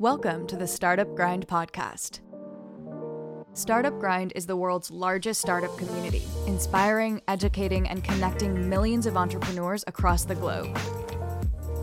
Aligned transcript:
Welcome 0.00 0.46
to 0.46 0.56
the 0.56 0.66
Startup 0.66 1.14
Grind 1.14 1.46
podcast. 1.46 2.20
Startup 3.52 3.92
Grind 4.00 4.32
is 4.34 4.46
the 4.46 4.56
world's 4.56 4.90
largest 4.90 5.42
startup 5.42 5.76
community, 5.76 6.22
inspiring, 6.46 7.20
educating, 7.28 7.86
and 7.86 8.02
connecting 8.02 8.66
millions 8.66 9.04
of 9.04 9.18
entrepreneurs 9.18 9.84
across 9.86 10.24
the 10.24 10.34
globe. 10.34 10.74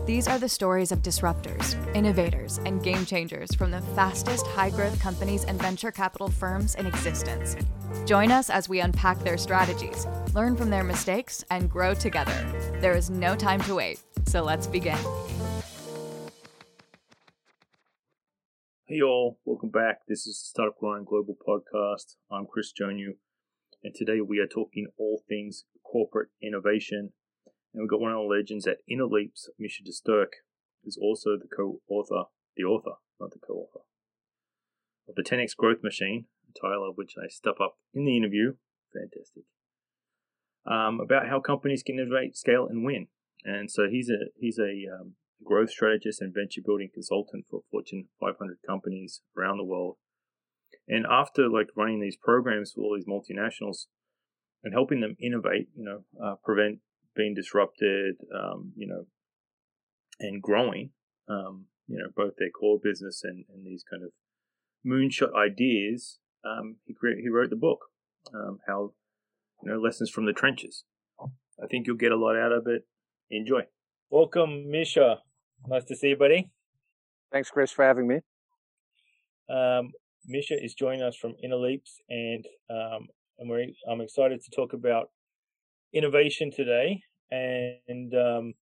These 0.04 0.26
are 0.26 0.40
the 0.40 0.48
stories 0.48 0.90
of 0.90 1.00
disruptors, 1.00 1.76
innovators, 1.94 2.58
and 2.66 2.82
game 2.82 3.06
changers 3.06 3.54
from 3.54 3.70
the 3.70 3.82
fastest 3.94 4.48
high 4.48 4.70
growth 4.70 4.98
companies 4.98 5.44
and 5.44 5.62
venture 5.62 5.92
capital 5.92 6.28
firms 6.28 6.74
in 6.74 6.86
existence. 6.86 7.54
Join 8.04 8.32
us 8.32 8.50
as 8.50 8.68
we 8.68 8.80
unpack 8.80 9.20
their 9.20 9.38
strategies, 9.38 10.08
learn 10.34 10.56
from 10.56 10.70
their 10.70 10.82
mistakes, 10.82 11.44
and 11.52 11.70
grow 11.70 11.94
together. 11.94 12.34
There 12.80 12.96
is 12.96 13.10
no 13.10 13.36
time 13.36 13.60
to 13.60 13.76
wait, 13.76 14.00
so 14.26 14.42
let's 14.42 14.66
begin. 14.66 14.98
Hey 18.90 19.02
all, 19.02 19.38
welcome 19.44 19.68
back. 19.68 20.06
This 20.08 20.26
is 20.26 20.38
the 20.38 20.48
Startup 20.48 20.78
Grind 20.78 21.04
Global 21.04 21.36
Podcast. 21.46 22.16
I'm 22.32 22.46
Chris 22.46 22.72
Jonu, 22.72 23.16
and 23.84 23.94
today 23.94 24.22
we 24.22 24.38
are 24.38 24.46
talking 24.46 24.86
all 24.96 25.22
things 25.28 25.64
corporate 25.84 26.30
innovation. 26.42 27.12
And 27.74 27.82
we've 27.82 27.90
got 27.90 28.00
one 28.00 28.12
of 28.12 28.16
the 28.16 28.34
legends 28.34 28.66
at 28.66 28.78
InnoLeaps, 28.90 29.48
Misha 29.58 29.82
de 29.84 29.92
Sterk, 29.92 30.40
who's 30.82 30.96
also 30.96 31.36
the 31.36 31.54
co-author, 31.54 32.30
the 32.56 32.64
author, 32.64 32.92
not 33.20 33.32
the 33.32 33.38
co-author, 33.46 33.80
of 35.06 35.16
the 35.16 35.22
10x 35.22 35.54
Growth 35.54 35.82
Machine, 35.82 36.24
a 36.48 36.58
title 36.58 36.88
of 36.88 36.96
which 36.96 37.12
I 37.22 37.28
step 37.28 37.60
up 37.62 37.76
in 37.92 38.06
the 38.06 38.16
interview. 38.16 38.54
Fantastic. 38.94 39.42
Um, 40.64 40.98
about 40.98 41.28
how 41.28 41.40
companies 41.40 41.82
can 41.82 41.98
innovate, 41.98 42.38
scale, 42.38 42.66
and 42.66 42.86
win. 42.86 43.08
And 43.44 43.70
so 43.70 43.82
he's 43.90 44.08
a 44.08 44.32
he's 44.40 44.58
a 44.58 44.86
um, 44.98 45.16
growth 45.44 45.70
strategist 45.70 46.20
and 46.20 46.34
venture 46.34 46.60
building 46.64 46.90
consultant 46.92 47.46
for 47.50 47.60
Fortune 47.70 48.08
500 48.20 48.58
companies 48.66 49.20
around 49.36 49.58
the 49.58 49.64
world. 49.64 49.96
And 50.86 51.06
after 51.10 51.48
like 51.48 51.68
running 51.76 52.00
these 52.00 52.16
programs 52.16 52.72
for 52.72 52.82
all 52.82 52.96
these 52.96 53.06
multinationals 53.06 53.86
and 54.62 54.72
helping 54.72 55.00
them 55.00 55.16
innovate, 55.20 55.68
you 55.76 55.84
know, 55.84 56.04
uh, 56.22 56.34
prevent 56.44 56.78
being 57.16 57.34
disrupted, 57.34 58.16
um, 58.34 58.72
you 58.76 58.86
know, 58.86 59.06
and 60.20 60.42
growing, 60.42 60.90
um, 61.28 61.66
you 61.86 61.98
know, 61.98 62.08
both 62.14 62.34
their 62.38 62.50
core 62.50 62.78
business 62.82 63.22
and, 63.24 63.44
and 63.52 63.66
these 63.66 63.84
kind 63.88 64.02
of 64.02 64.10
moonshot 64.86 65.34
ideas, 65.34 66.18
um, 66.44 66.76
he 66.84 66.94
he 67.20 67.28
wrote 67.28 67.50
the 67.50 67.56
book, 67.56 67.86
um, 68.34 68.58
how, 68.66 68.92
you 69.62 69.70
know, 69.70 69.78
lessons 69.78 70.10
from 70.10 70.26
the 70.26 70.32
trenches. 70.32 70.84
I 71.20 71.66
think 71.66 71.86
you'll 71.86 71.96
get 71.96 72.12
a 72.12 72.16
lot 72.16 72.36
out 72.36 72.52
of 72.52 72.66
it. 72.66 72.86
Enjoy. 73.30 73.62
Welcome, 74.10 74.70
Misha. 74.70 75.18
Nice 75.66 75.84
to 75.84 75.96
see 75.96 76.08
you, 76.08 76.16
buddy. 76.16 76.50
Thanks, 77.32 77.50
Chris, 77.50 77.70
for 77.70 77.84
having 77.84 78.06
me. 78.06 78.20
Um, 79.50 79.92
Misha 80.26 80.62
is 80.62 80.74
joining 80.74 81.02
us 81.02 81.16
from 81.16 81.34
InnoLeaps, 81.44 82.00
and 82.08 82.44
um, 82.70 83.08
and 83.38 83.48
we're, 83.48 83.66
I'm 83.90 84.00
excited 84.00 84.42
to 84.42 84.50
talk 84.50 84.72
about 84.72 85.10
innovation 85.92 86.50
today, 86.50 87.02
and 87.30 88.14
um, 88.14 88.54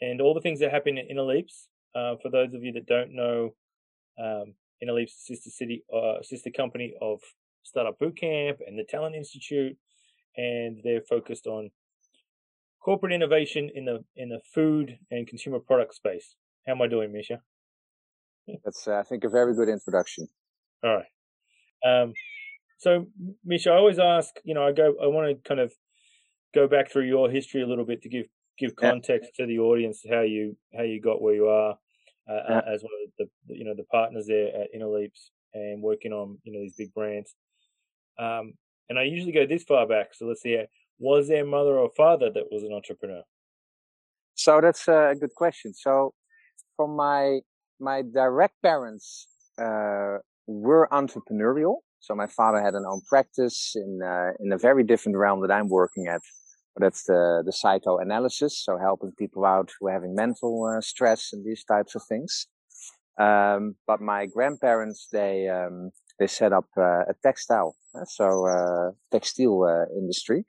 and 0.00 0.20
all 0.20 0.34
the 0.34 0.40
things 0.40 0.60
that 0.60 0.70
happen 0.70 0.98
in 0.98 1.16
InnoLeaps. 1.16 1.66
Uh, 1.94 2.16
for 2.22 2.30
those 2.30 2.54
of 2.54 2.62
you 2.62 2.72
that 2.72 2.86
don't 2.86 3.14
know, 3.14 3.54
um, 4.18 4.54
InnoLeaps 4.82 5.10
sister 5.10 5.50
city, 5.50 5.84
uh, 5.94 6.22
sister 6.22 6.50
company 6.50 6.94
of 7.00 7.20
Startup 7.62 7.98
Bootcamp 7.98 8.56
and 8.66 8.78
the 8.78 8.84
Talent 8.88 9.14
Institute, 9.14 9.76
and 10.36 10.80
they're 10.82 11.02
focused 11.02 11.46
on 11.46 11.70
corporate 12.84 13.12
innovation 13.12 13.70
in 13.74 13.84
the 13.84 14.04
in 14.16 14.28
the 14.28 14.40
food 14.54 14.98
and 15.10 15.26
consumer 15.26 15.58
product 15.58 15.94
space. 15.94 16.34
How 16.66 16.74
am 16.74 16.82
I 16.82 16.88
doing, 16.88 17.12
Misha? 17.12 17.40
That's 18.64 18.86
uh, 18.86 18.96
I 18.96 19.02
think 19.02 19.24
a 19.24 19.28
very 19.28 19.54
good 19.54 19.68
introduction. 19.68 20.28
All 20.84 20.96
right. 20.96 22.02
Um, 22.02 22.12
so, 22.78 23.06
Misha, 23.44 23.70
I 23.70 23.76
always 23.76 23.98
ask. 23.98 24.34
You 24.44 24.54
know, 24.54 24.66
I 24.66 24.72
go. 24.72 24.94
I 25.02 25.06
want 25.06 25.28
to 25.28 25.48
kind 25.48 25.60
of 25.60 25.72
go 26.54 26.66
back 26.66 26.90
through 26.90 27.06
your 27.06 27.30
history 27.30 27.62
a 27.62 27.66
little 27.66 27.86
bit 27.86 28.02
to 28.02 28.08
give 28.08 28.26
give 28.58 28.76
context 28.76 29.30
yeah. 29.38 29.44
to 29.44 29.48
the 29.48 29.58
audience 29.58 30.02
how 30.08 30.20
you 30.20 30.56
how 30.76 30.82
you 30.82 31.00
got 31.00 31.22
where 31.22 31.34
you 31.34 31.46
are 31.46 31.72
uh, 32.28 32.40
yeah. 32.48 32.60
as 32.72 32.82
one 32.82 32.92
of 33.04 33.10
the 33.18 33.54
you 33.54 33.64
know 33.64 33.74
the 33.76 33.84
partners 33.84 34.26
there 34.26 34.48
at 34.48 34.68
InnoLeaps 34.76 35.30
and 35.54 35.82
working 35.82 36.12
on 36.12 36.38
you 36.42 36.52
know 36.52 36.60
these 36.60 36.76
big 36.76 36.92
brands. 36.94 37.34
Um, 38.18 38.54
and 38.88 38.98
I 38.98 39.04
usually 39.04 39.32
go 39.32 39.46
this 39.46 39.62
far 39.62 39.86
back, 39.86 40.08
so 40.12 40.26
let's 40.26 40.42
see 40.42 40.60
was 41.02 41.28
there 41.28 41.42
a 41.42 41.46
mother 41.46 41.76
or 41.82 41.90
father 41.96 42.30
that 42.30 42.44
was 42.50 42.62
an 42.62 42.72
entrepreneur? 42.72 43.22
So 44.34 44.60
that's 44.60 44.86
a 44.88 45.14
good 45.20 45.34
question. 45.34 45.74
So 45.74 46.14
from 46.76 46.96
my 46.96 47.40
my 47.80 48.02
direct 48.02 48.54
parents 48.62 49.26
uh, 49.58 50.18
were 50.46 50.88
entrepreneurial. 50.92 51.76
So 51.98 52.14
my 52.14 52.28
father 52.28 52.60
had 52.60 52.74
an 52.74 52.84
own 52.86 53.00
practice 53.08 53.72
in 53.74 54.00
uh, 54.02 54.30
in 54.40 54.52
a 54.52 54.58
very 54.58 54.84
different 54.84 55.18
realm 55.18 55.40
that 55.42 55.50
I'm 55.50 55.68
working 55.68 56.06
at. 56.06 56.22
That's 56.76 57.02
the 57.04 57.42
the 57.44 57.52
psychoanalysis, 57.52 58.54
so 58.64 58.78
helping 58.78 59.12
people 59.18 59.44
out 59.44 59.70
who 59.74 59.88
are 59.88 59.92
having 59.92 60.14
mental 60.14 60.54
uh, 60.64 60.80
stress 60.80 61.30
and 61.32 61.44
these 61.44 61.64
types 61.64 61.94
of 61.94 62.02
things. 62.08 62.46
Um, 63.20 63.74
but 63.86 64.00
my 64.00 64.26
grandparents 64.26 65.08
they 65.12 65.48
um, 65.48 65.90
they 66.18 66.26
set 66.26 66.52
up 66.52 66.68
uh, 66.78 67.02
a 67.12 67.14
textile, 67.22 67.74
uh, 67.94 68.06
so 68.06 68.26
uh, 68.46 68.90
textile 69.12 69.86
industry. 70.02 70.44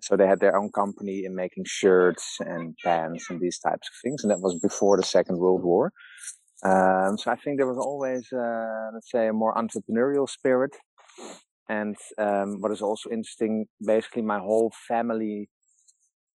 So 0.00 0.16
they 0.16 0.26
had 0.26 0.40
their 0.40 0.56
own 0.56 0.70
company 0.70 1.24
in 1.24 1.34
making 1.34 1.64
shirts 1.66 2.38
and 2.40 2.74
pants 2.84 3.30
and 3.30 3.40
these 3.40 3.58
types 3.58 3.88
of 3.88 3.94
things. 4.02 4.22
And 4.22 4.30
that 4.30 4.40
was 4.40 4.58
before 4.58 4.96
the 4.96 5.02
Second 5.02 5.38
World 5.38 5.62
War. 5.62 5.92
Um, 6.64 7.18
so 7.18 7.30
I 7.30 7.36
think 7.36 7.58
there 7.58 7.66
was 7.66 7.78
always, 7.78 8.32
uh, 8.32 8.90
let's 8.94 9.10
say, 9.10 9.28
a 9.28 9.32
more 9.32 9.54
entrepreneurial 9.54 10.28
spirit. 10.28 10.74
And 11.68 11.96
um, 12.18 12.60
what 12.60 12.72
is 12.72 12.82
also 12.82 13.10
interesting, 13.10 13.66
basically, 13.84 14.22
my 14.22 14.38
whole 14.38 14.72
family, 14.88 15.48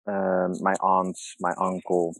um, 0.07 0.53
my 0.61 0.73
aunts, 0.81 1.35
my 1.39 1.53
uncle, 1.59 2.13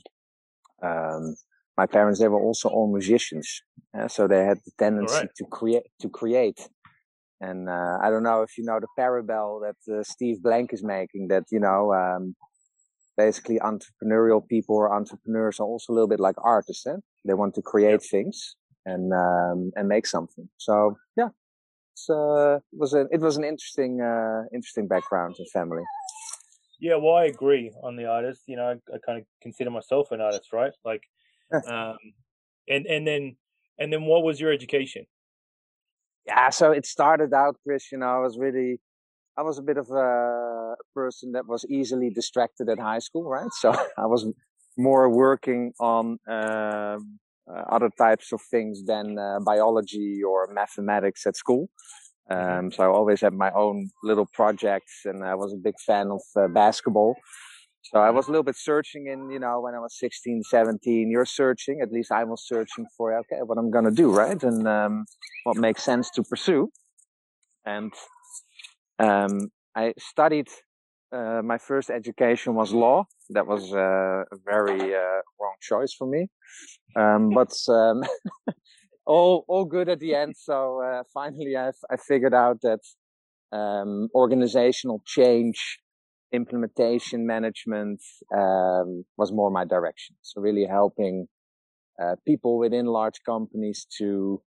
um, 0.82 1.36
my 1.78 1.86
parents, 1.86 2.20
they 2.20 2.28
were 2.28 2.42
also 2.42 2.70
all 2.70 2.92
musicians. 2.92 3.62
Uh, 3.98 4.08
so 4.08 4.28
they 4.28 4.44
had 4.44 4.58
the 4.66 4.72
tendency 4.78 5.14
right. 5.14 5.30
to 5.38 5.46
create, 5.46 5.84
to 6.02 6.10
create. 6.10 6.68
And 7.40 7.70
uh, 7.70 7.98
I 8.02 8.10
don't 8.10 8.24
know 8.24 8.42
if 8.42 8.58
you 8.58 8.64
know 8.64 8.80
the 8.80 8.88
parable 8.98 9.62
that 9.62 9.94
uh, 9.94 10.04
Steve 10.04 10.42
Blank 10.42 10.74
is 10.74 10.84
making. 10.84 11.28
That 11.28 11.44
you 11.52 11.60
know, 11.60 11.94
um, 11.94 12.36
basically, 13.16 13.60
entrepreneurial 13.60 14.48
people 14.48 14.76
or 14.76 14.94
entrepreneurs 14.94 15.60
are 15.60 15.68
also 15.68 15.94
a 15.94 15.96
little 15.96 16.08
bit 16.08 16.20
like 16.20 16.36
artists. 16.44 16.88
Eh? 16.88 16.96
They 17.26 17.36
want 17.36 17.54
to 17.56 17.62
create 17.62 18.02
things 18.02 18.56
and 18.86 19.14
um, 19.14 19.72
and 19.76 19.88
make 19.88 20.08
something. 20.08 20.50
So 20.58 20.98
yeah, 21.16 21.30
uh, 22.10 22.56
it 22.56 22.80
was 22.80 22.94
a 22.94 23.06
it 23.12 23.22
was 23.22 23.38
an 23.38 23.44
interesting 23.44 24.02
uh, 24.02 24.44
interesting 24.54 24.88
background 24.88 25.36
and 25.38 25.50
family. 25.52 25.84
Yeah, 26.80 26.96
well, 26.96 27.16
I 27.16 27.26
agree 27.26 27.72
on 27.84 27.96
the 27.96 28.06
artist. 28.06 28.44
You 28.48 28.56
know, 28.56 28.66
I, 28.66 28.96
I 28.96 28.98
kind 29.06 29.20
of 29.20 29.26
consider 29.42 29.72
myself 29.72 30.12
an 30.12 30.22
artist, 30.22 30.54
right? 30.54 30.74
Like, 30.86 31.04
um, 31.68 31.98
and 32.68 32.86
and 32.86 33.06
then 33.06 33.36
and 33.80 33.92
then 33.92 34.04
what 34.06 34.24
was 34.24 34.40
your 34.40 34.52
education? 34.52 35.06
Yeah, 36.28 36.50
so 36.50 36.72
it 36.72 36.86
started 36.86 37.34
out, 37.34 37.56
Chris, 37.64 37.92
you 37.92 37.98
know, 37.98 38.08
I 38.08 38.20
was 38.20 38.38
really, 38.38 38.80
I 39.38 39.42
was 39.44 39.58
a 39.58 39.62
bit 39.62 39.78
of 39.78 39.90
a 39.92 40.76
person 40.94 41.32
that 41.32 41.48
was 41.48 41.66
easily 41.70 42.10
distracted 42.10 42.70
at 42.70 42.80
high 42.80 43.00
school, 43.00 43.24
right? 43.24 43.52
So 43.52 43.72
I 43.98 44.06
was 44.06 44.28
more 44.78 45.10
working 45.10 45.74
on 45.80 46.20
uh, 46.30 46.98
uh, 47.50 47.64
other 47.70 47.90
types 47.98 48.32
of 48.34 48.42
things 48.52 48.84
than 48.86 49.18
uh, 49.18 49.40
biology 49.40 50.22
or 50.22 50.48
mathematics 50.54 51.26
at 51.26 51.36
school. 51.36 51.70
Mm-hmm. 52.30 52.60
Um, 52.60 52.72
so 52.72 52.84
I 52.84 52.88
always 52.88 53.22
had 53.22 53.34
my 53.34 53.52
own 53.52 53.90
little 54.04 54.28
projects 54.34 55.04
and 55.06 55.24
I 55.24 55.36
was 55.36 55.54
a 55.54 55.58
big 55.58 55.76
fan 55.80 56.12
of 56.12 56.22
uh, 56.36 56.48
basketball. 56.50 57.16
So 57.84 58.00
I 58.00 58.10
was 58.10 58.28
a 58.28 58.32
little 58.32 58.44
bit 58.44 58.58
searching 58.58 59.08
in, 59.08 59.30
you 59.30 59.40
know, 59.40 59.62
when 59.62 59.74
I 59.74 59.80
was 59.80 59.98
16, 59.98 60.44
17, 60.44 61.10
you're 61.10 61.26
searching, 61.26 61.80
at 61.82 61.92
least 61.92 62.12
I 62.12 62.26
was 62.26 62.46
searching 62.46 62.86
for, 62.98 63.18
okay, 63.20 63.38
what 63.46 63.58
I'm 63.58 63.72
going 63.72 63.86
to 63.86 63.92
do, 63.92 64.12
right? 64.12 64.42
And, 64.44 64.68
um, 64.68 65.06
what 65.46 65.56
makes 65.58 65.84
sense 65.84 66.10
to 66.12 66.24
pursue. 66.24 66.70
And, 67.66 67.94
um, 69.00 69.50
I 69.76 69.94
studied, 70.00 70.50
uh, 71.14 71.42
my 71.44 71.58
first 71.58 71.90
education 71.90 72.56
was 72.56 72.74
law. 72.74 73.06
That 73.30 73.48
was 73.48 73.74
uh, 73.74 74.24
a 74.32 74.38
very, 74.46 74.94
uh, 74.94 75.22
wrong 75.40 75.56
choice 75.62 75.94
for 75.94 76.08
me. 76.08 76.28
Um, 76.96 77.30
but, 77.30 77.54
um, 77.70 78.04
all, 79.06 79.46
all 79.48 79.64
good 79.64 79.88
at 79.88 80.00
the 80.00 80.14
end. 80.14 80.36
So, 80.38 80.82
uh, 80.82 81.04
finally 81.14 81.56
I, 81.56 81.72
I 81.90 81.96
figured 81.96 82.34
out 82.34 82.60
that, 82.64 82.82
um, 83.54 84.10
organizational 84.14 85.02
change, 85.06 85.80
implementation 86.34 87.26
management 87.26 88.02
um, 88.36 89.06
was 89.18 89.32
more 89.32 89.50
my 89.50 89.66
direction. 89.66 90.16
So 90.22 90.42
really 90.42 90.66
helping 90.66 91.28
uh, 92.02 92.16
people 92.26 92.58
within 92.58 92.86
large 92.86 93.20
companies 93.26 93.88
to, 93.98 94.42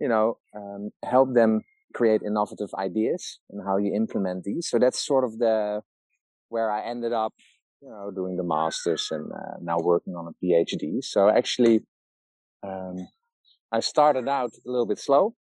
you 0.00 0.08
know, 0.08 0.38
um, 0.56 0.90
help 1.04 1.34
them 1.34 1.60
create 1.94 2.22
innovative 2.22 2.70
ideas 2.78 3.38
and 3.50 3.62
how 3.64 3.76
you 3.76 3.94
implement 3.94 4.44
these. 4.44 4.68
So 4.68 4.78
that's 4.78 5.04
sort 5.04 5.24
of 5.24 5.38
the 5.38 5.82
where 6.48 6.70
I 6.70 6.82
ended 6.84 7.12
up, 7.12 7.32
you 7.80 7.88
know, 7.88 8.10
doing 8.14 8.36
the 8.36 8.44
masters 8.44 9.08
and 9.10 9.30
uh, 9.32 9.56
now 9.60 9.78
working 9.78 10.14
on 10.14 10.26
a 10.26 10.44
PhD. 10.44 11.02
So 11.02 11.28
actually, 11.28 11.80
um, 12.62 12.96
I 13.70 13.80
started 13.80 14.28
out 14.28 14.50
a 14.66 14.70
little 14.70 14.86
bit 14.86 14.98
slow. 14.98 15.34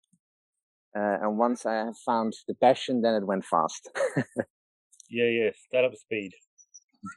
Uh, 0.96 1.18
and 1.22 1.38
once 1.38 1.66
I 1.66 1.90
found 2.04 2.32
the 2.48 2.54
passion, 2.54 3.02
then 3.02 3.14
it 3.14 3.26
went 3.26 3.44
fast. 3.44 3.88
yeah, 5.10 5.24
yeah, 5.24 5.50
startup 5.68 5.94
speed. 5.94 6.32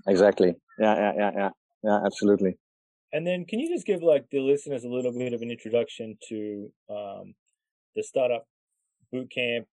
Exactly. 0.08 0.56
Yeah, 0.80 0.96
yeah, 0.96 1.14
yeah, 1.18 1.32
yeah, 1.36 1.50
yeah, 1.84 2.00
absolutely. 2.06 2.58
And 3.12 3.28
then, 3.28 3.46
can 3.46 3.60
you 3.60 3.74
just 3.74 3.86
give 3.86 4.02
like 4.02 4.26
the 4.32 4.40
listeners 4.40 4.84
a 4.84 4.90
little 4.90 5.12
bit 5.12 5.34
of 5.34 5.42
an 5.42 5.52
introduction 5.52 6.18
to 6.30 6.72
um, 6.90 7.36
the 7.96 8.04
startup 8.04 8.48
bootcamp 9.14 9.66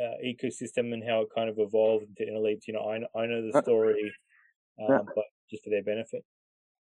uh, 0.00 0.16
ecosystem 0.24 0.92
and 0.94 1.04
how 1.06 1.20
it 1.20 1.28
kind 1.34 1.50
of 1.50 1.56
evolved 1.58 2.06
into 2.08 2.32
InnoLeaps? 2.32 2.66
You 2.66 2.74
know, 2.74 2.88
I 2.88 3.20
I 3.20 3.26
know 3.26 3.42
the 3.42 3.58
uh, 3.58 3.62
story, 3.62 4.12
um, 4.80 4.86
yeah. 4.88 4.98
but 5.14 5.24
just 5.50 5.64
for 5.64 5.70
their 5.70 5.82
benefit. 5.82 6.24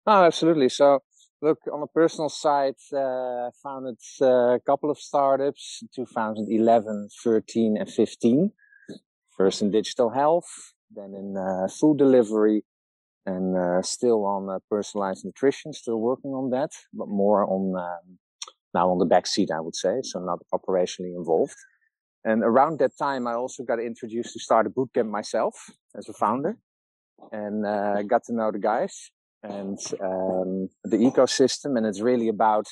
Oh, 0.06 0.24
absolutely. 0.24 0.68
So, 0.68 1.00
look, 1.40 1.58
on 1.72 1.82
a 1.82 1.86
personal 1.86 2.28
side, 2.28 2.74
uh, 2.92 3.48
I 3.48 3.50
founded 3.62 3.98
uh, 4.20 4.54
a 4.54 4.60
couple 4.66 4.90
of 4.90 4.98
startups 4.98 5.82
2011, 5.94 7.08
13, 7.22 7.76
and 7.78 7.90
15. 7.90 8.52
First 9.38 9.62
in 9.62 9.70
digital 9.70 10.10
health, 10.10 10.50
then 10.90 11.14
in 11.14 11.36
uh, 11.36 11.68
food 11.68 11.96
delivery, 11.96 12.64
and 13.24 13.56
uh, 13.56 13.82
still 13.82 14.26
on 14.26 14.50
uh, 14.50 14.58
personalized 14.68 15.24
nutrition, 15.24 15.72
still 15.72 16.00
working 16.00 16.32
on 16.32 16.50
that, 16.50 16.70
but 16.92 17.08
more 17.08 17.44
on 17.44 17.74
um, 17.76 18.18
now 18.74 18.90
on 18.90 18.98
the 18.98 19.06
back 19.06 19.26
seat, 19.26 19.50
I 19.50 19.60
would 19.60 19.76
say, 19.76 20.00
so 20.02 20.18
not 20.20 20.40
operationally 20.52 21.14
involved. 21.16 21.54
And 22.24 22.42
around 22.42 22.78
that 22.80 22.92
time, 22.98 23.26
I 23.26 23.34
also 23.34 23.62
got 23.62 23.78
introduced 23.80 24.32
to 24.34 24.40
Startup 24.40 24.72
Bootcamp 24.72 25.08
myself 25.08 25.54
as 25.96 26.08
a 26.08 26.12
founder 26.12 26.58
and 27.32 27.66
uh, 27.66 28.02
got 28.02 28.24
to 28.24 28.34
know 28.34 28.50
the 28.50 28.58
guys 28.58 29.10
and 29.42 29.78
um, 30.02 30.68
the 30.84 30.98
ecosystem. 30.98 31.76
And 31.76 31.86
it's 31.86 32.00
really 32.00 32.28
about 32.28 32.66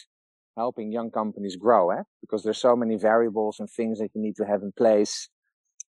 helping 0.56 0.90
young 0.90 1.10
companies 1.10 1.56
grow, 1.56 1.90
eh? 1.90 2.02
because 2.20 2.42
there's 2.42 2.58
so 2.58 2.74
many 2.76 2.96
variables 2.96 3.60
and 3.60 3.68
things 3.70 3.98
that 3.98 4.10
you 4.14 4.20
need 4.20 4.36
to 4.36 4.46
have 4.46 4.62
in 4.62 4.72
place. 4.76 5.28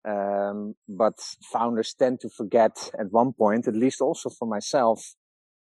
Um, 0.05 0.75
but 0.87 1.19
founders 1.51 1.93
tend 1.93 2.21
to 2.21 2.29
forget 2.29 2.91
at 2.99 3.11
one 3.11 3.33
point, 3.33 3.67
at 3.67 3.75
least 3.75 4.01
also 4.01 4.29
for 4.29 4.47
myself, 4.47 5.15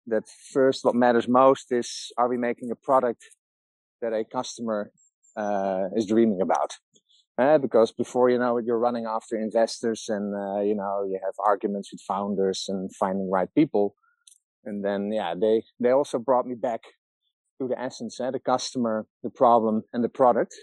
that 0.08 0.24
first 0.52 0.86
what 0.86 0.96
matters 0.96 1.28
most 1.28 1.72
is 1.72 2.12
are 2.18 2.30
we 2.30 2.38
making 2.38 2.72
a 2.72 2.76
product 2.76 3.24
that 4.02 4.14
a 4.14 4.24
customer 4.24 4.92
uh, 5.36 5.86
is 5.96 6.06
dreaming 6.06 6.42
about? 6.42 6.78
Uh, 7.38 7.58
because 7.58 7.92
before 7.94 8.30
you 8.30 8.38
know 8.38 8.58
it, 8.58 8.66
you're 8.66 8.80
running 8.80 9.06
after 9.06 9.38
investors 9.38 10.06
and, 10.10 10.36
uh, 10.36 10.62
you 10.62 10.76
know, 10.76 11.06
you 11.08 11.18
have 11.24 11.34
arguments 11.46 11.90
with 11.92 12.02
founders 12.02 12.66
and 12.68 12.94
finding 12.96 13.30
right 13.32 13.48
people. 13.56 13.96
And 14.66 14.84
then, 14.84 15.12
yeah, 15.14 15.36
they, 15.40 15.64
they 15.80 15.92
also 15.92 16.20
brought 16.20 16.46
me 16.46 16.56
back 16.56 16.82
to 17.62 17.68
the 17.68 17.80
essence, 17.80 18.20
eh? 18.20 18.32
the 18.32 18.40
customer, 18.40 19.06
the 19.24 19.30
problem 19.30 19.84
and 19.94 20.04
the 20.04 20.10
product. 20.10 20.54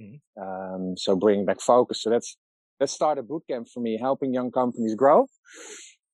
Mm-hmm. 0.00 0.42
Um, 0.42 0.96
so 0.96 1.14
bringing 1.14 1.44
back 1.44 1.60
focus. 1.60 2.02
So 2.02 2.10
that's, 2.10 2.38
that 2.80 2.90
Startup 2.90 3.24
Bootcamp 3.24 3.68
for 3.72 3.80
me, 3.80 3.98
helping 4.00 4.32
young 4.32 4.50
companies 4.50 4.94
grow. 4.94 5.26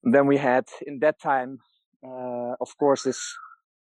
And 0.02 0.14
then 0.14 0.26
we 0.26 0.36
had 0.36 0.64
in 0.86 0.98
that 1.00 1.20
time, 1.20 1.58
uh, 2.06 2.54
of 2.60 2.76
course, 2.78 3.04
this 3.04 3.34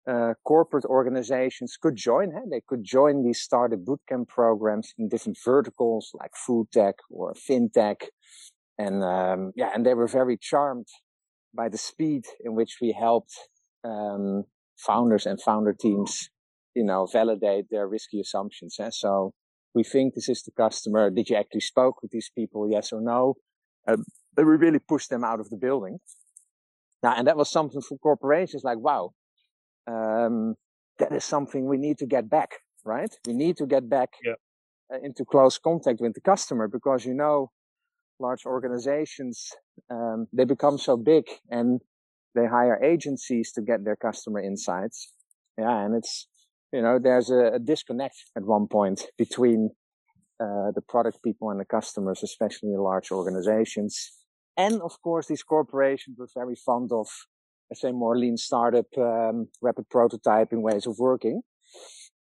uh, 0.07 0.33
corporate 0.45 0.85
organizations 0.85 1.77
could 1.81 1.95
join. 1.95 2.31
They 2.51 2.61
could 2.67 2.83
join 2.83 3.23
these 3.23 3.39
startup 3.41 3.79
bootcamp 3.79 4.27
programs 4.27 4.93
in 4.99 5.09
different 5.09 5.37
verticals 5.43 6.11
like 6.13 6.31
food 6.35 6.67
tech 6.71 6.95
or 7.09 7.33
fintech. 7.33 8.03
And 8.77 9.03
um, 9.03 9.51
yeah, 9.55 9.71
and 9.73 9.85
they 9.85 9.95
were 9.95 10.07
very 10.07 10.37
charmed 10.37 10.87
by 11.55 11.69
the 11.69 11.77
speed 11.77 12.25
in 12.43 12.53
which 12.55 12.77
we 12.81 12.91
helped 12.91 13.33
um, 13.83 14.43
founders 14.77 15.25
and 15.25 15.41
founder 15.41 15.73
teams, 15.73 16.29
you 16.75 16.83
know, 16.83 17.07
validate 17.11 17.65
their 17.71 17.87
risky 17.87 18.19
assumptions. 18.19 18.75
Huh? 18.77 18.91
So 18.91 19.33
we 19.75 19.83
think 19.83 20.13
this 20.13 20.29
is 20.29 20.41
the 20.43 20.51
customer. 20.51 21.09
Did 21.09 21.29
you 21.29 21.35
actually 21.35 21.61
spoke 21.61 22.01
with 22.01 22.11
these 22.11 22.31
people? 22.33 22.69
Yes 22.69 22.91
or 22.93 23.01
no? 23.01 23.35
Uh, 23.87 23.97
we 24.37 24.43
really 24.43 24.79
pushed 24.79 25.09
them 25.09 25.23
out 25.23 25.39
of 25.39 25.49
the 25.49 25.57
building. 25.57 25.99
Now, 27.03 27.13
and 27.15 27.27
that 27.27 27.37
was 27.37 27.51
something 27.51 27.81
for 27.81 27.97
corporations 27.97 28.63
like, 28.63 28.79
wow, 28.79 29.11
um, 29.85 30.55
that 30.97 31.11
is 31.13 31.23
something 31.23 31.67
we 31.67 31.77
need 31.77 31.97
to 31.99 32.05
get 32.05 32.29
back, 32.29 32.51
right? 32.83 33.13
We 33.27 33.33
need 33.33 33.57
to 33.57 33.67
get 33.67 33.89
back 33.89 34.09
yeah. 34.23 34.33
uh, 34.91 34.99
into 35.03 35.23
close 35.25 35.57
contact 35.59 35.99
with 36.01 36.13
the 36.13 36.21
customer 36.21 36.67
because 36.67 37.05
you 37.05 37.13
know, 37.13 37.51
large 38.19 38.45
organizations, 38.45 39.51
um, 39.91 40.27
they 40.33 40.45
become 40.45 40.77
so 40.77 40.97
big 40.97 41.25
and 41.49 41.81
they 42.33 42.47
hire 42.47 42.81
agencies 42.83 43.51
to 43.51 43.61
get 43.61 43.83
their 43.83 43.95
customer 43.95 44.39
insights. 44.39 45.11
Yeah. 45.57 45.85
And 45.85 45.95
it's, 45.95 46.27
you 46.75 46.81
know, 46.81 46.99
there's 47.01 47.29
a, 47.29 47.53
a 47.53 47.59
disconnect 47.59 48.17
at 48.35 48.43
one 48.43 48.67
point 48.67 49.05
between 49.17 49.69
uh, 50.41 50.71
the 50.75 50.81
product 50.89 51.23
people 51.23 51.49
and 51.49 51.59
the 51.59 51.65
customers, 51.65 52.21
especially 52.21 52.73
in 52.73 52.79
large 52.79 53.11
organizations. 53.11 54.11
And 54.57 54.81
of 54.81 55.01
course, 55.01 55.27
these 55.27 55.43
corporations 55.43 56.17
were 56.19 56.27
very 56.35 56.55
fond 56.55 56.91
of 56.91 57.07
let's 57.69 57.81
say 57.81 57.91
more 57.91 58.17
lean 58.17 58.37
startup, 58.37 58.85
um, 58.97 59.47
rapid 59.61 59.85
prototyping 59.89 60.61
ways 60.61 60.85
of 60.85 60.95
working. 60.99 61.41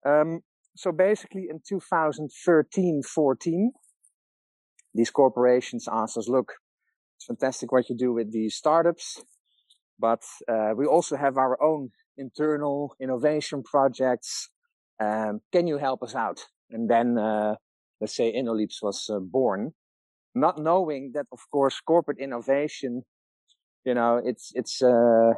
Um, 0.06 0.42
so 0.76 0.92
basically 0.92 1.48
in 1.50 1.60
2013, 1.68 3.02
14, 3.04 3.72
these 4.94 5.10
corporations 5.10 5.88
asked 5.92 6.18
us, 6.18 6.30
look, 6.30 6.54
it's 7.18 7.26
fantastic 7.26 7.72
what 7.72 7.90
you 7.90 7.98
do 7.98 8.14
with 8.14 8.32
these 8.32 8.56
startups, 8.56 9.22
but 10.00 10.24
uh, 10.48 10.72
we 10.78 10.86
also 10.86 11.18
have 11.18 11.38
our 11.38 11.62
own 11.62 11.90
internal 12.18 12.96
innovation 13.00 13.64
projects. 13.64 14.50
Um, 15.00 15.42
can 15.52 15.68
you 15.68 15.78
help 15.78 16.04
us 16.04 16.16
out? 16.16 16.46
And 16.72 16.90
then, 16.90 17.18
uh, 17.18 17.56
let's 18.00 18.16
say 18.16 18.34
InnoLeaps 18.34 18.82
was 18.82 19.10
uh, 19.10 19.20
born, 19.20 19.74
not 20.34 20.58
knowing 20.58 21.12
that, 21.14 21.26
of 21.32 21.40
course, 21.52 21.80
corporate 21.80 22.20
innovation 22.20 23.04
you 23.86 23.94
know, 23.94 24.22
it's, 24.24 24.52
it's, 24.56 24.82
uh, 24.82 25.34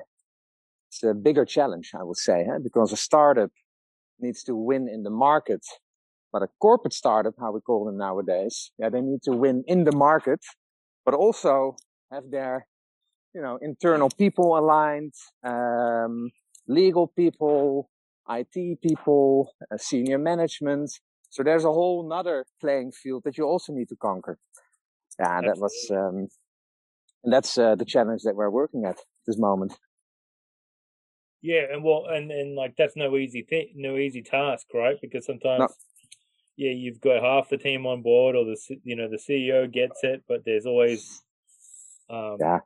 it's 0.89 1.04
a 1.04 1.13
bigger 1.13 1.45
challenge, 1.45 1.92
I 1.98 2.04
would 2.04 2.18
say, 2.18 2.45
huh? 2.50 2.60
because 2.63 2.92
a 2.94 2.98
startup 2.98 3.51
needs 4.19 4.44
to 4.44 4.56
win 4.56 4.88
in 4.88 5.04
the 5.04 5.10
market. 5.10 5.66
But 6.31 6.44
a 6.44 6.48
corporate 6.62 6.94
startup, 6.94 7.33
how 7.39 7.51
we 7.51 7.62
call 7.62 7.86
them 7.86 7.98
nowadays, 7.98 8.71
yeah, 8.78 8.89
they 8.89 9.01
need 9.01 9.21
to 9.24 9.31
win 9.31 9.63
in 9.68 9.86
the 9.86 9.95
market, 9.95 10.42
but 11.06 11.13
also 11.13 11.78
have 12.12 12.30
their, 12.30 12.68
you 13.33 13.42
know, 13.42 13.57
internal 13.62 14.10
people 14.10 14.57
aligned, 14.57 15.13
um, 15.44 16.30
legal 16.68 17.08
people, 17.08 17.90
IT 18.30 18.82
people, 18.82 19.52
uh, 19.72 19.78
senior 19.78 20.18
management. 20.18 20.92
So 21.30 21.44
there's 21.44 21.66
a 21.66 21.72
whole 21.72 22.07
nother 22.07 22.45
playing 22.62 22.92
field 22.92 23.24
that 23.26 23.38
you 23.38 23.45
also 23.45 23.74
need 23.74 23.90
to 23.90 23.95
conquer. 23.95 24.38
Yeah, 25.19 25.42
that 25.42 25.57
was, 25.57 25.74
um, 25.92 26.28
and 27.24 27.34
that's 27.34 27.57
uh, 27.57 27.76
the 27.76 27.86
challenge 27.86 28.24
that 28.24 28.36
we're 28.36 28.50
working 28.50 28.86
at 28.86 28.98
this 29.26 29.38
moment. 29.38 29.74
Yeah, 31.42 31.62
and 31.72 31.84
well, 31.84 32.06
and 32.10 32.31
and 32.31 32.56
like 32.56 32.74
that's 32.78 32.95
no 32.95 33.16
easy 33.16 33.44
thing, 33.44 33.74
no 33.76 33.98
easy 33.98 34.24
task, 34.24 34.66
right? 34.74 34.98
Because 35.00 35.26
sometimes, 35.26 35.60
no. 35.60 35.68
yeah, 36.57 36.72
you've 36.72 37.00
got 37.00 37.22
half 37.22 37.50
the 37.50 37.57
team 37.57 37.86
on 37.86 38.02
board, 38.02 38.36
or 38.36 38.45
the 38.45 38.57
you 38.84 38.95
know 38.95 39.07
the 39.07 39.19
CEO 39.19 39.72
gets 39.72 40.04
it, 40.04 40.24
but 40.28 40.42
there's 40.44 40.66
always 40.66 41.22
um, 42.10 42.38
yeah. 42.40 42.60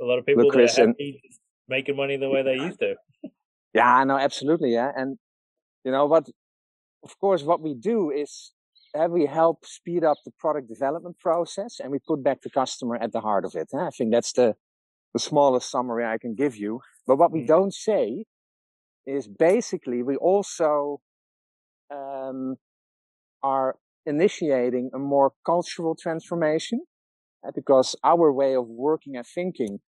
a 0.00 0.04
lot 0.04 0.18
of 0.18 0.26
people 0.26 0.44
Look, 0.44 0.52
that 0.52 0.58
Chris, 0.58 0.78
are 0.78 0.86
happy 0.86 1.20
making 1.68 1.96
money 1.96 2.16
the 2.16 2.30
way 2.30 2.42
they 2.42 2.54
used 2.54 2.78
to. 2.80 2.94
Yeah, 3.74 4.04
no, 4.04 4.16
absolutely, 4.16 4.72
yeah, 4.72 4.92
and 4.96 5.18
you 5.84 5.92
know 5.92 6.06
what? 6.06 6.28
Of 7.02 7.18
course, 7.18 7.42
what 7.42 7.60
we 7.60 7.74
do 7.74 8.10
is 8.10 8.52
uh, 8.98 9.08
we 9.10 9.26
help 9.26 9.66
speed 9.66 10.04
up 10.04 10.18
the 10.24 10.30
product 10.38 10.68
development 10.68 11.18
process 11.18 11.80
and 11.80 11.90
we 11.90 11.98
put 11.98 12.22
back 12.22 12.40
the 12.42 12.50
customer 12.50 12.96
at 12.96 13.12
the 13.12 13.20
heart 13.20 13.44
of 13.44 13.54
it. 13.54 13.68
I 13.76 13.90
think 13.90 14.12
that's 14.12 14.32
the, 14.32 14.54
the 15.12 15.18
smallest 15.18 15.70
summary 15.70 16.04
I 16.06 16.18
can 16.18 16.34
give 16.34 16.56
you. 16.56 16.80
But 17.06 17.16
what 17.16 17.32
we 17.32 17.42
mm. 17.42 17.46
don't 17.46 17.74
say 17.74 18.24
is 19.06 19.28
basically 19.28 20.02
we 20.02 20.16
also 20.16 21.00
um, 21.92 22.56
are 23.42 23.76
initiating 24.06 24.90
a 24.94 24.98
more 24.98 25.32
cultural 25.44 25.96
transformation 26.00 26.80
uh, 27.46 27.50
because 27.54 27.96
our 28.04 28.32
way 28.32 28.54
of 28.54 28.66
working 28.68 29.16
and 29.16 29.26
thinking 29.26 29.80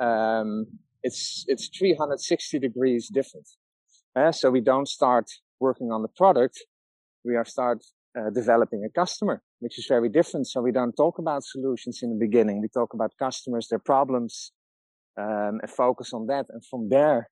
um, 0.00 0.66
it's 1.04 1.44
it's 1.46 1.68
360 1.68 2.58
degrees 2.58 3.08
different. 3.12 3.48
Uh, 4.16 4.32
so 4.32 4.50
we 4.50 4.60
don't 4.60 4.88
start 4.88 5.26
working 5.60 5.92
on 5.92 6.02
the 6.02 6.08
product. 6.08 6.56
We 7.24 7.36
are 7.36 7.44
start 7.44 7.84
uh, 8.18 8.30
developing 8.30 8.84
a 8.84 8.90
customer, 9.00 9.42
which 9.60 9.78
is 9.78 9.86
very 9.86 10.08
different. 10.08 10.46
So 10.46 10.62
we 10.62 10.72
don't 10.72 10.94
talk 10.94 11.18
about 11.18 11.44
solutions 11.44 12.00
in 12.02 12.10
the 12.10 12.18
beginning. 12.26 12.60
We 12.60 12.68
talk 12.68 12.94
about 12.94 13.12
customers, 13.18 13.68
their 13.68 13.78
problems, 13.78 14.52
um, 15.18 15.60
and 15.62 15.70
focus 15.70 16.12
on 16.12 16.26
that. 16.26 16.46
And 16.48 16.64
from 16.64 16.88
there, 16.88 17.28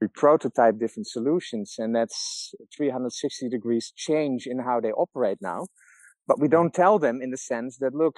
we 0.00 0.08
prototype 0.08 0.78
different 0.78 1.06
solutions. 1.06 1.76
And 1.78 1.94
that's 1.94 2.54
360 2.76 3.48
degrees 3.48 3.92
change 3.96 4.46
in 4.46 4.60
how 4.60 4.80
they 4.80 4.92
operate 4.92 5.38
now. 5.40 5.66
But 6.26 6.40
we 6.40 6.48
don't 6.48 6.72
tell 6.72 6.98
them 6.98 7.20
in 7.20 7.30
the 7.30 7.36
sense 7.36 7.76
that, 7.78 7.94
look, 7.94 8.16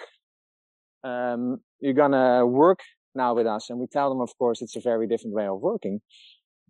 um, 1.03 1.59
you're 1.81 1.95
to 2.13 2.47
work 2.47 2.81
now 3.17 3.35
with 3.35 3.47
us. 3.47 3.71
And 3.71 3.79
we 3.79 3.87
tell 3.87 4.09
them, 4.11 4.21
of 4.21 4.37
course, 4.39 4.63
it's 4.63 4.77
a 4.77 4.81
very 4.81 5.07
different 5.07 5.35
way 5.35 5.47
of 5.47 5.61
working. 5.61 6.01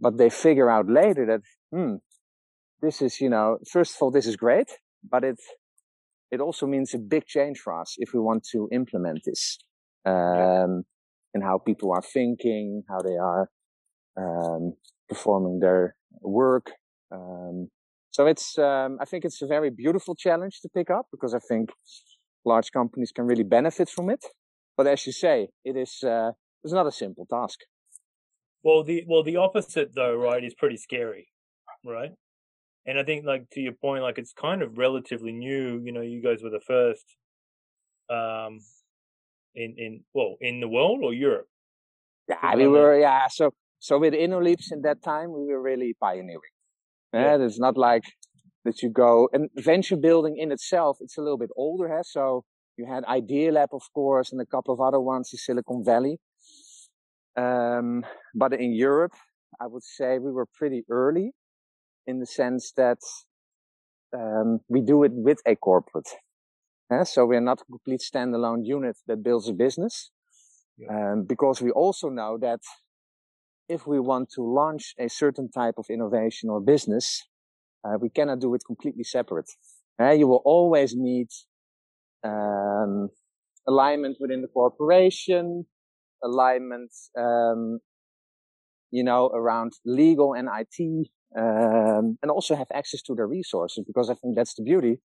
But 0.00 0.18
they 0.18 0.30
figure 0.30 0.70
out 0.70 0.88
later 0.88 1.26
that, 1.26 1.40
hmm, 1.72 1.96
this 2.82 3.00
is, 3.02 3.20
you 3.20 3.30
know, 3.30 3.58
first 3.70 3.94
of 3.94 4.02
all, 4.02 4.10
this 4.10 4.26
is 4.26 4.36
great, 4.36 4.70
but 5.08 5.24
it, 5.24 5.40
it 6.30 6.40
also 6.40 6.66
means 6.66 6.92
a 6.94 6.98
big 6.98 7.24
change 7.26 7.58
for 7.58 7.78
us 7.80 7.94
if 7.98 8.12
we 8.12 8.20
want 8.20 8.44
to 8.52 8.68
implement 8.72 9.20
this, 9.24 9.58
um, 10.04 10.84
and 11.32 11.42
how 11.42 11.58
people 11.58 11.92
are 11.92 12.02
thinking, 12.02 12.82
how 12.88 13.00
they 13.00 13.16
are, 13.16 13.48
um, 14.16 14.74
performing 15.08 15.60
their 15.60 15.96
work. 16.20 16.72
Um, 17.10 17.68
so 18.10 18.26
it's, 18.26 18.58
um, 18.58 18.98
I 19.00 19.04
think 19.04 19.24
it's 19.24 19.40
a 19.42 19.46
very 19.46 19.70
beautiful 19.70 20.14
challenge 20.14 20.60
to 20.62 20.68
pick 20.68 20.90
up 20.90 21.06
because 21.10 21.34
I 21.34 21.38
think 21.38 21.70
large 22.44 22.70
companies 22.72 23.12
can 23.12 23.26
really 23.26 23.44
benefit 23.44 23.88
from 23.88 24.10
it. 24.10 24.24
But 24.76 24.86
as 24.86 25.06
you 25.06 25.12
say, 25.12 25.48
it 25.64 25.76
is, 25.76 26.02
uh, 26.02 26.32
it's 26.62 26.72
not 26.72 26.86
a 26.86 26.92
simple 26.92 27.26
task. 27.26 27.60
Well, 28.62 28.82
the 28.82 29.04
well 29.06 29.22
the 29.22 29.36
opposite 29.36 29.94
though, 29.94 30.16
right, 30.16 30.42
is 30.42 30.54
pretty 30.54 30.76
scary, 30.76 31.28
right? 31.84 32.12
And 32.84 32.98
I 32.98 33.04
think, 33.04 33.24
like 33.24 33.48
to 33.50 33.60
your 33.60 33.72
point, 33.72 34.02
like 34.02 34.18
it's 34.18 34.32
kind 34.32 34.62
of 34.62 34.76
relatively 34.76 35.32
new. 35.32 35.80
You 35.84 35.92
know, 35.92 36.00
you 36.00 36.20
guys 36.22 36.42
were 36.42 36.50
the 36.50 36.60
first, 36.60 37.04
um, 38.10 38.58
in 39.54 39.74
in 39.78 40.04
well 40.14 40.36
in 40.40 40.60
the 40.60 40.68
world 40.68 41.00
or 41.02 41.14
Europe. 41.14 41.46
Yeah, 42.28 42.56
we 42.56 42.66
were. 42.66 42.98
Yeah, 42.98 43.28
so 43.28 43.52
so 43.78 43.98
with 43.98 44.14
InnoLeaps 44.14 44.72
in 44.72 44.82
that 44.82 45.02
time, 45.02 45.32
we 45.32 45.44
were 45.46 45.62
really 45.62 45.94
pioneering. 46.00 46.54
Yeah, 47.12 47.36
it's 47.38 47.60
not 47.60 47.76
like 47.76 48.02
that 48.64 48.82
you 48.82 48.90
go 48.90 49.28
and 49.32 49.48
venture 49.56 49.96
building 49.96 50.36
in 50.36 50.50
itself. 50.52 50.98
It's 51.00 51.16
a 51.16 51.22
little 51.22 51.38
bit 51.38 51.50
older, 51.56 51.88
huh? 51.88 52.02
so 52.02 52.44
you 52.76 52.86
had 52.86 53.04
Idealab, 53.04 53.68
of 53.72 53.82
course, 53.94 54.32
and 54.32 54.40
a 54.40 54.46
couple 54.46 54.74
of 54.74 54.80
other 54.80 55.00
ones 55.00 55.30
in 55.32 55.38
Silicon 55.38 55.84
Valley. 55.84 56.18
Um, 57.36 58.04
but 58.34 58.52
in 58.54 58.72
Europe, 58.72 59.14
I 59.60 59.66
would 59.66 59.82
say 59.82 60.18
we 60.18 60.32
were 60.32 60.46
pretty 60.46 60.84
early 60.90 61.32
in 62.06 62.20
the 62.20 62.26
sense 62.26 62.72
that 62.76 62.98
um, 64.14 64.60
we 64.68 64.80
do 64.80 65.02
it 65.04 65.12
with 65.12 65.40
a 65.46 65.56
corporate. 65.56 66.08
Yeah, 66.90 67.02
so 67.02 67.26
we're 67.26 67.40
not 67.40 67.62
a 67.62 67.64
complete 67.64 68.00
standalone 68.00 68.64
unit 68.64 68.96
that 69.06 69.22
builds 69.22 69.48
a 69.48 69.52
business. 69.52 70.10
Yeah. 70.78 71.12
Um, 71.12 71.24
because 71.24 71.60
we 71.60 71.70
also 71.70 72.10
know 72.10 72.38
that 72.40 72.60
if 73.68 73.86
we 73.86 73.98
want 73.98 74.30
to 74.34 74.42
launch 74.42 74.94
a 74.98 75.08
certain 75.08 75.50
type 75.50 75.74
of 75.78 75.86
innovation 75.90 76.50
or 76.50 76.60
business, 76.60 77.24
uh, 77.84 77.96
we 78.00 78.10
cannot 78.10 78.40
do 78.40 78.54
it 78.54 78.62
completely 78.66 79.02
separate. 79.04 79.50
Uh, 80.00 80.10
you 80.10 80.26
will 80.26 80.42
always 80.44 80.94
need 80.94 81.28
um, 82.26 83.08
alignment 83.66 84.16
within 84.20 84.42
the 84.42 84.48
corporation, 84.48 85.66
alignment, 86.22 86.92
um, 87.18 87.78
you 88.90 89.04
know, 89.04 89.26
around 89.28 89.72
legal 89.84 90.34
and 90.34 90.48
IT, 90.60 91.08
um, 91.36 92.18
and 92.22 92.30
also 92.30 92.54
have 92.54 92.68
access 92.72 93.02
to 93.02 93.14
their 93.14 93.26
resources 93.26 93.84
because 93.86 94.08
I 94.10 94.14
think 94.14 94.36
that's 94.36 94.54
the 94.54 94.62
beauty. 94.62 94.98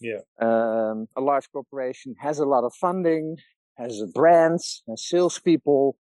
Yeah. 0.00 0.20
Um, 0.40 1.08
a 1.16 1.20
large 1.20 1.50
corporation 1.50 2.14
has 2.20 2.38
a 2.38 2.46
lot 2.46 2.64
of 2.64 2.72
funding, 2.74 3.36
has 3.76 4.02
brands, 4.14 4.82
has 4.88 5.06
salespeople, 5.06 5.96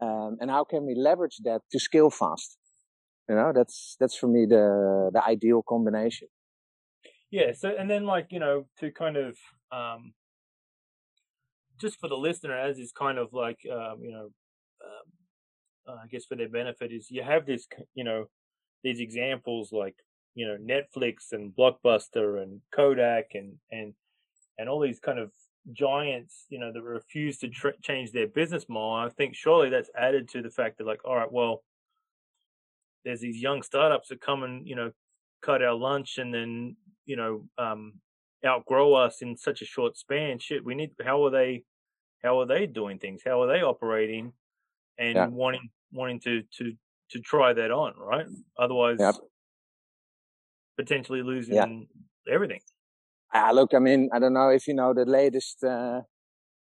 um, 0.00 0.36
and 0.40 0.50
how 0.50 0.64
can 0.64 0.86
we 0.86 0.94
leverage 0.94 1.38
that 1.44 1.62
to 1.72 1.78
scale 1.78 2.10
fast? 2.10 2.56
You 3.28 3.34
know, 3.34 3.52
that's 3.54 3.96
that's 3.98 4.16
for 4.16 4.28
me 4.28 4.46
the 4.46 5.10
the 5.12 5.22
ideal 5.24 5.62
combination. 5.62 6.28
Yeah. 7.30 7.52
So, 7.52 7.74
and 7.76 7.90
then 7.90 8.04
like 8.04 8.28
you 8.30 8.38
know, 8.38 8.66
to 8.78 8.90
kind 8.90 9.16
of 9.16 9.36
um, 9.72 10.12
just 11.78 11.98
for 12.00 12.08
the 12.08 12.16
listener, 12.16 12.56
as 12.56 12.78
is 12.78 12.92
kind 12.92 13.18
of 13.18 13.32
like 13.32 13.58
um, 13.70 14.00
you 14.02 14.12
know, 14.12 14.30
um, 14.84 15.06
uh, 15.88 15.96
I 16.02 16.06
guess 16.10 16.24
for 16.24 16.36
their 16.36 16.48
benefit 16.48 16.92
is 16.92 17.10
you 17.10 17.22
have 17.22 17.46
this 17.46 17.66
you 17.94 18.04
know 18.04 18.26
these 18.82 19.00
examples 19.00 19.72
like 19.72 19.96
you 20.34 20.46
know 20.46 20.56
Netflix 20.56 21.32
and 21.32 21.52
Blockbuster 21.54 22.42
and 22.42 22.60
Kodak 22.74 23.30
and 23.34 23.54
and 23.70 23.94
and 24.58 24.68
all 24.68 24.80
these 24.80 25.00
kind 25.00 25.18
of 25.18 25.30
giants 25.72 26.46
you 26.48 26.60
know 26.60 26.72
that 26.72 26.82
refuse 26.82 27.38
to 27.38 27.48
tr- 27.48 27.80
change 27.82 28.12
their 28.12 28.28
business 28.28 28.66
model. 28.68 29.06
I 29.06 29.10
think 29.10 29.34
surely 29.34 29.70
that's 29.70 29.90
added 29.96 30.28
to 30.30 30.42
the 30.42 30.50
fact 30.50 30.78
that 30.78 30.86
like 30.86 31.04
all 31.04 31.16
right, 31.16 31.30
well, 31.30 31.62
there's 33.04 33.20
these 33.20 33.40
young 33.40 33.62
startups 33.62 34.08
that 34.08 34.20
come 34.20 34.42
and 34.42 34.66
you 34.66 34.76
know 34.76 34.92
cut 35.42 35.62
our 35.62 35.74
lunch 35.74 36.18
and 36.18 36.32
then 36.32 36.76
you 37.04 37.16
know 37.16 37.44
um, 37.58 37.94
outgrow 38.44 38.94
us 38.94 39.22
in 39.22 39.36
such 39.36 39.62
a 39.62 39.66
short 39.66 39.96
span. 39.96 40.38
Shit, 40.38 40.64
we 40.64 40.74
need. 40.74 40.90
How 41.04 41.24
are 41.24 41.30
they? 41.30 41.64
How 42.22 42.40
are 42.40 42.46
they 42.46 42.66
doing 42.66 42.98
things? 42.98 43.22
How 43.24 43.42
are 43.42 43.46
they 43.46 43.62
operating? 43.62 44.32
And 44.98 45.14
yeah. 45.14 45.26
wanting 45.26 45.70
wanting 45.92 46.20
to 46.20 46.42
to 46.58 46.72
to 47.10 47.20
try 47.20 47.52
that 47.52 47.70
on, 47.70 47.94
right? 47.98 48.26
Otherwise, 48.58 48.98
yep. 49.00 49.14
potentially 50.76 51.22
losing 51.22 51.54
yeah. 51.54 52.32
everything. 52.32 52.60
Ah, 53.32 53.50
look, 53.52 53.74
I 53.74 53.78
mean, 53.78 54.08
I 54.12 54.18
don't 54.18 54.32
know 54.32 54.48
if 54.48 54.66
you 54.66 54.74
know 54.74 54.94
the 54.94 55.04
latest 55.04 55.62
uh, 55.62 56.02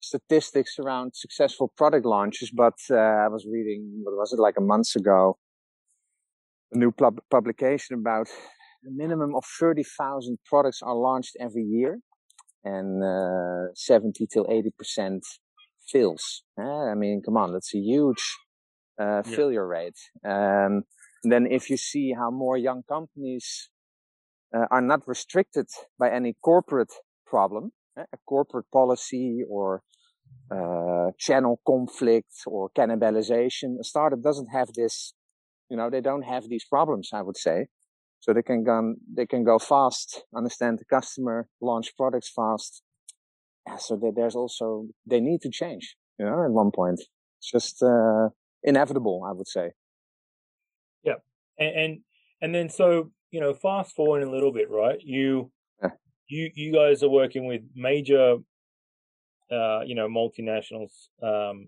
statistics 0.02 0.80
around 0.80 1.12
successful 1.16 1.72
product 1.76 2.06
launches, 2.06 2.52
but 2.52 2.76
uh, 2.90 2.96
I 2.96 3.28
was 3.28 3.46
reading, 3.46 4.02
what 4.04 4.16
was 4.16 4.34
it, 4.34 4.40
like 4.40 4.56
a 4.58 4.62
month 4.62 4.96
ago, 4.96 5.38
a 6.74 6.78
new 6.78 6.92
pub- 6.92 7.22
publication 7.30 7.96
about 7.96 8.28
a 8.86 8.92
minimum 8.92 9.36
of 9.36 9.44
30,000 9.60 10.38
products 10.46 10.82
are 10.82 10.96
launched 10.96 11.36
every 11.40 11.64
year 11.64 12.00
and 12.64 13.04
uh, 13.04 13.74
70 13.76 14.28
till 14.32 14.46
80% 14.46 15.20
fails. 15.92 16.44
Uh, 16.60 16.86
I 16.92 16.96
mean, 16.96 17.22
come 17.24 17.38
on, 17.38 17.54
that's 17.54 17.74
a 17.74 17.80
huge 17.80 18.24
uh, 19.00 19.22
yeah. 19.26 19.36
failure 19.36 19.68
rate. 19.68 19.98
Um, 20.28 20.84
then 21.24 21.48
if 21.50 21.70
you 21.70 21.78
see 21.78 22.14
how 22.18 22.32
more 22.32 22.58
young 22.58 22.84
companies 22.88 23.70
uh, 24.56 24.66
are 24.72 24.82
not 24.82 25.08
restricted 25.08 25.68
by 26.00 26.12
any 26.12 26.36
corporate 26.44 26.94
problem, 27.26 27.72
eh, 27.98 28.04
a 28.14 28.18
corporate 28.28 28.70
policy 28.72 29.42
or 29.50 29.82
uh, 30.52 31.12
channel 31.20 31.60
conflict 31.66 32.34
or 32.46 32.70
cannibalization, 32.78 33.80
a 33.80 33.84
startup 33.84 34.22
doesn't 34.22 34.48
have 34.48 34.70
this, 34.76 35.14
you 35.70 35.78
know, 35.78 35.90
they 35.90 36.02
don't 36.02 36.24
have 36.24 36.48
these 36.50 36.66
problems, 36.66 37.10
I 37.14 37.22
would 37.22 37.38
say. 37.38 37.68
So 38.26 38.34
they 38.34 38.42
can 38.42 38.64
go, 38.64 38.96
they 39.14 39.28
can 39.28 39.44
go 39.44 39.60
fast, 39.60 40.24
understand 40.36 40.80
the 40.80 40.86
customer, 40.86 41.48
launch 41.62 41.96
products 41.96 42.32
fast. 42.36 42.82
Yeah, 43.68 43.78
so 43.78 44.02
there's 44.16 44.36
also, 44.36 44.88
they 45.06 45.20
need 45.20 45.42
to 45.42 45.52
change, 45.52 45.96
you 46.18 46.26
know, 46.26 46.44
at 46.44 46.50
one 46.50 46.72
point. 46.72 47.02
It's 47.38 47.52
just, 47.52 47.84
uh, 47.84 48.30
inevitable, 48.64 49.24
I 49.30 49.32
would 49.32 49.48
say. 49.48 49.74
Yeah. 51.04 51.20
And, 51.60 51.76
and, 51.76 52.00
and 52.42 52.56
then 52.56 52.68
so, 52.68 53.12
you 53.30 53.40
know, 53.40 53.54
fast 53.54 53.94
forward 53.96 54.24
a 54.24 54.32
little 54.32 54.52
bit, 54.52 54.72
right? 54.72 54.98
You, 55.04 55.52
yeah. 55.84 55.90
you, 56.28 56.50
you 56.56 56.74
guys 56.74 57.04
are 57.04 57.10
working 57.10 57.46
with 57.46 57.62
major, 57.76 58.38
uh, 59.52 59.82
you 59.86 59.94
know, 59.94 60.08
multinationals, 60.08 61.10
um, 61.22 61.68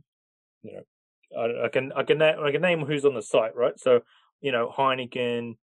you 0.63 0.73
know, 0.73 0.81
I, 1.39 1.65
I 1.65 1.69
can, 1.69 1.91
I 1.95 2.01
can, 2.01 2.19
I 2.19 2.51
can 2.51 2.61
name 2.63 2.83
who's 2.83 3.05
on 3.05 3.13
the 3.13 3.21
site, 3.21 3.55
right? 3.55 3.77
So, 3.77 3.99
you 4.41 4.51
know, 4.51 4.73
Heineken, 4.75 5.57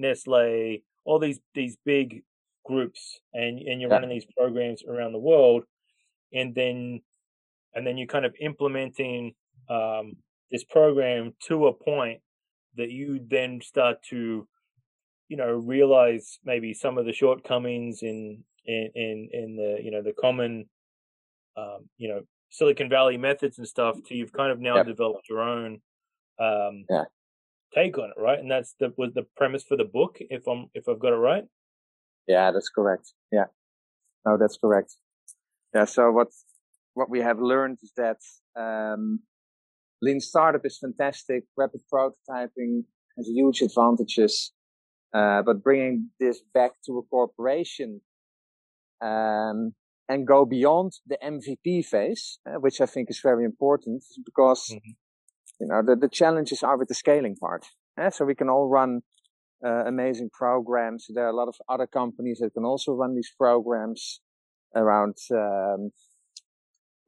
Nestle, 0.00 0.82
all 1.04 1.18
these, 1.18 1.40
these 1.54 1.76
big 1.84 2.22
groups 2.64 3.20
and, 3.32 3.58
and 3.58 3.80
you're 3.80 3.90
yeah. 3.90 3.96
running 3.96 4.10
these 4.10 4.26
programs 4.36 4.82
around 4.88 5.12
the 5.12 5.18
world 5.18 5.64
and 6.32 6.54
then, 6.54 7.00
and 7.74 7.86
then 7.86 7.96
you're 7.96 8.06
kind 8.06 8.24
of 8.24 8.34
implementing, 8.40 9.34
um, 9.68 10.16
this 10.50 10.64
program 10.64 11.32
to 11.46 11.68
a 11.68 11.72
point 11.72 12.20
that 12.76 12.90
you 12.90 13.20
then 13.28 13.60
start 13.60 14.02
to 14.10 14.46
you 15.28 15.36
know 15.36 15.52
realize 15.52 16.38
maybe 16.44 16.74
some 16.74 16.98
of 16.98 17.06
the 17.06 17.12
shortcomings 17.12 18.02
in 18.02 18.42
in 18.66 18.90
in, 18.94 19.28
in 19.32 19.56
the 19.56 19.78
you 19.82 19.90
know 19.90 20.02
the 20.02 20.12
common 20.12 20.68
um, 21.56 21.88
you 21.96 22.08
know 22.08 22.22
silicon 22.50 22.88
valley 22.88 23.16
methods 23.16 23.58
and 23.58 23.66
stuff 23.66 23.96
to 24.06 24.14
you've 24.14 24.32
kind 24.32 24.50
of 24.50 24.60
now 24.60 24.76
yep. 24.76 24.86
developed 24.86 25.28
your 25.28 25.40
own 25.40 25.80
um, 26.40 26.84
yeah. 26.90 27.04
Take 27.74 27.98
on 27.98 28.10
it 28.10 28.20
right 28.20 28.38
and 28.38 28.50
that's 28.50 28.74
the 28.80 28.92
was 28.96 29.12
the 29.14 29.26
premise 29.36 29.64
for 29.64 29.76
the 29.76 29.84
book 29.84 30.18
if 30.20 30.46
i'm 30.46 30.66
if 30.74 30.88
i've 30.88 30.98
got 30.98 31.12
it 31.12 31.16
right 31.16 31.44
yeah 32.26 32.50
that's 32.50 32.68
correct 32.68 33.12
yeah 33.30 33.44
no 34.26 34.36
that's 34.36 34.56
correct 34.56 34.96
yeah 35.74 35.84
so 35.84 36.10
what 36.10 36.28
what 36.94 37.08
we 37.08 37.20
have 37.20 37.40
learned 37.40 37.78
is 37.82 37.92
that 37.96 38.18
um, 38.56 39.20
lean 40.02 40.20
startup 40.20 40.64
is 40.64 40.78
fantastic. 40.78 41.44
Rapid 41.56 41.82
prototyping 41.92 42.84
has 43.16 43.28
huge 43.28 43.62
advantages. 43.62 44.52
Uh, 45.12 45.42
but 45.42 45.62
bringing 45.62 46.10
this 46.20 46.40
back 46.54 46.72
to 46.86 46.98
a 46.98 47.02
corporation, 47.02 48.00
um, 49.00 49.74
and 50.08 50.26
go 50.26 50.44
beyond 50.44 50.92
the 51.06 51.18
MVP 51.24 51.84
phase, 51.84 52.38
uh, 52.46 52.60
which 52.60 52.80
I 52.80 52.86
think 52.86 53.10
is 53.10 53.20
very 53.20 53.44
important 53.44 54.04
because, 54.24 54.68
mm-hmm. 54.72 54.90
You 55.60 55.66
know, 55.66 55.82
the, 55.82 55.94
the 55.94 56.08
challenges 56.08 56.62
are 56.62 56.76
with 56.78 56.88
the 56.88 56.94
scaling 56.94 57.36
part. 57.36 57.66
Uh, 58.00 58.10
so 58.10 58.24
we 58.24 58.34
can 58.34 58.48
all 58.48 58.68
run 58.68 59.02
uh, 59.64 59.84
amazing 59.86 60.30
programs. 60.32 61.06
There 61.12 61.24
are 61.26 61.30
a 61.30 61.36
lot 61.36 61.48
of 61.48 61.56
other 61.68 61.86
companies 61.86 62.38
that 62.38 62.54
can 62.54 62.64
also 62.64 62.92
run 62.92 63.14
these 63.14 63.30
programs 63.38 64.20
around, 64.74 65.16
um, 65.32 65.90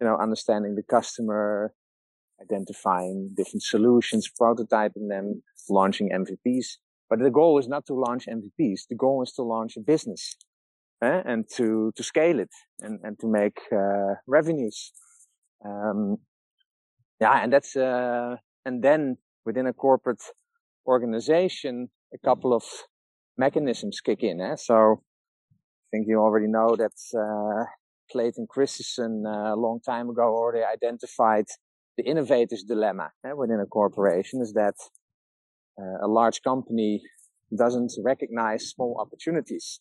you 0.01 0.07
know, 0.07 0.17
understanding 0.19 0.75
the 0.75 0.83
customer, 0.83 1.73
identifying 2.41 3.31
different 3.37 3.63
solutions, 3.63 4.31
prototyping 4.41 5.09
them, 5.09 5.43
launching 5.71 6.11
MVPs. 6.11 6.77
But 7.09 7.21
the 7.21 7.31
goal 7.31 7.59
is 7.59 7.69
not 7.69 7.87
to 7.87 7.95
launch 7.95 8.27
MVPs. 8.27 8.83
The 8.91 8.97
goal 8.97 9.23
is 9.23 9.33
to 9.33 9.43
launch 9.43 9.77
a 9.77 9.81
business 9.81 10.37
eh? 11.03 11.23
and 11.25 11.49
to, 11.57 11.93
to 11.97 12.03
scale 12.03 12.39
it 12.41 12.51
and, 12.81 13.01
and 13.03 13.19
to 13.21 13.27
make 13.27 13.61
uh, 13.73 14.15
revenues. 14.27 14.93
Um, 15.65 16.19
yeah, 17.23 17.43
and 17.43 17.53
that's, 17.53 17.77
uh, 17.77 18.35
and 18.67 18.83
then 18.83 19.17
within 19.47 19.67
a 19.69 19.73
corporate 19.73 20.25
organization, 20.87 21.89
a 22.13 22.19
couple 22.19 22.53
of 22.53 22.65
mechanisms 23.39 24.01
kick 24.01 24.23
in. 24.25 24.41
Eh? 24.41 24.57
So 24.57 24.75
I 25.85 25.87
think 25.93 26.07
you 26.09 26.19
already 26.19 26.49
know 26.49 26.75
that 26.77 26.97
uh, 27.25 27.65
Clayton 28.11 28.47
Christensen 28.51 29.25
uh, 29.25 29.55
a 29.55 29.59
long 29.67 29.79
time 29.93 30.11
ago 30.11 30.23
already 30.23 30.65
identified 30.65 31.47
the 31.97 32.05
innovator's 32.05 32.65
dilemma 32.65 33.11
eh, 33.25 33.33
within 33.33 33.61
a 33.61 33.67
corporation 33.67 34.41
is 34.41 34.53
that 34.55 34.75
uh, 35.81 36.07
a 36.07 36.09
large 36.09 36.43
company 36.43 37.03
doesn't 37.57 37.93
recognize 38.03 38.71
small 38.75 38.97
opportunities. 38.99 39.79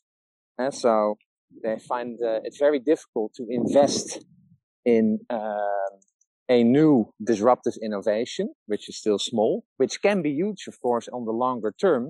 And 0.59 0.73
so 0.73 1.15
they 1.63 1.79
find 1.79 2.19
uh, 2.23 2.41
it's 2.43 2.59
very 2.59 2.79
difficult 2.79 3.33
to 3.37 3.47
invest 3.49 4.23
in 4.85 5.19
uh, 5.29 5.91
a 6.51 6.63
new 6.63 6.93
disruptive 7.31 7.75
innovation, 7.81 8.45
which 8.65 8.89
is 8.89 8.97
still 8.97 9.17
small, 9.17 9.63
which 9.77 10.01
can 10.01 10.21
be 10.21 10.31
huge, 10.31 10.63
of 10.67 10.75
course, 10.81 11.07
on 11.07 11.23
the 11.25 11.31
longer 11.31 11.73
term. 11.85 12.03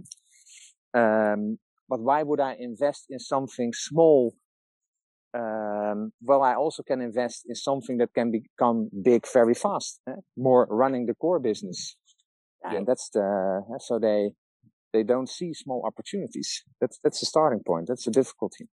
Um, 1.01 1.59
but 1.87 1.99
why 1.99 2.23
would 2.23 2.39
I 2.39 2.53
invest 2.59 3.05
in 3.09 3.19
something 3.19 3.71
small? 3.89 4.33
Um, 5.41 6.11
well, 6.29 6.41
I 6.41 6.55
also 6.55 6.81
can 6.81 7.01
invest 7.01 7.45
in 7.47 7.55
something 7.55 7.97
that 7.99 8.13
can 8.15 8.31
become 8.31 8.89
big 9.09 9.25
very 9.31 9.53
fast, 9.53 9.99
eh? 10.09 10.21
more 10.35 10.67
running 10.81 11.05
the 11.05 11.13
core 11.13 11.39
business. 11.39 11.95
Yeah. 12.63 12.77
And 12.77 12.87
that's 12.87 13.09
the, 13.13 13.61
so 13.79 13.99
they, 13.99 14.31
they 14.91 15.03
don't 15.03 15.29
see 15.29 15.53
small 15.53 15.83
opportunities. 15.85 16.63
That's, 16.81 16.97
that's 17.03 17.19
the 17.19 17.27
starting 17.27 17.61
point. 17.65 17.85
That's 17.89 18.05
the 18.05 18.11
difficulty. 18.11 18.65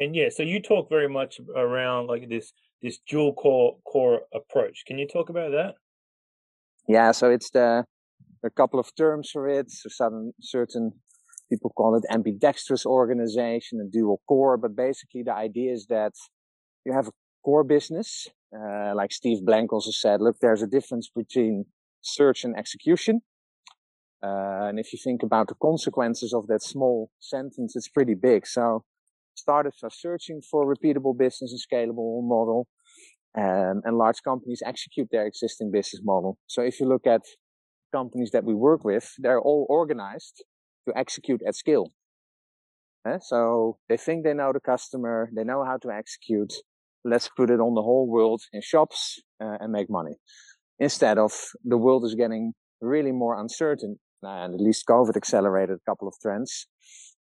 And 0.00 0.16
yeah, 0.16 0.30
so 0.30 0.42
you 0.42 0.60
talk 0.60 0.88
very 0.88 1.08
much 1.08 1.40
around 1.54 2.06
like 2.06 2.28
this, 2.28 2.52
this 2.82 2.98
dual 3.06 3.34
core, 3.34 3.76
core 3.86 4.22
approach. 4.34 4.84
Can 4.86 4.98
you 4.98 5.06
talk 5.06 5.28
about 5.28 5.50
that? 5.52 5.74
Yeah. 6.88 7.12
So 7.12 7.30
it's 7.30 7.50
the, 7.50 7.84
a 8.42 8.50
couple 8.50 8.80
of 8.80 8.88
terms 8.96 9.30
for 9.30 9.46
it. 9.46 9.70
So 9.70 9.90
certain, 9.90 10.32
certain 10.40 10.92
people 11.50 11.70
call 11.76 11.96
it 11.96 12.04
ambidextrous 12.10 12.86
organization 12.86 13.78
and 13.78 13.92
dual 13.92 14.22
core. 14.26 14.56
But 14.56 14.74
basically 14.74 15.22
the 15.22 15.34
idea 15.34 15.72
is 15.72 15.86
that 15.88 16.14
you 16.86 16.94
have 16.94 17.08
a 17.08 17.12
core 17.44 17.64
business, 17.64 18.26
uh, 18.56 18.94
like 18.94 19.12
Steve 19.12 19.44
Blank 19.44 19.70
also 19.72 19.90
said, 19.90 20.22
look, 20.22 20.36
there's 20.40 20.62
a 20.62 20.66
difference 20.66 21.10
between 21.14 21.66
search 22.00 22.42
and 22.44 22.56
execution. 22.56 23.20
Uh, 24.22 24.68
and 24.68 24.78
if 24.78 24.92
you 24.92 24.98
think 25.02 25.22
about 25.22 25.48
the 25.48 25.54
consequences 25.54 26.32
of 26.32 26.46
that 26.46 26.62
small 26.62 27.10
sentence, 27.18 27.76
it's 27.76 27.88
pretty 27.88 28.14
big. 28.14 28.46
So 28.46 28.84
startups 29.40 29.82
are 29.82 29.90
searching 30.06 30.40
for 30.50 30.72
repeatable 30.74 31.16
business 31.16 31.52
and 31.52 31.60
scalable 31.68 32.22
model. 32.22 32.66
Um, 33.38 33.80
and 33.84 33.96
large 33.96 34.22
companies 34.24 34.62
execute 34.66 35.08
their 35.12 35.26
existing 35.26 35.70
business 35.70 36.02
model. 36.04 36.36
So 36.48 36.62
if 36.62 36.80
you 36.80 36.86
look 36.88 37.06
at 37.06 37.22
companies 37.92 38.30
that 38.32 38.44
we 38.44 38.54
work 38.54 38.84
with, 38.84 39.06
they're 39.18 39.40
all 39.40 39.66
organized 39.68 40.44
to 40.86 40.98
execute 40.98 41.40
at 41.46 41.54
scale. 41.54 41.86
Uh, 43.08 43.18
so 43.20 43.78
they 43.88 43.96
think 43.96 44.24
they 44.24 44.34
know 44.34 44.52
the 44.52 44.60
customer, 44.60 45.30
they 45.34 45.44
know 45.44 45.64
how 45.64 45.78
to 45.78 45.90
execute. 45.90 46.52
Let's 47.04 47.30
put 47.34 47.50
it 47.50 47.60
on 47.60 47.74
the 47.74 47.82
whole 47.82 48.08
world 48.08 48.42
in 48.52 48.60
shops 48.62 49.22
uh, 49.42 49.56
and 49.60 49.72
make 49.72 49.88
money 49.88 50.16
instead 50.78 51.18
of 51.18 51.32
the 51.64 51.78
world 51.78 52.04
is 52.04 52.14
getting 52.14 52.52
really 52.80 53.12
more 53.12 53.38
uncertain. 53.40 53.96
And 54.22 54.54
at 54.54 54.60
least 54.60 54.86
COVID 54.86 55.16
accelerated 55.16 55.78
a 55.78 55.90
couple 55.90 56.08
of 56.08 56.14
trends. 56.20 56.66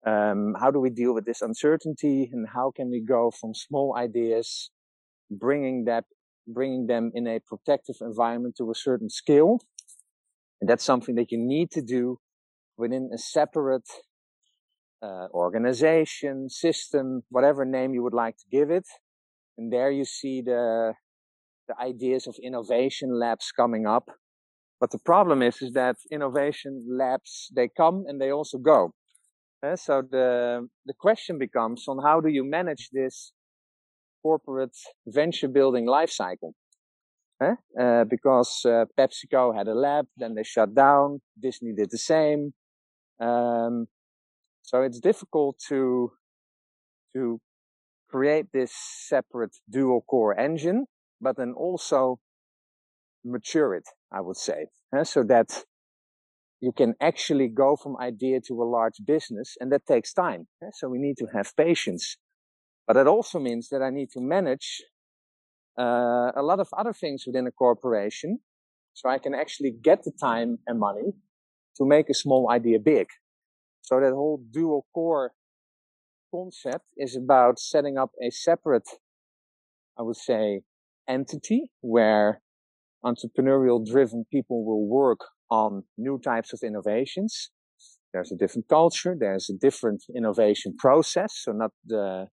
Um, 0.06 0.54
how 0.60 0.70
do 0.70 0.80
we 0.80 0.90
deal 0.90 1.14
with 1.14 1.24
this 1.24 1.40
uncertainty 1.40 2.28
and 2.32 2.46
how 2.54 2.72
can 2.76 2.90
we 2.90 3.00
go 3.00 3.30
from 3.30 3.54
small 3.54 3.96
ideas, 3.96 4.70
bringing 5.30 5.84
that, 5.86 6.04
bringing 6.46 6.86
them 6.86 7.10
in 7.14 7.26
a 7.26 7.40
protective 7.40 7.96
environment 8.00 8.56
to 8.58 8.70
a 8.70 8.74
certain 8.74 9.08
scale? 9.08 9.60
And 10.60 10.68
that's 10.68 10.84
something 10.84 11.14
that 11.14 11.32
you 11.32 11.38
need 11.38 11.70
to 11.72 11.82
do 11.82 12.18
within 12.76 13.10
a 13.14 13.18
separate 13.18 13.88
uh, 15.02 15.28
organization, 15.32 16.48
system, 16.48 17.22
whatever 17.30 17.64
name 17.64 17.94
you 17.94 18.02
would 18.02 18.14
like 18.14 18.36
to 18.36 18.44
give 18.50 18.70
it. 18.70 18.86
And 19.56 19.72
there 19.72 19.90
you 19.90 20.04
see 20.04 20.42
the 20.42 20.94
the 21.68 21.78
ideas 21.80 22.26
of 22.26 22.36
innovation 22.42 23.18
labs 23.18 23.50
coming 23.52 23.86
up. 23.86 24.10
But 24.80 24.90
the 24.90 24.98
problem 24.98 25.42
is, 25.42 25.62
is 25.62 25.72
that 25.72 25.96
innovation 26.10 26.86
labs, 26.90 27.48
they 27.54 27.68
come 27.74 28.04
and 28.06 28.20
they 28.20 28.30
also 28.30 28.58
go. 28.58 28.92
Uh, 29.64 29.76
so 29.76 30.02
the, 30.02 30.68
the 30.84 30.94
question 30.98 31.38
becomes 31.38 31.84
on 31.88 31.98
how 32.02 32.20
do 32.20 32.28
you 32.28 32.44
manage 32.44 32.90
this 32.92 33.32
corporate 34.22 34.76
venture 35.06 35.48
building 35.48 35.86
life 35.86 36.10
cycle? 36.10 36.54
Uh, 37.42 37.54
uh, 37.80 38.04
because 38.04 38.62
PepsiCo 38.98 39.56
had 39.56 39.68
a 39.68 39.74
lab, 39.74 40.06
then 40.16 40.34
they 40.34 40.42
shut 40.42 40.74
down. 40.74 41.20
Disney 41.40 41.72
did 41.72 41.90
the 41.90 41.98
same. 41.98 42.52
Um, 43.20 43.86
so 44.62 44.82
it's 44.82 45.00
difficult 45.00 45.56
to 45.68 46.12
to 47.14 47.40
create 48.10 48.46
this 48.52 48.72
separate 48.74 49.56
dual 49.70 50.02
core 50.08 50.38
engine 50.38 50.86
but 51.20 51.36
then 51.36 51.52
also 51.56 52.18
mature 53.24 53.74
it, 53.74 53.88
I 54.12 54.20
would 54.20 54.36
say, 54.36 54.66
so 55.04 55.22
that 55.24 55.64
you 56.64 56.72
can 56.72 56.94
actually 56.98 57.48
go 57.48 57.76
from 57.76 57.94
idea 57.98 58.40
to 58.48 58.54
a 58.62 58.66
large 58.76 58.98
business 59.06 59.54
and 59.60 59.70
that 59.70 59.84
takes 59.86 60.14
time. 60.14 60.46
Uh, 60.62 60.70
so 60.72 60.88
we 60.88 60.98
need 60.98 61.16
to 61.18 61.26
have 61.36 61.54
patience, 61.56 62.16
but 62.86 62.96
it 62.96 63.06
also 63.06 63.38
means 63.38 63.68
that 63.68 63.82
I 63.82 63.90
need 63.90 64.08
to 64.16 64.20
manage 64.20 64.68
uh, 65.78 66.30
a 66.34 66.42
lot 66.50 66.60
of 66.60 66.68
other 66.80 66.94
things 66.94 67.24
within 67.26 67.46
a 67.46 67.50
corporation 67.50 68.38
so 68.94 69.10
I 69.10 69.18
can 69.18 69.34
actually 69.34 69.72
get 69.88 70.04
the 70.04 70.12
time 70.18 70.58
and 70.66 70.78
money 70.78 71.10
to 71.76 71.84
make 71.84 72.08
a 72.08 72.14
small 72.14 72.50
idea 72.50 72.78
big. 72.78 73.08
So 73.82 74.00
that 74.00 74.14
whole 74.14 74.40
dual 74.50 74.86
core 74.94 75.32
concept 76.34 76.86
is 76.96 77.14
about 77.14 77.58
setting 77.58 77.98
up 77.98 78.12
a 78.26 78.30
separate, 78.30 78.88
I 79.98 80.02
would 80.02 80.16
say, 80.16 80.62
entity 81.06 81.70
where 81.82 82.40
entrepreneurial 83.04 83.84
driven 83.84 84.24
people 84.32 84.64
will 84.64 84.86
work 84.86 85.20
on 85.62 85.84
new 86.06 86.16
types 86.30 86.50
of 86.52 86.60
innovations. 86.70 87.32
There's 88.12 88.32
a 88.32 88.36
different 88.42 88.68
culture. 88.68 89.14
There's 89.18 89.48
a 89.50 89.58
different 89.66 90.00
innovation 90.20 90.70
process. 90.84 91.30
So 91.42 91.52
not 91.52 91.72
the 91.94 92.28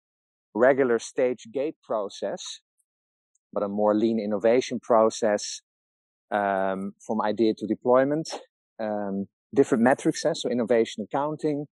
regular 0.53 0.97
stage 0.99 1.43
gate 1.57 1.77
process, 1.84 2.41
but 3.53 3.63
a 3.63 3.67
more 3.67 3.93
lean 4.03 4.19
innovation 4.27 4.79
process, 4.89 5.43
um, 6.39 6.79
from 7.05 7.17
idea 7.21 7.53
to 7.60 7.65
deployment. 7.75 8.27
Um, 8.79 9.27
different 9.53 9.84
metrics. 9.84 10.25
Eh? 10.25 10.34
So 10.34 10.49
innovation 10.49 11.03
accounting, 11.07 11.65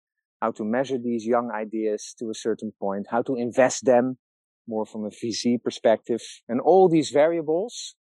how 0.43 0.51
to 0.53 0.65
measure 0.65 0.99
these 0.99 1.25
young 1.35 1.51
ideas 1.65 2.15
to 2.19 2.25
a 2.31 2.35
certain 2.47 2.73
point, 2.85 3.07
how 3.15 3.23
to 3.23 3.35
invest 3.37 3.85
them 3.85 4.19
more 4.67 4.85
from 4.85 5.05
a 5.05 5.11
VC 5.11 5.63
perspective. 5.63 6.23
And 6.49 6.61
all 6.61 6.89
these 6.89 7.11
variables, 7.11 7.95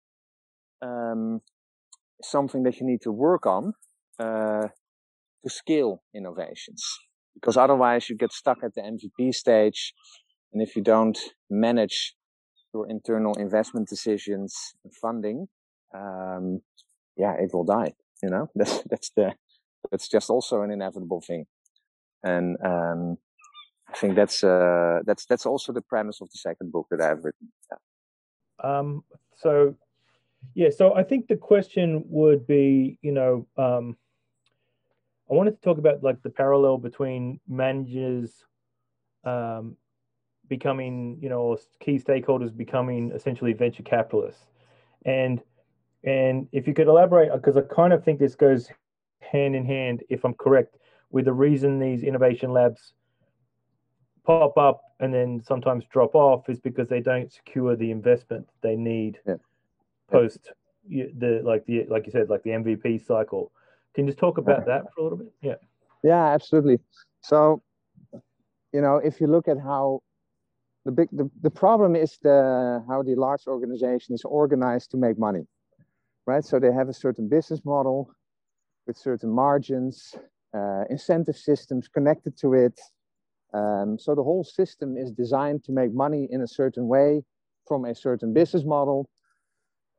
um, 0.82 1.40
something 2.22 2.62
that 2.64 2.78
you 2.78 2.86
need 2.86 3.02
to 3.02 3.12
work 3.12 3.46
on, 3.46 3.72
uh, 4.18 4.68
to 5.42 5.50
scale 5.50 6.02
innovations. 6.14 6.84
Because 7.34 7.56
otherwise 7.56 8.08
you 8.08 8.16
get 8.16 8.32
stuck 8.32 8.58
at 8.64 8.74
the 8.74 8.80
MVP 8.80 9.34
stage. 9.34 9.94
And 10.52 10.62
if 10.62 10.74
you 10.74 10.82
don't 10.82 11.18
manage 11.48 12.14
your 12.74 12.88
internal 12.88 13.34
investment 13.34 13.88
decisions 13.88 14.54
and 14.82 14.92
funding, 14.94 15.46
um, 15.94 16.60
yeah, 17.16 17.34
it 17.34 17.50
will 17.52 17.64
die. 17.64 17.92
You 18.22 18.30
know, 18.30 18.48
that's, 18.54 18.82
that's 18.90 19.10
the, 19.16 19.34
that's 19.90 20.08
just 20.08 20.30
also 20.30 20.62
an 20.62 20.70
inevitable 20.70 21.20
thing. 21.20 21.46
And, 22.24 22.56
um, 22.64 23.18
I 23.90 23.96
think 23.96 24.16
that's 24.16 24.44
uh, 24.44 25.00
that's 25.06 25.24
that's 25.26 25.46
also 25.46 25.72
the 25.72 25.80
premise 25.80 26.20
of 26.20 26.28
the 26.30 26.38
second 26.38 26.72
book 26.72 26.88
that 26.90 27.00
I've 27.00 27.24
written. 27.24 27.52
Yeah. 27.70 28.78
Um, 28.78 29.04
so, 29.36 29.76
yeah, 30.54 30.70
so 30.70 30.94
I 30.94 31.02
think 31.02 31.28
the 31.28 31.36
question 31.36 32.04
would 32.06 32.46
be, 32.46 32.98
you 33.02 33.12
know, 33.12 33.46
um, 33.56 33.96
I 35.30 35.34
wanted 35.34 35.52
to 35.52 35.60
talk 35.60 35.78
about 35.78 36.02
like 36.02 36.22
the 36.22 36.30
parallel 36.30 36.78
between 36.78 37.40
managers 37.48 38.44
um, 39.24 39.76
becoming, 40.48 41.18
you 41.20 41.28
know, 41.28 41.58
key 41.80 41.98
stakeholders 41.98 42.56
becoming 42.56 43.12
essentially 43.14 43.52
venture 43.52 43.82
capitalists, 43.82 44.46
and 45.04 45.40
and 46.04 46.48
if 46.52 46.66
you 46.66 46.74
could 46.74 46.86
elaborate, 46.86 47.30
because 47.32 47.56
I 47.56 47.62
kind 47.62 47.92
of 47.92 48.04
think 48.04 48.18
this 48.18 48.34
goes 48.34 48.68
hand 49.20 49.54
in 49.54 49.64
hand, 49.64 50.02
if 50.08 50.24
I'm 50.24 50.34
correct, 50.34 50.76
with 51.10 51.26
the 51.26 51.32
reason 51.32 51.78
these 51.78 52.02
innovation 52.02 52.52
labs 52.52 52.94
pop 54.24 54.56
up 54.58 54.82
and 55.00 55.12
then 55.12 55.40
sometimes 55.42 55.84
drop 55.90 56.14
off 56.14 56.48
is 56.48 56.60
because 56.60 56.88
they 56.88 57.00
don't 57.00 57.32
secure 57.32 57.76
the 57.76 57.90
investment 57.90 58.46
they 58.62 58.76
need 58.76 59.18
yeah. 59.26 59.36
Post 60.10 60.52
the 60.88 61.40
like 61.44 61.66
the 61.66 61.86
like 61.88 62.06
you 62.06 62.12
said 62.12 62.28
like 62.30 62.42
the 62.42 62.50
MVP 62.50 63.04
cycle. 63.06 63.52
Can 63.94 64.06
you 64.06 64.12
just 64.12 64.18
talk 64.18 64.38
about 64.38 64.66
that 64.66 64.84
for 64.94 65.00
a 65.00 65.02
little 65.02 65.18
bit? 65.18 65.32
Yeah. 65.42 65.54
Yeah, 66.04 66.26
absolutely. 66.26 66.78
So, 67.22 67.62
you 68.72 68.80
know, 68.80 68.96
if 68.96 69.20
you 69.20 69.26
look 69.26 69.48
at 69.48 69.58
how 69.58 70.00
the 70.84 70.92
big 70.92 71.08
the, 71.12 71.30
the 71.42 71.50
problem 71.50 71.96
is 71.96 72.18
the 72.22 72.84
how 72.88 73.02
the 73.02 73.14
large 73.14 73.46
organization 73.46 74.14
is 74.14 74.24
organized 74.24 74.90
to 74.92 74.96
make 74.96 75.18
money, 75.18 75.46
right? 76.26 76.44
So 76.44 76.58
they 76.58 76.72
have 76.72 76.88
a 76.88 76.94
certain 76.94 77.28
business 77.28 77.60
model 77.64 78.10
with 78.86 78.96
certain 78.96 79.30
margins, 79.30 80.14
uh, 80.56 80.84
incentive 80.88 81.36
systems 81.36 81.88
connected 81.88 82.38
to 82.38 82.54
it. 82.54 82.80
Um, 83.52 83.98
so 83.98 84.14
the 84.14 84.22
whole 84.22 84.44
system 84.44 84.96
is 84.96 85.10
designed 85.10 85.64
to 85.64 85.72
make 85.72 85.92
money 85.92 86.28
in 86.30 86.42
a 86.42 86.48
certain 86.48 86.86
way 86.86 87.22
from 87.66 87.84
a 87.84 87.94
certain 87.94 88.32
business 88.32 88.64
model. 88.64 89.08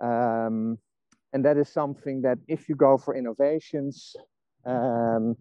Um, 0.02 0.78
and 1.34 1.46
that 1.46 1.58
is 1.58 1.70
something 1.70 2.22
that 2.22 2.38
if 2.48 2.68
you 2.70 2.76
go 2.76 2.98
for 2.98 3.16
innovations, 3.16 4.16
um, 4.66 5.36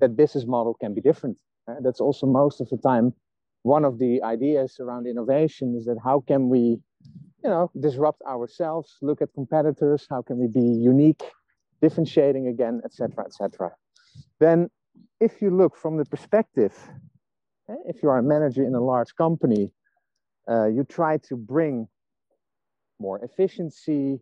that 0.00 0.16
business 0.16 0.46
model 0.46 0.74
can 0.74 0.94
be 0.94 1.00
different. 1.00 1.36
Uh, 1.68 1.76
that's 1.82 2.00
also 2.00 2.26
most 2.26 2.60
of 2.60 2.68
the 2.70 2.78
time 2.78 3.12
one 3.64 3.84
of 3.84 3.98
the 3.98 4.22
ideas 4.22 4.78
around 4.78 5.06
innovation 5.06 5.74
is 5.76 5.86
that 5.86 5.96
how 6.04 6.22
can 6.28 6.50
we, 6.50 6.78
you 7.42 7.50
know, 7.50 7.70
disrupt 7.80 8.20
ourselves, 8.22 8.98
look 9.00 9.22
at 9.22 9.32
competitors, 9.34 10.06
how 10.08 10.20
can 10.20 10.38
we 10.38 10.46
be 10.46 10.60
unique, 10.60 11.22
differentiating 11.80 12.46
again, 12.46 12.82
etc., 12.84 13.24
etc. 13.24 13.70
Then, 14.38 14.68
if 15.18 15.40
you 15.40 15.50
look 15.50 15.76
from 15.76 15.96
the 15.96 16.04
perspective, 16.04 16.74
eh, 17.70 17.74
if 17.86 18.02
you 18.02 18.10
are 18.10 18.18
a 18.18 18.22
manager 18.22 18.62
in 18.62 18.74
a 18.74 18.80
large 18.80 19.14
company, 19.16 19.72
uh, 20.46 20.66
you 20.66 20.84
try 20.84 21.16
to 21.28 21.34
bring 21.34 21.88
more 22.98 23.22
efficiency, 23.24 24.20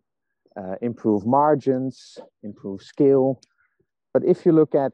uh, 0.57 0.75
improve 0.81 1.25
margins, 1.25 2.17
improve 2.43 2.81
scale. 2.81 3.41
But 4.13 4.23
if 4.25 4.45
you 4.45 4.51
look 4.51 4.75
at 4.75 4.93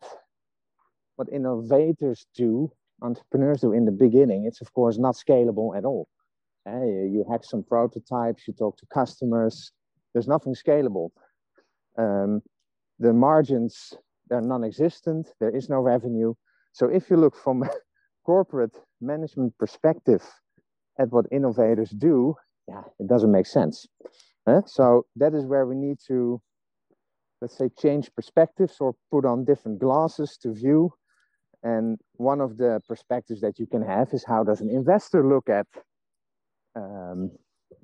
what 1.16 1.28
innovators 1.32 2.26
do, 2.36 2.72
entrepreneurs 3.02 3.62
do 3.62 3.74
in 3.74 3.86
the 3.86 3.92
beginning, 3.92 4.46
it's 4.46 4.62
of 4.62 4.74
course 4.74 4.98
not 4.98 5.16
scalable 5.16 5.78
at 5.78 5.86
all. 5.86 6.08
Uh, 6.68 6.84
you 6.84 7.26
hack 7.30 7.44
some 7.44 7.64
prototypes, 7.64 8.48
you 8.48 8.54
talk 8.54 8.78
to 8.78 8.86
customers, 8.94 9.72
there's 10.14 10.28
nothing 10.28 10.54
scalable. 10.54 11.10
Um, 11.98 12.42
the 13.00 13.14
margins, 13.14 13.94
they're 14.30 14.42
non 14.42 14.64
existent, 14.64 15.34
there 15.40 15.56
is 15.56 15.70
no 15.70 15.80
revenue. 15.80 16.34
So 16.74 16.88
if 16.88 17.10
you 17.10 17.18
look 17.18 17.36
from 17.36 17.64
corporate 18.26 18.76
management 19.02 19.58
perspective 19.58 20.24
at 21.00 21.12
what 21.12 21.26
innovators 21.32 21.90
do, 21.90 22.36
yeah, 22.70 22.84
it 23.00 23.08
doesn't 23.08 23.32
make 23.32 23.48
sense. 23.48 23.88
So 24.66 25.06
that 25.16 25.34
is 25.34 25.46
where 25.46 25.66
we 25.66 25.76
need 25.76 25.98
to, 26.08 26.42
let's 27.42 27.58
say, 27.58 27.70
change 27.78 28.10
perspectives 28.16 28.78
or 28.80 28.96
put 29.12 29.26
on 29.26 29.46
different 29.46 29.80
glasses 29.80 30.38
to 30.42 30.54
view. 30.54 30.92
And 31.62 32.00
one 32.14 32.42
of 32.42 32.58
the 32.58 32.82
perspectives 32.88 33.42
that 33.42 33.60
you 33.60 33.68
can 33.68 33.84
have 33.84 34.08
is 34.14 34.24
how 34.26 34.44
does 34.44 34.62
an 34.62 34.70
investor 34.70 35.22
look 35.28 35.50
at 35.50 35.68
um, 36.76 37.32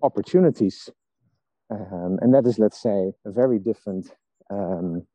opportunities? 0.01 0.89
Um, 1.69 2.17
and 2.21 2.33
that 2.33 2.45
is, 2.45 2.57
let's 2.57 2.81
say, 2.81 3.11
a 3.25 3.31
very 3.31 3.59
different 3.59 4.05
um, 4.49 5.05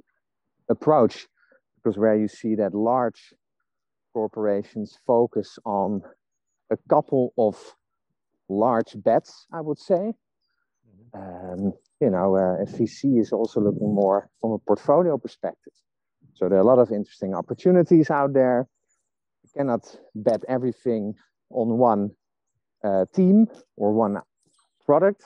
approach 0.69 1.27
because 1.77 1.99
where 1.99 2.17
you 2.17 2.29
see 2.29 2.55
that 2.57 2.75
large 2.75 3.35
corporations 4.13 4.99
focus 5.07 5.59
on 5.65 6.03
a 6.71 6.77
couple 6.89 7.33
of 7.39 7.57
large 8.51 8.95
bets, 8.97 9.47
I 9.53 9.61
would 9.61 9.79
say. 9.79 10.13
Mm-hmm. 11.15 11.63
Um, 11.63 11.73
you 12.01 12.11
know, 12.11 12.37
uh, 12.37 12.65
VC 12.65 13.21
is 13.21 13.33
also 13.33 13.61
looking 13.61 13.95
more 13.95 14.29
from 14.41 14.53
a 14.53 14.59
portfolio 14.59 15.19
perspective. 15.19 15.73
So 16.35 16.49
there 16.49 16.59
are 16.59 16.63
a 16.63 16.67
lot 16.67 16.79
of 16.79 16.91
interesting 16.91 17.35
opportunities 17.35 18.11
out 18.11 18.33
there. 18.33 18.67
You 19.45 19.51
cannot 19.57 19.97
bet 20.15 20.43
everything 20.49 21.15
on 21.51 21.79
one 21.79 22.11
uh, 22.83 23.05
team 23.15 23.47
or 23.77 23.93
one 23.93 24.19
product. 24.87 25.25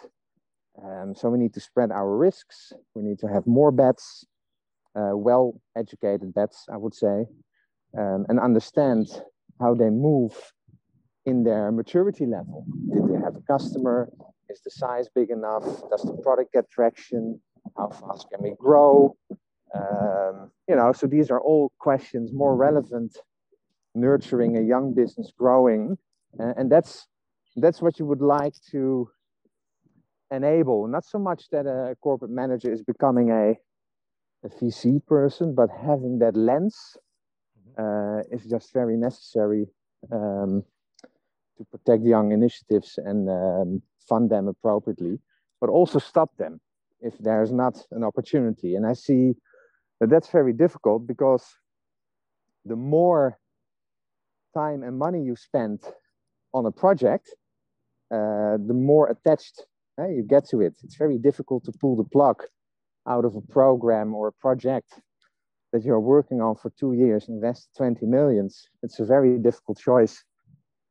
Um, 0.83 1.15
so 1.15 1.31
we 1.31 1.39
need 1.39 1.55
to 1.55 1.61
spread 1.61 1.93
our 1.93 2.17
risks. 2.17 2.73
We 2.95 3.03
need 3.03 3.19
to 3.21 3.29
have 3.29 3.47
more 3.47 3.71
bets, 3.71 4.25
uh, 4.97 5.17
well 5.17 5.61
educated 5.77 6.35
bets, 6.35 6.67
I 6.73 6.77
would 6.77 6.95
say, 6.95 7.27
um, 7.97 8.27
and 8.29 8.41
understand 8.41 9.07
how 9.61 9.75
they 9.75 9.91
move 9.91 10.33
in 11.27 11.45
their 11.45 11.73
maturity 11.73 12.27
level. 12.27 12.67
Did 12.93 13.09
they 13.09 13.21
have 13.23 13.37
a 13.37 13.41
customer? 13.41 14.11
Is 14.51 14.61
the 14.63 14.71
size 14.71 15.09
big 15.15 15.31
enough? 15.31 15.65
Does 15.91 16.03
the 16.03 16.19
product 16.23 16.53
get 16.53 16.71
traction? 16.71 17.41
How 17.77 17.89
fast 17.89 18.29
can 18.31 18.43
we 18.43 18.55
grow? 18.59 19.17
Um, 19.75 20.51
you 20.69 20.77
know, 20.77 20.93
so 20.93 21.07
these 21.07 21.31
are 21.31 21.41
all 21.41 21.73
questions 21.79 22.33
more 22.33 22.55
relevant, 22.55 23.17
nurturing 23.95 24.57
a 24.57 24.61
young 24.61 24.95
business 24.95 25.33
growing, 25.37 25.97
uh, 26.39 26.53
and 26.57 26.71
that's 26.71 27.09
that's 27.57 27.81
what 27.81 27.99
you 27.99 28.07
would 28.07 28.21
like 28.21 28.55
to 28.71 29.09
enable. 30.31 30.87
Not 30.87 31.05
so 31.05 31.19
much 31.19 31.49
that 31.51 31.67
a 31.67 31.97
corporate 32.03 32.31
manager 32.31 32.73
is 32.73 32.83
becoming 32.83 33.31
a 33.31 33.55
a 34.45 34.49
VC 34.49 35.05
person, 35.07 35.55
but 35.55 35.71
having 35.71 36.19
that 36.19 36.37
lens 36.37 36.97
mm-hmm. 37.59 37.83
uh, 37.83 38.37
is 38.37 38.45
just 38.45 38.73
very 38.75 38.97
necessary 38.97 39.67
um, 40.13 40.63
to 41.59 41.65
protect 41.65 42.05
young 42.05 42.33
initiatives 42.33 42.99
and 42.99 43.29
um, 43.29 43.83
fund 44.09 44.31
them 44.31 44.49
appropriately, 44.49 45.19
but 45.61 45.71
also 45.71 45.99
stop 45.99 46.37
them 46.37 46.61
if 47.01 47.17
there's 47.19 47.53
not 47.53 47.79
an 47.91 48.03
opportunity. 48.03 48.75
And 48.75 48.87
I 48.87 48.95
see 48.95 49.35
that 50.01 50.11
that's 50.11 50.31
very 50.31 50.53
difficult 50.53 51.07
because 51.07 51.45
the 52.65 52.77
more 52.77 53.39
time 54.55 54.83
and 54.83 54.99
money 54.99 55.23
you 55.23 55.37
spend 55.37 55.81
on 56.53 56.67
a 56.67 56.71
project, 56.73 57.29
uh, 58.11 58.57
the 58.67 58.75
more 58.75 59.09
attached 59.09 59.67
uh, 59.99 60.09
you 60.09 60.23
get 60.23 60.49
to 60.49 60.61
it. 60.61 60.75
It's 60.83 60.97
very 60.97 61.19
difficult 61.19 61.65
to 61.65 61.73
pull 61.81 61.97
the 61.97 62.05
plug 62.05 62.43
out 63.09 63.25
of 63.25 63.37
a 63.37 63.41
program 63.41 64.15
or 64.15 64.29
a 64.29 64.33
project 64.33 65.01
that 65.73 65.85
you're 65.85 66.01
working 66.01 66.41
on 66.41 66.55
for 66.55 66.71
two 66.79 66.93
years, 66.93 67.29
invest 67.29 67.69
20 67.77 68.07
millions. 68.07 68.69
It's 68.83 69.01
a 69.01 69.05
very 69.05 69.39
difficult 69.39 69.79
choice 69.79 70.25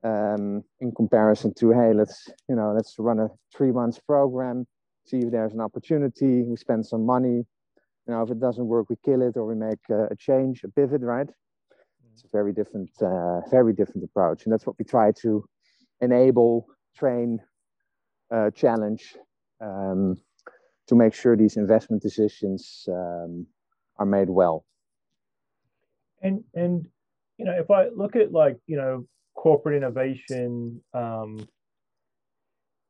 um, 0.04 0.64
in 0.82 0.92
comparison 0.92 1.54
to 1.56 1.72
hey 1.72 1.94
let's 1.94 2.30
you 2.50 2.56
know 2.56 2.74
let's 2.76 2.96
run 3.00 3.20
a 3.20 3.30
three 3.56 3.72
months 3.72 4.00
program 4.00 4.66
see 5.06 5.20
if 5.20 5.32
there's 5.32 5.54
an 5.54 5.62
opportunity 5.62 6.44
we 6.44 6.56
spend 6.56 6.86
some 6.86 7.06
money. 7.06 7.46
You 8.08 8.14
know 8.14 8.22
if 8.22 8.32
it 8.32 8.40
doesn't 8.40 8.66
work 8.66 8.90
we 8.90 8.98
kill 9.04 9.22
it 9.22 9.38
or 9.38 9.46
we 9.46 9.56
make 9.56 9.80
uh, 9.90 10.08
a 10.08 10.16
change 10.16 10.64
a 10.64 10.70
pivot 10.70 11.02
right? 11.02 11.28
It's 12.14 12.24
a 12.24 12.28
very 12.32 12.54
different 12.54 12.90
uh, 13.02 13.42
very 13.50 13.74
different 13.74 14.04
approach 14.04 14.44
and 14.44 14.54
that's 14.54 14.66
what 14.66 14.78
we 14.78 14.86
try 14.86 15.12
to 15.22 15.46
enable 16.02 16.68
train 16.96 17.40
uh, 18.32 18.50
challenge 18.52 19.16
um, 19.62 20.18
to 20.88 20.96
make 20.96 21.14
sure 21.14 21.38
these 21.38 21.56
investment 21.56 22.02
decisions 22.04 22.86
um, 22.90 23.48
are 23.98 24.06
made 24.06 24.30
well. 24.30 24.66
And 26.22 26.44
and 26.54 26.88
you 27.38 27.46
know 27.46 27.54
if 27.54 27.72
i 27.72 27.88
look 27.90 28.16
at 28.16 28.32
like 28.32 28.58
you 28.68 28.78
know 28.78 29.06
corporate 29.44 29.76
innovation 29.76 30.82
um, 30.94 31.46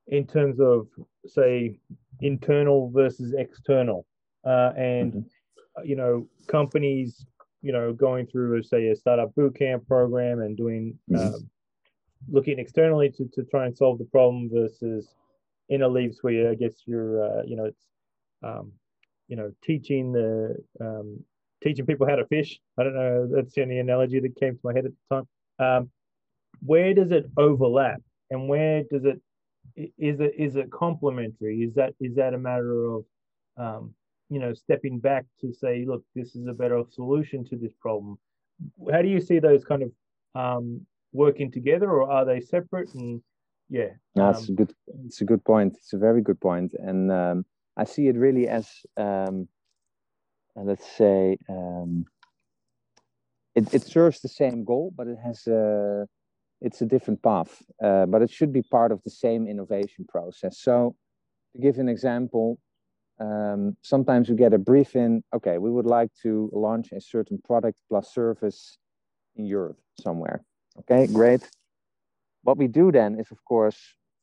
in 0.06 0.28
terms 0.28 0.60
of 0.60 0.88
say 1.26 1.76
internal 2.22 2.92
versus 2.92 3.34
external 3.36 4.06
uh, 4.46 4.72
and 4.78 5.14
mm-hmm. 5.14 5.84
you 5.84 5.96
know 5.96 6.28
companies 6.48 7.26
you 7.64 7.72
know 7.72 7.92
going 7.92 8.28
through 8.28 8.62
say 8.62 8.90
a 8.90 8.96
startup 8.96 9.34
bootcamp 9.34 9.88
program 9.88 10.42
and 10.42 10.56
doing 10.56 10.94
mm-hmm. 11.12 11.34
um, 11.34 11.50
looking 12.30 12.60
externally 12.60 13.10
to, 13.10 13.28
to 13.34 13.44
try 13.46 13.66
and 13.66 13.76
solve 13.76 13.98
the 13.98 14.06
problem 14.06 14.48
versus 14.54 15.16
InnoLeaps 15.72 16.18
where 16.22 16.52
i 16.52 16.54
guess 16.54 16.84
you're 16.86 17.14
uh, 17.26 17.42
you 17.48 17.56
know 17.56 17.66
it's 17.66 17.86
um, 18.44 18.72
you 19.28 19.36
know 19.36 19.52
teaching 19.64 20.12
the 20.12 20.56
um, 20.80 21.20
teaching 21.64 21.88
people 21.88 22.08
how 22.08 22.16
to 22.16 22.28
fish 22.28 22.60
i 22.78 22.84
don't 22.84 22.94
know 22.94 23.28
that's 23.34 23.56
the 23.56 23.64
only 23.64 23.80
analogy 23.80 24.20
that 24.20 24.36
came 24.36 24.54
to 24.54 24.62
my 24.64 24.74
head 24.74 24.86
at 24.86 24.92
the 24.92 25.16
time 25.16 25.28
um, 25.58 25.90
where 26.66 26.94
does 26.94 27.12
it 27.12 27.26
overlap? 27.38 28.02
And 28.30 28.48
where 28.48 28.84
does 28.84 29.06
it 29.06 29.22
is 29.76 30.20
it 30.20 30.34
is 30.38 30.56
it 30.56 30.72
complementary? 30.72 31.62
Is 31.62 31.74
that 31.76 31.94
is 32.00 32.16
that 32.16 32.34
a 32.34 32.38
matter 32.38 32.94
of 32.94 33.06
um, 33.58 33.94
you 34.30 34.40
know 34.40 34.54
stepping 34.54 35.00
back 35.00 35.26
to 35.42 35.54
say 35.54 35.86
look 35.88 36.04
this 36.16 36.36
is 36.36 36.48
a 36.48 36.54
better 36.54 36.84
solution 36.92 37.44
to 37.46 37.56
this 37.56 37.74
problem? 37.80 38.18
How 38.92 39.02
do 39.02 39.08
you 39.08 39.22
see 39.22 39.40
those 39.40 39.64
kind 39.64 39.84
of 39.84 39.92
um, 40.36 40.86
working 41.12 41.52
together 41.52 41.90
or 41.90 42.10
are 42.10 42.26
they 42.26 42.40
separate? 42.40 42.94
And 42.94 43.22
yeah 43.70 43.90
that's 44.16 44.50
um, 44.50 44.54
a 44.54 44.54
good 44.54 44.74
it's 45.06 45.22
a 45.22 45.26
good 45.26 45.44
point. 45.44 45.76
It's 45.78 45.94
a 45.94 45.98
very 45.98 46.22
good 46.22 46.40
point. 46.40 46.74
And 46.74 47.12
um, 47.12 47.46
i 47.76 47.84
see 47.84 48.08
it 48.08 48.16
really 48.16 48.48
as 48.48 48.68
um, 48.98 49.48
let's 50.56 50.90
say 50.92 51.38
um, 51.50 52.06
it, 53.56 53.74
it 53.74 53.84
serves 53.84 54.22
the 54.22 54.30
same 54.30 54.64
goal 54.64 54.94
but 54.96 55.08
it 55.08 55.18
has 55.24 55.48
a 55.48 56.08
it's 56.64 56.82
a 56.82 56.86
different 56.86 57.22
path, 57.22 57.62
uh, 57.84 58.06
but 58.06 58.22
it 58.22 58.32
should 58.32 58.54
be 58.54 58.62
part 58.64 58.92
of 58.92 59.04
the 59.04 59.12
same 59.12 59.48
innovation 59.48 60.06
process. 60.08 60.58
So, 60.60 60.96
to 61.54 61.62
give 61.62 61.78
an 61.78 61.90
example, 61.90 62.58
um, 63.20 63.76
sometimes 63.82 64.30
we 64.30 64.36
get 64.36 64.54
a 64.54 64.58
brief 64.58 64.96
in, 64.96 65.24
okay, 65.36 65.58
we 65.58 65.70
would 65.70 65.86
like 65.86 66.10
to 66.24 66.50
launch 66.54 66.92
a 66.94 67.02
certain 67.02 67.38
product 67.44 67.78
plus 67.90 68.14
service 68.14 68.78
in 69.36 69.46
Europe 69.46 69.78
somewhere. 70.00 70.44
Okay, 70.80 71.06
great. 71.06 71.48
What 72.44 72.58
we 72.58 72.68
do 72.68 72.92
then 72.92 73.20
is, 73.20 73.30
of 73.30 73.44
course, 73.46 73.78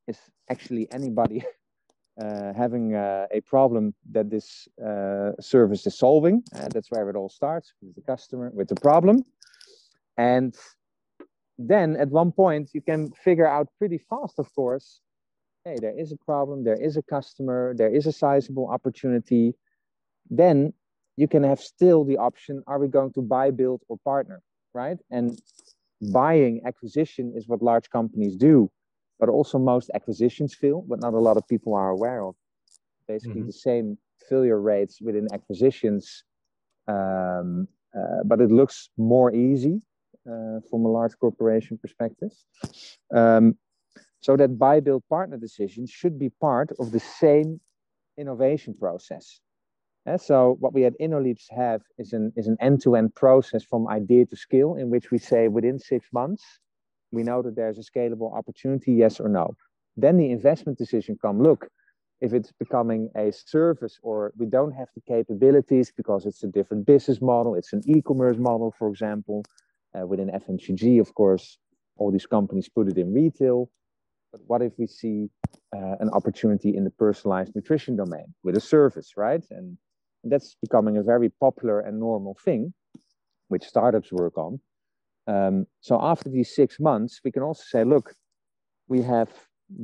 is 0.09 0.19
actually 0.49 0.91
anybody 0.91 1.45
uh, 2.21 2.53
having 2.55 2.95
uh, 2.95 3.27
a 3.31 3.41
problem 3.43 3.95
that 4.11 4.31
this 4.31 4.67
uh, 4.85 5.33
service 5.41 5.87
is 5.87 5.99
solving. 5.99 6.43
That's 6.73 6.91
where 6.91 7.09
it 7.11 7.17
all 7.17 7.29
starts 7.29 7.73
with 7.83 7.95
the 7.95 8.03
customer, 8.03 8.51
with 8.53 8.69
the 8.69 8.81
problem. 8.81 9.25
And 10.17 10.55
then 11.69 11.97
at 11.97 12.09
one 12.09 12.33
point, 12.33 12.71
you 12.73 12.81
can 12.81 13.13
figure 13.13 13.47
out 13.47 13.69
pretty 13.79 13.99
fast, 13.99 14.39
of 14.39 14.53
course, 14.55 15.01
hey, 15.65 15.77
there 15.81 15.99
is 15.99 16.13
a 16.13 16.17
problem, 16.17 16.65
there 16.65 16.81
is 16.81 16.97
a 16.97 17.03
customer, 17.03 17.75
there 17.77 17.95
is 17.95 18.07
a 18.07 18.13
sizable 18.13 18.69
opportunity. 18.69 19.55
Then 20.31 20.73
you 21.17 21.29
can 21.29 21.43
have 21.43 21.61
still 21.61 22.05
the 22.05 22.17
option 22.17 22.63
are 22.67 22.79
we 22.79 22.89
going 22.89 23.13
to 23.13 23.23
buy, 23.23 23.51
build, 23.51 23.83
or 23.89 23.99
partner, 24.05 24.41
right? 24.73 24.99
And 25.11 25.39
buying 26.13 26.63
acquisition 26.65 27.35
is 27.37 27.47
what 27.47 27.61
large 27.63 27.91
companies 27.91 28.37
do 28.37 28.71
but 29.21 29.29
also 29.29 29.59
most 29.59 29.91
acquisitions 29.95 30.55
fail, 30.55 30.83
but 30.89 30.99
not 31.01 31.13
a 31.13 31.19
lot 31.19 31.37
of 31.37 31.47
people 31.47 31.75
are 31.75 31.91
aware 31.91 32.25
of. 32.25 32.35
Basically, 33.07 33.41
mm-hmm. 33.41 33.47
the 33.47 33.53
same 33.53 33.99
failure 34.29 34.61
rates 34.61 35.01
within 35.01 35.29
acquisitions, 35.33 36.25
um, 36.89 37.69
uh, 37.97 38.23
but 38.25 38.41
it 38.41 38.51
looks 38.51 38.89
more 38.97 39.33
easy 39.35 39.83
from 40.25 40.85
a 40.85 40.89
large 40.89 41.17
corporation 41.19 41.79
perspective. 41.79 42.33
Um, 43.15 43.57
so 44.21 44.37
that 44.37 44.59
buy, 44.59 44.81
build, 44.81 45.03
partner 45.09 45.39
decisions 45.39 45.91
should 45.91 46.19
be 46.19 46.29
part 46.29 46.71
of 46.79 46.93
the 46.93 47.01
same 47.01 47.61
innovation 48.19 48.75
process. 48.79 49.41
Uh, 50.07 50.17
so 50.17 50.57
what 50.61 50.73
we 50.73 50.85
at 50.85 50.99
InnoLeaps 50.99 51.51
have 51.51 51.83
is 51.99 52.13
an 52.13 52.33
is 52.37 52.47
an 52.47 52.57
end-to-end 52.61 53.15
process 53.15 53.63
from 53.63 53.89
idea 53.89 54.25
to 54.27 54.37
scale, 54.37 54.75
in 54.75 54.91
which 54.91 55.11
we 55.11 55.19
say 55.19 55.49
within 55.49 55.79
six 55.79 56.07
months 56.13 56.45
we 57.13 57.23
know 57.23 57.43
that 57.43 57.57
there's 57.57 57.79
a 57.79 57.83
scalable 57.83 58.37
opportunity, 58.37 58.93
yes 58.93 59.21
or 59.21 59.29
no. 59.29 59.55
Then 59.97 60.17
the 60.17 60.31
investment 60.31 60.79
decision 60.79 61.19
come, 61.21 61.43
look, 61.43 61.69
if 62.21 62.33
it's 62.33 62.53
becoming 62.53 63.11
a 63.17 63.33
service 63.33 63.99
or 64.03 64.33
we 64.37 64.47
don't 64.47 64.73
have 64.73 64.89
the 64.95 65.01
capabilities 65.01 65.93
because 65.97 66.27
it's 66.27 66.45
a 66.45 66.47
different 66.47 66.87
business 66.87 67.21
model, 67.21 67.55
it's 67.55 67.73
an 67.73 67.83
e-commerce 67.87 68.37
model, 68.39 68.73
for 68.79 68.89
example, 68.89 69.43
uh, 69.99 70.07
within 70.07 70.29
FMCG, 70.29 71.01
of 71.01 71.15
course, 71.15 71.59
all 71.97 72.11
these 72.11 72.27
companies 72.27 72.69
put 72.69 72.89
it 72.89 72.99
in 72.99 73.13
retail. 73.13 73.71
But 74.33 74.43
what 74.47 74.63
if 74.63 74.73
we 74.79 74.87
see 74.87 75.29
uh, 75.75 75.97
an 76.01 76.11
opportunity 76.11 76.77
in 76.77 76.85
the 76.85 76.91
personalized 76.91 77.55
nutrition 77.55 77.97
domain 77.97 78.35
with 78.43 78.57
a 78.57 78.61
service, 78.61 79.13
right? 79.17 79.45
And, 79.51 79.77
and 80.23 80.33
that's 80.33 80.57
becoming 80.63 80.97
a 80.97 81.03
very 81.03 81.31
popular 81.41 81.81
and 81.81 81.99
normal 81.99 82.37
thing, 82.45 82.73
which 83.49 83.65
startups 83.65 84.13
work 84.13 84.39
on. 84.39 84.61
Um, 85.27 85.67
so 85.81 85.99
after 86.01 86.29
these 86.29 86.55
six 86.55 86.81
months, 86.81 87.21
we 87.25 87.31
can 87.33 87.43
also 87.43 87.63
say, 87.67 87.85
look, 87.85 88.15
we 88.89 89.03
have 89.03 89.31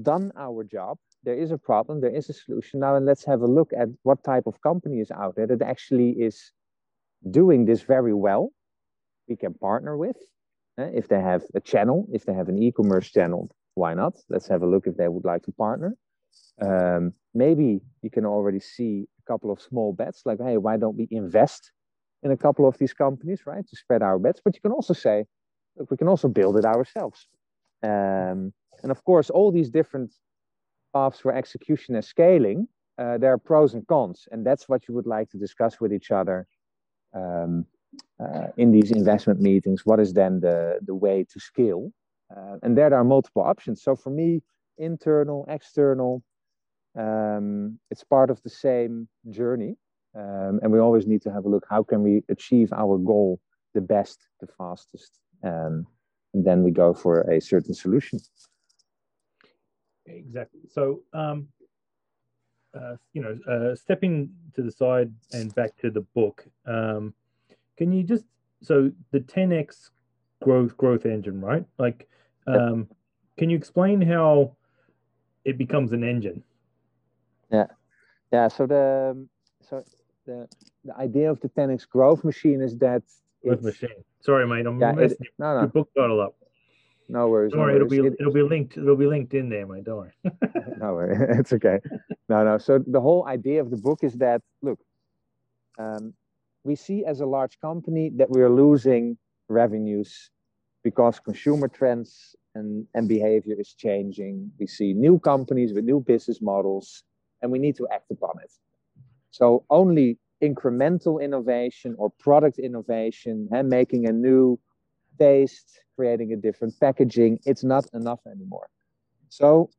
done 0.03 0.33
our 0.37 0.65
job. 0.65 0.99
There 1.23 1.35
is 1.37 1.51
a 1.51 1.59
problem, 1.59 2.01
there 2.01 2.15
is 2.15 2.29
a 2.31 2.33
solution 2.33 2.81
now, 2.81 2.97
let's 2.99 3.25
have 3.25 3.43
a 3.43 3.47
look 3.47 3.71
at 3.77 3.89
what 4.03 4.23
type 4.25 4.47
of 4.47 4.61
company 4.61 5.01
is 5.01 5.11
out 5.11 5.35
there 5.37 5.47
that 5.47 5.63
actually 5.63 6.11
is 6.11 6.53
doing 7.31 7.65
this 7.65 7.83
very 7.83 8.15
well. 8.15 8.51
We 9.29 9.37
can 9.37 9.55
partner 9.55 9.97
with. 9.97 10.17
Uh, 10.79 10.91
if 10.95 11.09
they 11.09 11.21
have 11.21 11.43
a 11.55 11.61
channel, 11.61 12.07
if 12.13 12.27
they 12.27 12.35
have 12.35 12.49
an 12.49 12.63
e-commerce 12.63 13.11
channel, 13.11 13.51
why 13.75 13.95
not? 13.95 14.15
Let's 14.29 14.49
have 14.49 14.63
a 14.63 14.67
look 14.67 14.87
if 14.87 14.97
they 14.97 15.09
would 15.09 15.25
like 15.25 15.43
to 15.45 15.53
partner. 15.53 15.97
Um, 16.61 17.13
maybe 17.35 17.81
you 18.03 18.11
can 18.11 18.27
already 18.27 18.61
see 18.61 19.07
a 19.19 19.31
couple 19.31 19.51
of 19.51 19.61
small 19.61 19.93
bets, 19.93 20.23
like, 20.25 20.39
hey, 20.39 20.57
why 20.59 20.77
don't 20.77 20.97
we 20.97 21.09
invest 21.11 21.73
in 22.23 22.31
a 22.31 22.37
couple 22.37 22.67
of 22.67 22.77
these 22.79 22.93
companies, 22.93 23.43
right, 23.47 23.67
to 23.67 23.77
spread 23.77 24.03
our 24.03 24.19
bets. 24.19 24.41
But 24.45 24.55
you 24.55 24.61
can 24.61 24.73
also 24.73 24.95
say, 24.95 25.25
look, 25.77 25.91
we 25.91 25.97
can 25.97 26.09
also 26.09 26.29
build 26.29 26.59
it 26.59 26.65
ourselves. 26.65 27.27
Um, 27.83 28.53
and 28.83 28.91
of 28.91 29.03
course, 29.05 29.31
all 29.31 29.51
these 29.53 29.71
different 29.71 30.13
paths 30.93 31.21
for 31.21 31.33
execution 31.33 31.95
and 31.95 32.05
scaling, 32.05 32.69
uh, 32.99 33.19
there 33.19 33.33
are 33.33 33.39
pros 33.39 33.75
and 33.75 33.87
cons, 33.87 34.27
and 34.31 34.45
that's 34.45 34.69
what 34.69 34.89
you 34.89 34.95
would 34.95 35.07
like 35.07 35.29
to 35.31 35.39
discuss 35.39 35.81
with 35.81 35.93
each 35.93 36.11
other 36.11 36.47
um, 37.15 37.67
in 38.57 38.73
these 38.73 38.91
investment 38.91 39.41
meetings. 39.41 39.85
What 39.85 40.01
is 40.01 40.13
then 40.13 40.41
the 40.41 40.79
the 40.83 40.95
way 40.95 41.27
to 41.33 41.41
scale? 41.41 41.93
Uh, 42.35 42.57
and 42.63 42.77
there 42.77 42.93
are 42.93 43.05
multiple 43.05 43.43
options. 43.43 43.83
So 43.83 43.95
for 43.95 44.11
me, 44.11 44.43
internal, 44.79 45.45
external, 45.49 46.23
um, 46.99 47.79
it's 47.91 48.05
part 48.05 48.31
of 48.31 48.43
the 48.43 48.51
same 48.51 49.09
journey. 49.31 49.77
Um, 50.15 50.61
and 50.63 50.73
we 50.73 50.79
always 50.79 51.07
need 51.07 51.23
to 51.23 51.33
have 51.33 51.45
a 51.45 51.49
look 51.49 51.67
how 51.69 51.83
can 51.83 52.03
we 52.03 52.25
achieve 52.31 52.73
our 52.73 52.97
goal 52.97 53.39
the 53.75 53.81
best, 53.83 54.29
the 54.41 54.47
fastest, 54.47 55.21
um, 55.45 55.87
and 56.33 56.45
then 56.45 56.63
we 56.63 56.71
go 56.71 56.95
for 56.95 57.21
a 57.31 57.41
certain 57.41 57.75
solution. 57.75 58.19
Exactly. 60.07 60.61
So, 60.73 61.03
um, 61.13 61.49
uh, 62.75 62.97
you 63.13 63.23
know, 63.23 63.39
uh, 63.47 63.75
stepping 63.75 64.31
to 64.55 64.63
the 64.63 64.73
side 64.73 65.13
and 65.33 65.55
back 65.55 65.77
to 65.79 65.91
the 65.91 66.01
book, 66.01 66.47
um, 66.67 67.13
can 67.77 67.93
you 67.93 68.03
just 68.03 68.25
so 68.63 68.91
the 69.13 69.21
10x 69.21 69.91
growth 70.43 70.77
growth 70.77 71.07
engine, 71.07 71.41
right? 71.41 71.65
Like, 71.79 72.09
um, 72.47 72.89
can 73.37 73.51
you 73.51 73.57
explain 73.57 74.01
how 74.01 74.57
it 75.45 75.59
becomes 75.59 75.93
an 75.93 76.03
engine? 76.03 76.43
Yeah, 77.51 77.67
yeah. 78.33 78.49
So 78.49 78.67
the 78.67 79.27
so 79.69 79.85
the, 80.27 80.49
the 80.85 80.97
idea 80.97 81.31
of 81.31 81.41
the 81.41 81.49
10x 81.49 81.89
growth 81.89 82.25
machine 82.25 82.61
is 82.61 82.77
that 82.79 83.03
growth 83.43 83.63
machine. 83.63 84.05
Sorry, 84.21 84.47
mate. 84.47 84.67
I'm 84.67 84.81
yeah, 84.81 84.93
messing 84.93 85.19
it, 85.21 85.29
no, 85.39 85.55
no. 85.55 85.61
your 85.61 85.69
book 85.69 85.91
title 85.97 86.21
up. 86.21 86.35
No 87.09 87.29
worries. 87.29 87.53
Don't 87.53 87.61
no 87.61 87.67
worry, 87.67 87.79
worries. 87.79 87.93
it'll 87.93 88.03
be 88.03 88.09
it, 88.09 88.17
it'll 88.19 88.33
be 88.33 88.43
linked. 88.43 88.77
It'll 88.77 88.97
be 88.97 89.07
linked 89.07 89.35
in 89.35 89.49
there, 89.49 89.67
mate. 89.67 89.85
Don't 89.85 89.99
worry. 89.99 90.13
no 90.79 90.95
worry, 90.95 91.17
it's 91.39 91.53
okay. 91.53 91.79
No, 92.29 92.45
no. 92.45 92.59
So 92.59 92.83
the 92.85 93.01
whole 93.01 93.27
idea 93.27 93.61
of 93.61 93.71
the 93.71 93.77
book 93.77 94.01
is 94.03 94.15
that 94.15 94.43
look, 94.63 94.81
um, 95.79 96.15
we 96.67 96.75
see 96.75 97.05
as 97.05 97.21
a 97.21 97.27
large 97.27 97.59
company 97.61 98.11
that 98.17 98.29
we 98.31 98.43
are 98.43 98.51
losing 98.51 99.17
revenues 99.49 100.31
because 100.83 101.21
consumer 101.21 101.69
trends 101.69 102.37
and, 102.55 102.87
and 102.95 103.09
behavior 103.09 103.55
is 103.59 103.75
changing. 103.75 104.51
We 104.59 104.67
see 104.67 104.93
new 104.93 105.19
companies 105.19 105.73
with 105.73 105.85
new 105.85 106.01
business 106.01 106.41
models, 106.43 107.05
and 107.41 107.51
we 107.53 107.59
need 107.59 107.77
to 107.77 107.87
act 107.93 108.11
upon 108.11 108.35
it. 108.43 108.53
So 109.31 109.65
only 109.71 110.19
incremental 110.43 111.23
innovation 111.23 111.95
or 111.99 112.11
product 112.19 112.59
innovation 112.59 113.49
and 113.53 113.69
making 113.69 114.07
a 114.07 114.13
new 114.13 114.59
taste, 115.19 115.81
creating 115.97 116.33
a 116.33 116.37
different 116.37 116.79
packaging, 116.79 117.39
it's 117.47 117.65
not 117.65 117.87
enough 117.95 118.21
anymore. 118.27 118.69
So 119.29 119.71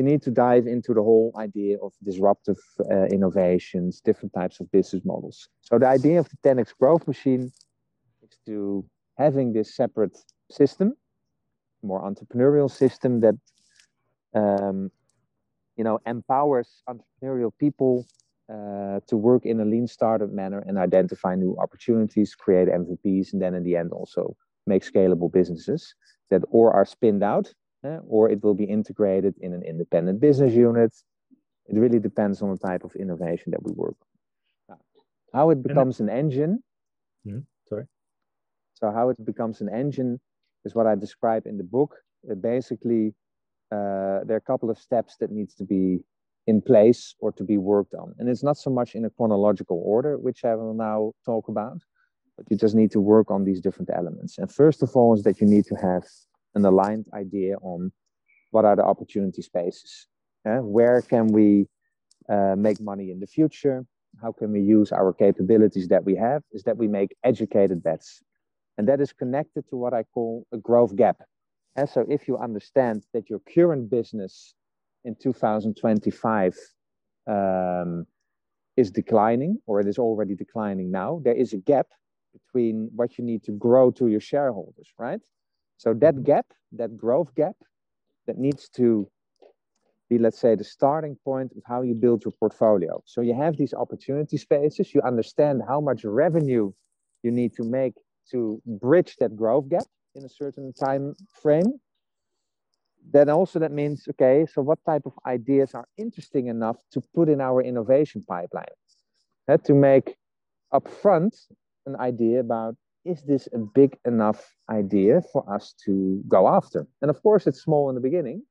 we 0.00 0.10
need 0.10 0.22
to 0.22 0.30
dive 0.30 0.66
into 0.66 0.94
the 0.94 1.02
whole 1.02 1.30
idea 1.36 1.76
of 1.82 1.92
disruptive 2.02 2.56
uh, 2.90 3.04
innovations, 3.16 4.00
different 4.00 4.32
types 4.32 4.58
of 4.58 4.72
business 4.72 5.02
models. 5.04 5.50
So 5.60 5.78
the 5.78 5.88
idea 5.88 6.18
of 6.20 6.26
the 6.30 6.38
10x 6.42 6.68
growth 6.80 7.06
machine 7.06 7.52
is 8.22 8.38
to 8.46 8.82
having 9.18 9.52
this 9.52 9.76
separate 9.76 10.16
system, 10.50 10.94
more 11.82 12.00
entrepreneurial 12.10 12.70
system 12.70 13.20
that 13.20 13.36
um, 14.34 14.90
you 15.76 15.84
know 15.84 15.98
empowers 16.06 16.70
entrepreneurial 16.88 17.52
people 17.64 18.06
uh, 18.54 19.00
to 19.06 19.16
work 19.28 19.44
in 19.44 19.60
a 19.60 19.66
lean 19.66 19.86
startup 19.86 20.30
manner 20.30 20.60
and 20.66 20.78
identify 20.78 21.34
new 21.34 21.54
opportunities, 21.58 22.34
create 22.34 22.68
MVPs, 22.68 23.34
and 23.34 23.42
then 23.42 23.52
in 23.54 23.64
the 23.64 23.76
end 23.76 23.92
also 23.92 24.34
make 24.66 24.82
scalable 24.82 25.30
businesses 25.30 25.94
that 26.30 26.42
or 26.48 26.72
are 26.72 26.86
spinned 26.86 27.22
out 27.22 27.52
or 27.82 28.30
it 28.30 28.42
will 28.42 28.54
be 28.54 28.64
integrated 28.64 29.34
in 29.40 29.52
an 29.52 29.62
independent 29.62 30.20
business 30.20 30.54
unit. 30.54 30.92
It 31.66 31.78
really 31.78 31.98
depends 31.98 32.42
on 32.42 32.50
the 32.50 32.58
type 32.58 32.84
of 32.84 32.94
innovation 32.96 33.52
that 33.52 33.62
we 33.62 33.72
work 33.72 33.96
on. 34.68 34.76
How 35.32 35.50
it 35.50 35.62
becomes 35.62 36.00
an 36.00 36.08
engine. 36.08 36.62
Mm-hmm. 37.26 37.40
Sorry. 37.68 37.84
So 38.74 38.90
how 38.90 39.10
it 39.10 39.24
becomes 39.24 39.60
an 39.60 39.68
engine 39.68 40.20
is 40.64 40.74
what 40.74 40.86
I 40.86 40.94
describe 40.94 41.46
in 41.46 41.56
the 41.56 41.64
book. 41.64 41.96
It 42.24 42.42
basically, 42.42 43.14
uh, 43.70 44.24
there 44.24 44.34
are 44.34 44.44
a 44.44 44.50
couple 44.52 44.70
of 44.70 44.78
steps 44.78 45.16
that 45.20 45.30
needs 45.30 45.54
to 45.54 45.64
be 45.64 46.00
in 46.46 46.60
place 46.60 47.14
or 47.20 47.30
to 47.32 47.44
be 47.44 47.58
worked 47.58 47.94
on. 47.94 48.14
And 48.18 48.28
it's 48.28 48.42
not 48.42 48.56
so 48.56 48.70
much 48.70 48.94
in 48.94 49.04
a 49.04 49.10
chronological 49.10 49.80
order, 49.84 50.18
which 50.18 50.44
I 50.44 50.54
will 50.56 50.74
now 50.74 51.12
talk 51.24 51.48
about, 51.48 51.78
but 52.36 52.46
you 52.50 52.56
just 52.56 52.74
need 52.74 52.90
to 52.92 53.00
work 53.00 53.30
on 53.30 53.44
these 53.44 53.60
different 53.60 53.90
elements. 53.94 54.38
And 54.38 54.50
first 54.50 54.82
of 54.82 54.96
all, 54.96 55.14
is 55.14 55.22
that 55.22 55.40
you 55.40 55.46
need 55.46 55.66
to 55.66 55.76
have 55.76 56.04
an 56.54 56.64
aligned 56.64 57.06
idea 57.14 57.56
on 57.62 57.92
what 58.50 58.64
are 58.64 58.76
the 58.76 58.84
opportunity 58.84 59.42
spaces. 59.42 60.06
Eh? 60.46 60.58
Where 60.58 61.02
can 61.02 61.28
we 61.28 61.66
uh, 62.28 62.54
make 62.56 62.80
money 62.80 63.10
in 63.10 63.20
the 63.20 63.26
future? 63.26 63.84
How 64.20 64.32
can 64.32 64.52
we 64.52 64.60
use 64.60 64.92
our 64.92 65.12
capabilities 65.12 65.88
that 65.88 66.04
we 66.04 66.16
have? 66.16 66.42
Is 66.52 66.64
that 66.64 66.76
we 66.76 66.88
make 66.88 67.16
educated 67.22 67.82
bets. 67.82 68.22
And 68.76 68.88
that 68.88 69.00
is 69.00 69.12
connected 69.12 69.68
to 69.70 69.76
what 69.76 69.94
I 69.94 70.04
call 70.14 70.46
a 70.52 70.56
growth 70.56 70.96
gap. 70.96 71.18
And 71.76 71.88
so 71.88 72.04
if 72.08 72.26
you 72.26 72.38
understand 72.38 73.04
that 73.12 73.30
your 73.30 73.40
current 73.54 73.90
business 73.90 74.54
in 75.04 75.14
2025 75.14 76.56
um, 77.26 78.06
is 78.76 78.90
declining, 78.90 79.58
or 79.66 79.80
it 79.80 79.86
is 79.86 79.98
already 79.98 80.34
declining 80.34 80.90
now, 80.90 81.20
there 81.24 81.34
is 81.34 81.52
a 81.52 81.58
gap 81.58 81.86
between 82.32 82.90
what 82.94 83.18
you 83.18 83.24
need 83.24 83.44
to 83.44 83.52
grow 83.52 83.90
to 83.92 84.08
your 84.08 84.20
shareholders, 84.20 84.88
right? 84.98 85.20
So 85.80 85.94
that 85.94 86.24
gap, 86.24 86.44
that 86.72 86.98
growth 86.98 87.34
gap, 87.34 87.56
that 88.26 88.36
needs 88.36 88.68
to 88.76 89.08
be, 90.10 90.18
let's 90.18 90.38
say, 90.38 90.54
the 90.54 90.62
starting 90.62 91.16
point 91.24 91.52
of 91.56 91.62
how 91.64 91.80
you 91.80 91.94
build 91.94 92.22
your 92.22 92.32
portfolio. 92.32 93.02
So 93.06 93.22
you 93.22 93.32
have 93.32 93.56
these 93.56 93.72
opportunity 93.72 94.36
spaces, 94.36 94.94
you 94.94 95.00
understand 95.00 95.62
how 95.66 95.80
much 95.80 96.04
revenue 96.04 96.70
you 97.22 97.30
need 97.30 97.54
to 97.54 97.64
make 97.64 97.94
to 98.30 98.60
bridge 98.66 99.16
that 99.20 99.34
growth 99.34 99.70
gap 99.70 99.86
in 100.14 100.22
a 100.22 100.28
certain 100.28 100.74
time 100.74 101.14
frame. 101.42 101.72
Then 103.10 103.30
also 103.30 103.58
that 103.58 103.72
means, 103.72 104.06
okay, 104.10 104.44
so 104.52 104.60
what 104.60 104.84
type 104.84 105.06
of 105.06 105.14
ideas 105.24 105.74
are 105.74 105.88
interesting 105.96 106.48
enough 106.48 106.76
to 106.92 107.00
put 107.14 107.30
in 107.30 107.40
our 107.40 107.62
innovation 107.62 108.22
pipeline? 108.28 108.76
Uh, 109.48 109.56
to 109.64 109.72
make 109.72 110.14
upfront 110.74 111.34
an 111.86 111.96
idea 111.96 112.40
about 112.40 112.76
is 113.04 113.22
this 113.22 113.48
a 113.52 113.58
big 113.58 113.96
enough 114.04 114.54
idea 114.70 115.22
for 115.32 115.44
us 115.52 115.74
to 115.84 116.22
go 116.28 116.48
after? 116.48 116.86
And 117.00 117.10
of 117.10 117.22
course, 117.22 117.46
it's 117.46 117.62
small 117.62 117.88
in 117.88 117.94
the 117.94 118.00
beginning, 118.00 118.42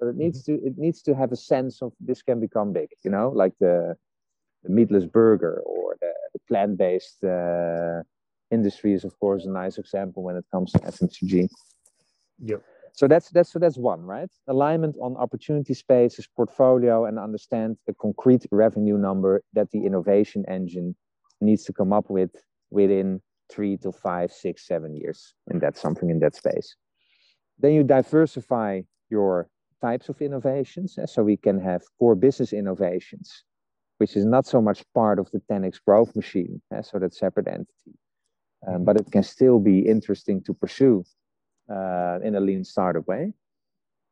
but 0.00 0.08
it 0.08 0.16
needs 0.16 0.42
mm-hmm. 0.42 0.64
to 0.64 0.66
it 0.66 0.78
needs 0.78 1.02
to 1.02 1.14
have 1.14 1.32
a 1.32 1.36
sense 1.36 1.82
of 1.82 1.92
this 2.00 2.22
can 2.22 2.40
become 2.40 2.72
big. 2.72 2.88
You 3.04 3.10
know, 3.10 3.30
like 3.34 3.52
the, 3.60 3.96
the 4.64 4.70
meatless 4.70 5.06
burger 5.06 5.62
or 5.64 5.96
the, 6.00 6.12
the 6.32 6.40
plant 6.48 6.78
based 6.78 7.22
uh, 7.24 8.02
industry 8.50 8.92
is 8.92 9.04
of 9.04 9.18
course 9.20 9.44
a 9.44 9.50
nice 9.50 9.78
example 9.78 10.22
when 10.22 10.36
it 10.36 10.44
comes 10.52 10.72
to 10.72 10.78
FMCG. 10.80 11.48
Yep. 12.44 12.62
So 12.94 13.08
that's 13.08 13.30
that's 13.30 13.52
so 13.52 13.58
that's 13.58 13.78
one 13.78 14.02
right 14.02 14.28
alignment 14.48 14.96
on 15.00 15.16
opportunity 15.16 15.74
spaces, 15.74 16.28
portfolio, 16.36 17.06
and 17.06 17.18
understand 17.18 17.78
a 17.88 17.94
concrete 17.94 18.44
revenue 18.50 18.98
number 18.98 19.42
that 19.54 19.70
the 19.70 19.86
innovation 19.86 20.44
engine 20.48 20.94
needs 21.40 21.64
to 21.64 21.72
come 21.72 21.92
up 21.92 22.10
with 22.10 22.30
within 22.70 23.20
three 23.52 23.76
to 23.78 23.92
five, 23.92 24.32
six, 24.32 24.66
seven 24.66 24.94
years, 24.94 25.34
and 25.48 25.60
that's 25.60 25.80
something 25.80 26.10
in 26.10 26.18
that 26.20 26.34
space. 26.34 26.76
Then 27.58 27.72
you 27.74 27.82
diversify 27.82 28.82
your 29.10 29.48
types 29.80 30.08
of 30.08 30.20
innovations, 30.22 30.98
eh, 30.98 31.06
so 31.06 31.22
we 31.22 31.36
can 31.36 31.60
have 31.60 31.82
core 31.98 32.14
business 32.14 32.52
innovations, 32.52 33.44
which 33.98 34.16
is 34.16 34.24
not 34.24 34.46
so 34.46 34.60
much 34.60 34.84
part 34.94 35.18
of 35.18 35.30
the 35.32 35.40
10x 35.50 35.78
growth 35.86 36.14
machine, 36.16 36.62
eh, 36.72 36.82
so 36.82 36.98
that 36.98 37.14
separate 37.14 37.48
entity 37.48 37.98
um, 38.66 38.84
but 38.84 38.96
it 38.96 39.10
can 39.10 39.22
still 39.22 39.58
be 39.58 39.80
interesting 39.80 40.42
to 40.44 40.54
pursue 40.54 41.04
uh, 41.70 42.18
in 42.22 42.34
a 42.34 42.40
lean 42.40 42.64
startup 42.64 43.06
way. 43.06 43.32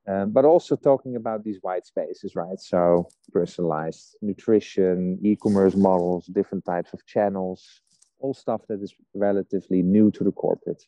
Um, 0.09 0.33
but 0.33 0.45
also 0.45 0.77
talking 0.77 1.17
about 1.17 1.45
these 1.45 1.59
white 1.61 1.87
spaces, 1.87 2.35
right? 2.35 2.59
So 2.59 3.09
personalized 3.33 4.17
nutrition, 4.23 5.19
e-commerce 5.23 5.77
models, 5.77 6.27
different 6.27 6.65
types 6.65 6.93
of 6.95 7.05
channels, 7.07 7.83
all 8.21 8.35
stuff 8.35 8.63
that 8.69 8.81
is 8.83 8.95
relatively 9.15 9.83
new 9.83 10.11
to 10.13 10.25
the 10.25 10.33
corporate. 10.33 10.83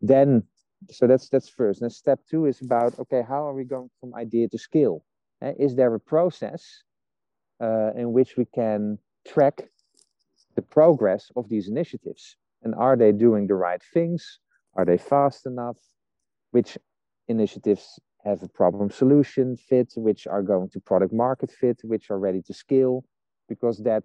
Then, 0.00 0.42
so 0.90 1.06
that's 1.06 1.28
that's 1.28 1.48
first. 1.48 1.82
And 1.82 1.92
step 1.92 2.20
two 2.30 2.46
is 2.46 2.60
about 2.60 2.98
okay, 2.98 3.22
how 3.26 3.46
are 3.48 3.54
we 3.54 3.64
going 3.64 3.90
from 4.00 4.14
idea 4.14 4.48
to 4.48 4.58
scale? 4.58 5.04
Uh, 5.42 5.52
is 5.58 5.74
there 5.74 5.94
a 5.94 6.00
process 6.00 6.82
uh, 7.60 7.92
in 7.94 8.12
which 8.12 8.36
we 8.36 8.44
can 8.44 8.98
track 9.26 9.64
the 10.56 10.62
progress 10.62 11.30
of 11.36 11.48
these 11.48 11.68
initiatives? 11.68 12.36
And 12.62 12.74
are 12.74 12.96
they 12.96 13.12
doing 13.12 13.46
the 13.46 13.54
right 13.54 13.82
things? 13.92 14.40
Are 14.74 14.84
they 14.84 14.96
fast 14.96 15.46
enough? 15.46 15.78
Which 16.50 16.78
initiatives 17.28 17.98
have 18.24 18.42
a 18.42 18.48
problem 18.48 18.90
solution 18.90 19.56
fit, 19.56 19.92
which 19.96 20.26
are 20.26 20.42
going 20.42 20.70
to 20.70 20.80
product 20.80 21.12
market 21.12 21.50
fit, 21.50 21.80
which 21.82 22.10
are 22.10 22.18
ready 22.18 22.42
to 22.42 22.54
scale, 22.54 23.04
because 23.48 23.78
that 23.78 24.04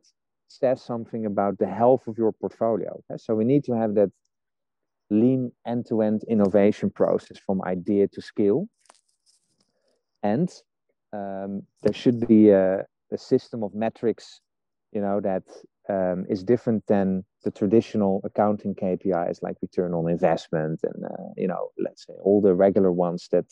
says 0.52 0.82
something 0.82 1.26
about 1.26 1.58
the 1.58 1.68
health 1.68 2.08
of 2.08 2.18
your 2.18 2.32
portfolio. 2.32 3.02
So 3.18 3.36
we 3.36 3.46
need 3.46 3.64
to 3.66 3.74
have 3.74 3.96
that 3.96 4.12
lean 5.10 5.52
end-to-end 5.66 6.24
innovation 6.28 6.90
process 6.90 7.38
from 7.40 7.62
idea 7.64 8.08
to 8.10 8.22
scale. 8.22 8.68
And 10.22 10.50
um, 11.14 11.64
there 11.82 11.94
should 11.94 12.28
be 12.28 12.50
a, 12.50 12.86
a 13.12 13.18
system 13.18 13.64
of 13.64 13.74
metrics, 13.74 14.42
you 14.92 15.02
know, 15.02 15.22
that 15.22 15.44
um, 15.90 16.26
is 16.30 16.44
different 16.44 16.86
than 16.88 17.24
the 17.44 17.52
traditional 17.52 18.22
accounting 18.24 18.76
KPIs 18.76 19.42
like 19.42 19.58
return 19.62 19.94
on 19.94 20.10
investment 20.10 20.82
and 20.84 21.04
uh, 21.04 21.32
you 21.36 21.48
know 21.48 21.70
let's 21.80 22.06
say 22.06 22.14
all 22.22 22.42
the 22.42 22.54
regular 22.54 22.92
ones 22.92 23.28
that 23.32 23.46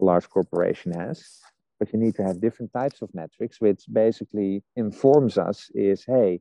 a 0.00 0.04
large 0.04 0.28
corporation 0.28 0.92
has. 0.92 1.40
But 1.78 1.92
you 1.92 1.98
need 1.98 2.14
to 2.16 2.24
have 2.24 2.40
different 2.40 2.72
types 2.72 3.02
of 3.02 3.14
metrics, 3.14 3.60
which 3.60 3.84
basically 3.92 4.62
informs 4.76 5.36
us 5.36 5.70
is 5.74 6.04
hey, 6.04 6.40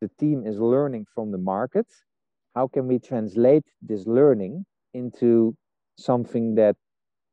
the 0.00 0.10
team 0.18 0.46
is 0.46 0.58
learning 0.58 1.06
from 1.14 1.32
the 1.32 1.38
market. 1.38 1.86
How 2.54 2.68
can 2.68 2.86
we 2.86 2.98
translate 2.98 3.64
this 3.82 4.06
learning 4.06 4.64
into 4.94 5.56
something 5.96 6.54
that 6.54 6.76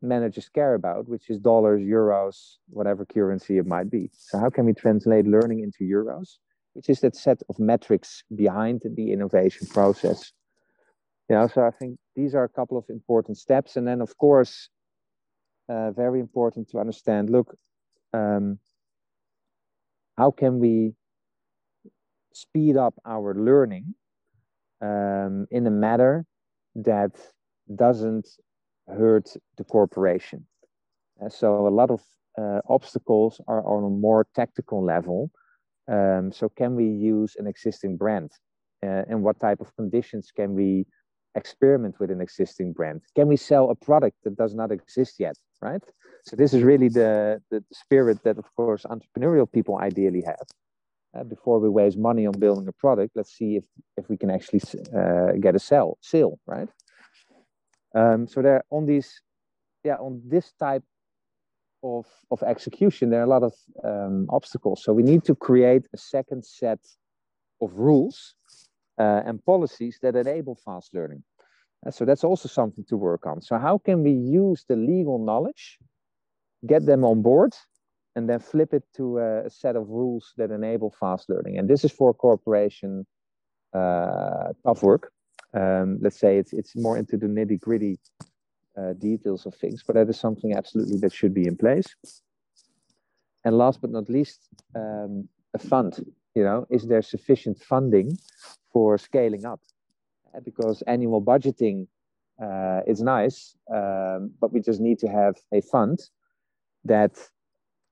managers 0.02 0.50
care 0.50 0.76
about, 0.76 1.08
which 1.08 1.30
is 1.30 1.40
dollars, 1.40 1.82
euros, 1.82 2.58
whatever 2.70 3.04
currency 3.06 3.58
it 3.58 3.66
might 3.66 3.90
be. 3.90 4.12
So 4.14 4.38
how 4.38 4.50
can 4.52 4.66
we 4.66 4.74
translate 4.74 5.26
learning 5.26 5.62
into 5.62 5.84
euros? 5.84 6.38
which 6.78 6.90
is 6.92 7.00
that 7.00 7.16
set 7.16 7.42
of 7.50 7.58
metrics 7.58 8.24
behind 8.36 8.84
the 8.86 9.12
innovation 9.12 9.66
process. 9.66 10.32
Yeah, 11.28 11.48
so 11.48 11.64
I 11.64 11.72
think 11.72 11.98
these 12.16 12.36
are 12.36 12.44
a 12.44 12.50
couple 12.50 12.78
of 12.78 12.86
important 12.88 13.40
steps. 13.40 13.78
And 13.78 13.88
then, 13.88 14.00
of 14.00 14.16
course, 14.20 14.70
uh, 15.70 15.92
very 15.92 16.20
important 16.20 16.70
to 16.70 16.80
understand 16.80 17.30
look, 17.30 17.56
um, 18.14 18.60
how 20.18 20.32
can 20.32 20.60
we 20.60 20.94
speed 22.34 22.78
up 22.78 22.94
our 23.06 23.34
learning 23.34 23.96
um, 24.82 25.48
in 25.52 25.68
a 25.68 25.72
manner 25.72 26.26
that 26.76 27.12
doesn't 27.76 28.28
hurt 28.88 29.34
the 29.58 29.64
corporation? 29.64 30.46
Uh, 31.24 31.30
so, 31.30 31.68
a 31.68 31.70
lot 31.70 31.90
of 31.90 32.02
uh, 32.38 32.62
obstacles 32.70 33.42
are 33.48 33.66
on 33.66 33.84
a 33.84 33.90
more 33.90 34.28
tactical 34.36 34.84
level 34.84 35.32
um, 35.88 36.32
so 36.32 36.50
can 36.50 36.76
we 36.76 36.86
use 36.86 37.36
an 37.38 37.48
existing 37.48 37.98
brand? 37.98 38.32
Uh, 38.84 39.04
and 39.10 39.24
what 39.24 39.40
type 39.40 39.62
of 39.62 39.76
conditions 39.76 40.32
can 40.36 40.54
we 40.54 40.86
experiment 41.36 42.00
with 42.00 42.12
an 42.12 42.22
existing 42.22 42.74
brand? 42.74 43.02
Can 43.16 43.28
we 43.28 43.38
sell 43.38 43.70
a 43.70 43.76
product 43.76 44.18
that 44.24 44.36
does 44.36 44.54
not 44.54 44.72
exist 44.72 45.16
yet, 45.20 45.36
right? 45.62 45.82
So 46.26 46.36
this 46.36 46.54
is 46.54 46.62
really 46.64 46.90
the, 46.90 47.42
the 47.52 47.64
spirit 47.72 48.24
that, 48.24 48.38
of 48.38 48.46
course, 48.56 48.84
entrepreneurial 48.84 49.52
people 49.52 49.78
ideally 49.78 50.24
have. 50.26 50.48
Uh, 51.18 51.24
before 51.24 51.60
we 51.60 51.70
waste 51.70 51.98
money 51.98 52.28
on 52.28 52.38
building 52.38 52.68
a 52.68 52.74
product, 52.74 53.14
let's 53.16 53.34
see 53.36 53.56
if, 53.56 53.64
if 53.96 54.10
we 54.10 54.18
can 54.18 54.30
actually 54.30 54.62
uh, 54.96 55.32
get 55.40 55.56
a 55.56 55.60
sell, 55.60 55.98
sale, 56.02 56.38
right? 56.46 56.68
Um, 57.96 58.28
so 58.28 58.42
there 58.42 58.64
on 58.70 58.86
these, 58.86 59.22
yeah, 59.84 59.96
on 59.96 60.22
this 60.26 60.52
type 60.60 60.84
of, 61.82 62.06
of 62.30 62.44
execution, 62.44 63.10
there 63.10 63.22
are 63.22 63.24
a 63.24 63.28
lot 63.28 63.44
of 63.44 63.54
um, 63.84 64.28
obstacles. 64.30 64.84
So 64.84 64.94
we 64.94 65.04
need 65.04 65.24
to 65.26 65.36
create 65.36 65.88
a 65.94 65.98
second 65.98 66.46
set 66.46 66.80
of 67.62 67.74
rules 67.74 68.36
uh, 69.00 69.22
and 69.26 69.44
policies 69.46 69.98
that 70.02 70.16
enable 70.16 70.56
fast 70.56 70.94
learning. 70.94 71.24
Uh, 71.86 71.92
so 71.92 72.06
that's 72.06 72.24
also 72.24 72.48
something 72.50 72.84
to 72.86 72.98
work 72.98 73.26
on. 73.26 73.42
So 73.42 73.58
how 73.58 73.78
can 73.78 74.04
we 74.04 74.12
use 74.12 74.66
the 74.68 74.76
legal 74.76 75.20
knowledge, 75.24 75.78
get 76.66 76.86
them 76.86 77.04
on 77.04 77.22
board, 77.22 77.54
and 78.16 78.28
then 78.30 78.40
flip 78.40 78.74
it 78.74 78.84
to 78.96 79.20
a, 79.20 79.46
a 79.46 79.50
set 79.50 79.76
of 79.76 79.90
rules 79.90 80.34
that 80.38 80.52
enable 80.52 80.94
fast 81.00 81.30
learning? 81.30 81.58
And 81.58 81.70
this 81.70 81.84
is 81.84 81.92
for 81.92 82.14
corporation 82.14 83.06
uh, 83.74 84.54
tough 84.66 84.82
work. 84.84 85.12
Um, 85.54 86.00
let's 86.02 86.20
say 86.20 86.38
it's 86.38 86.54
it's 86.54 86.76
more 86.76 86.98
into 86.98 87.18
the 87.18 87.28
nitty 87.28 87.60
gritty 87.60 87.98
uh, 88.78 88.94
details 88.94 89.46
of 89.46 89.56
things, 89.56 89.84
but 89.86 89.96
that 89.96 90.10
is 90.10 90.20
something 90.20 90.54
absolutely 90.54 90.98
that 91.00 91.14
should 91.14 91.34
be 91.34 91.48
in 91.48 91.56
place. 91.56 91.96
And 93.46 93.58
last 93.58 93.82
but 93.82 93.92
not 93.92 94.10
least, 94.10 94.50
um, 94.76 95.30
a 95.54 95.60
fund. 95.60 95.94
You 96.36 96.44
know, 96.44 96.68
is 96.70 96.88
there 96.88 97.02
sufficient 97.02 97.58
funding 97.60 98.18
for 98.72 98.98
scaling 98.98 99.46
up? 99.46 99.62
Uh, 100.38 100.42
because 100.46 100.82
annual 100.84 101.22
budgeting 101.22 101.88
uh, 102.42 102.82
is 102.86 103.02
nice, 103.02 103.56
um, 103.74 104.32
but 104.40 104.54
we 104.54 104.60
just 104.62 104.80
need 104.80 105.00
to 105.00 105.08
have 105.08 105.36
a 105.54 105.62
fund 105.62 106.00
that 106.86 107.18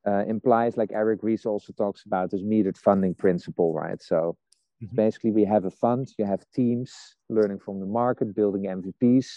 uh, 0.07 0.23
implies, 0.27 0.77
like 0.77 0.91
Eric 0.91 1.19
Ries 1.23 1.45
also 1.45 1.73
talks 1.73 2.03
about, 2.05 2.29
this 2.29 2.43
metered 2.43 2.77
funding 2.77 3.15
principle, 3.15 3.73
right? 3.73 4.01
So 4.01 4.37
mm-hmm. 4.83 4.95
basically, 4.95 5.31
we 5.31 5.45
have 5.45 5.65
a 5.65 5.71
fund, 5.71 6.11
you 6.17 6.25
have 6.25 6.45
teams 6.53 6.93
learning 7.29 7.59
from 7.59 7.79
the 7.79 7.87
market, 7.87 8.35
building 8.35 8.63
MVPs, 8.63 9.27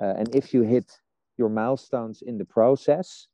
uh, 0.00 0.14
and 0.18 0.32
if 0.34 0.54
you 0.54 0.62
hit 0.62 0.92
your 1.38 1.48
milestones 1.48 2.22
in 2.22 2.38
the 2.38 2.44
process, 2.44 3.26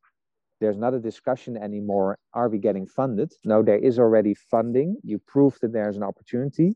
there's 0.59 0.77
not 0.77 0.93
a 0.93 0.99
discussion 0.99 1.57
anymore. 1.57 2.17
Are 2.33 2.49
we 2.49 2.57
getting 2.57 2.87
funded? 2.87 3.31
No, 3.43 3.61
there 3.61 3.77
is 3.77 3.99
already 3.99 4.33
funding. 4.33 4.97
You 5.03 5.19
prove 5.19 5.59
that 5.61 5.73
there's 5.73 5.97
an 5.97 6.03
opportunity. 6.03 6.75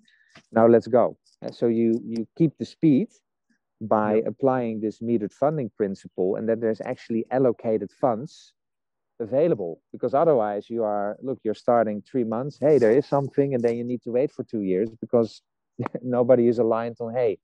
Now 0.51 0.67
let's 0.67 0.87
go. 0.87 1.17
And 1.41 1.53
so 1.53 1.67
you 1.67 2.01
you 2.05 2.27
keep 2.37 2.57
the 2.57 2.65
speed 2.65 3.09
by 3.79 4.15
yep. 4.15 4.25
applying 4.27 4.81
this 4.81 4.99
metered 4.99 5.33
funding 5.33 5.69
principle, 5.77 6.35
and 6.35 6.49
that 6.49 6.61
there's 6.61 6.81
actually 6.81 7.25
allocated 7.31 7.91
funds 7.91 8.53
available. 9.19 9.81
Because 9.91 10.13
otherwise, 10.13 10.69
you 10.69 10.83
are 10.83 11.17
look, 11.21 11.39
you're 11.43 11.53
starting 11.53 12.01
three 12.01 12.23
months. 12.23 12.57
Hey, 12.59 12.77
there 12.79 12.91
is 12.91 13.05
something, 13.05 13.53
and 13.53 13.63
then 13.63 13.77
you 13.77 13.83
need 13.83 14.01
to 14.03 14.11
wait 14.11 14.31
for 14.31 14.43
two 14.43 14.61
years 14.61 14.89
because 14.99 15.41
nobody 16.01 16.47
is 16.47 16.59
aligned 16.59 16.97
on 16.99 17.13
hey 17.13 17.37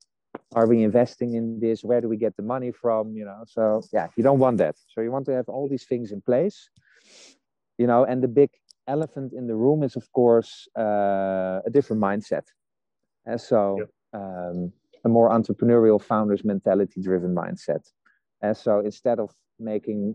are 0.54 0.66
we 0.66 0.82
investing 0.82 1.34
in 1.34 1.60
this 1.60 1.84
where 1.84 2.00
do 2.00 2.08
we 2.08 2.16
get 2.16 2.36
the 2.36 2.42
money 2.42 2.72
from 2.72 3.14
you 3.16 3.24
know 3.24 3.42
so 3.46 3.82
yeah 3.92 4.08
you 4.16 4.22
don't 4.22 4.38
want 4.38 4.58
that 4.58 4.76
so 4.88 5.00
you 5.00 5.10
want 5.10 5.26
to 5.26 5.32
have 5.32 5.48
all 5.48 5.68
these 5.68 5.84
things 5.84 6.12
in 6.12 6.20
place 6.20 6.68
you 7.78 7.86
know 7.86 8.04
and 8.04 8.22
the 8.22 8.28
big 8.28 8.50
elephant 8.86 9.32
in 9.32 9.46
the 9.46 9.54
room 9.54 9.82
is 9.82 9.96
of 9.96 10.10
course 10.12 10.68
uh, 10.78 11.60
a 11.66 11.70
different 11.70 12.02
mindset 12.02 12.44
and 13.26 13.40
so 13.40 13.78
yep. 13.78 13.90
um, 14.12 14.72
a 15.04 15.08
more 15.08 15.30
entrepreneurial 15.30 16.00
founders 16.02 16.44
mentality 16.44 17.00
driven 17.00 17.34
mindset. 17.34 17.84
And 18.42 18.56
so 18.56 18.80
instead 18.80 19.18
of 19.18 19.30
making 19.58 20.14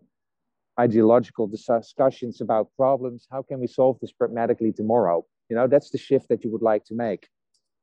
ideological 0.80 1.48
discussions 1.48 2.42
about 2.42 2.70
problems 2.78 3.28
how 3.32 3.42
can 3.42 3.60
we 3.60 3.68
solve 3.68 3.98
this 4.00 4.12
pragmatically 4.12 4.72
tomorrow? 4.72 5.26
You 5.50 5.56
know 5.56 5.68
that's 5.68 5.90
the 5.90 5.98
shift 5.98 6.30
that 6.30 6.44
you 6.44 6.52
would 6.52 6.62
like 6.62 6.86
to 6.86 6.96
make. 6.96 7.28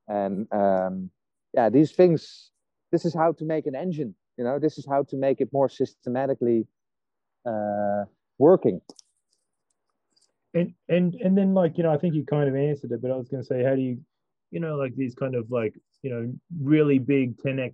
And 0.08 0.46
um, 0.52 1.10
yeah 1.52 1.68
these 1.68 1.92
things 1.92 2.50
this 2.92 3.04
is 3.04 3.14
how 3.14 3.32
to 3.32 3.44
make 3.44 3.66
an 3.66 3.74
engine 3.74 4.14
you 4.36 4.44
know 4.44 4.58
this 4.58 4.78
is 4.78 4.86
how 4.88 5.02
to 5.04 5.16
make 5.16 5.40
it 5.40 5.48
more 5.52 5.68
systematically 5.68 6.66
uh, 7.46 8.04
working. 8.38 8.80
And 10.54 10.74
and 10.88 11.14
and 11.14 11.36
then 11.36 11.52
like 11.52 11.76
you 11.76 11.84
know 11.84 11.92
i 11.92 11.98
think 11.98 12.14
you 12.14 12.24
kind 12.24 12.48
of 12.48 12.56
answered 12.56 12.90
it 12.90 13.02
but 13.02 13.10
i 13.10 13.16
was 13.16 13.28
going 13.28 13.42
to 13.42 13.46
say 13.46 13.62
how 13.62 13.74
do 13.74 13.82
you 13.82 13.98
you 14.50 14.60
know 14.60 14.76
like 14.76 14.94
these 14.96 15.14
kind 15.14 15.34
of 15.34 15.50
like 15.50 15.74
you 16.02 16.10
know 16.10 16.32
really 16.60 16.98
big 16.98 17.36
10x 17.38 17.72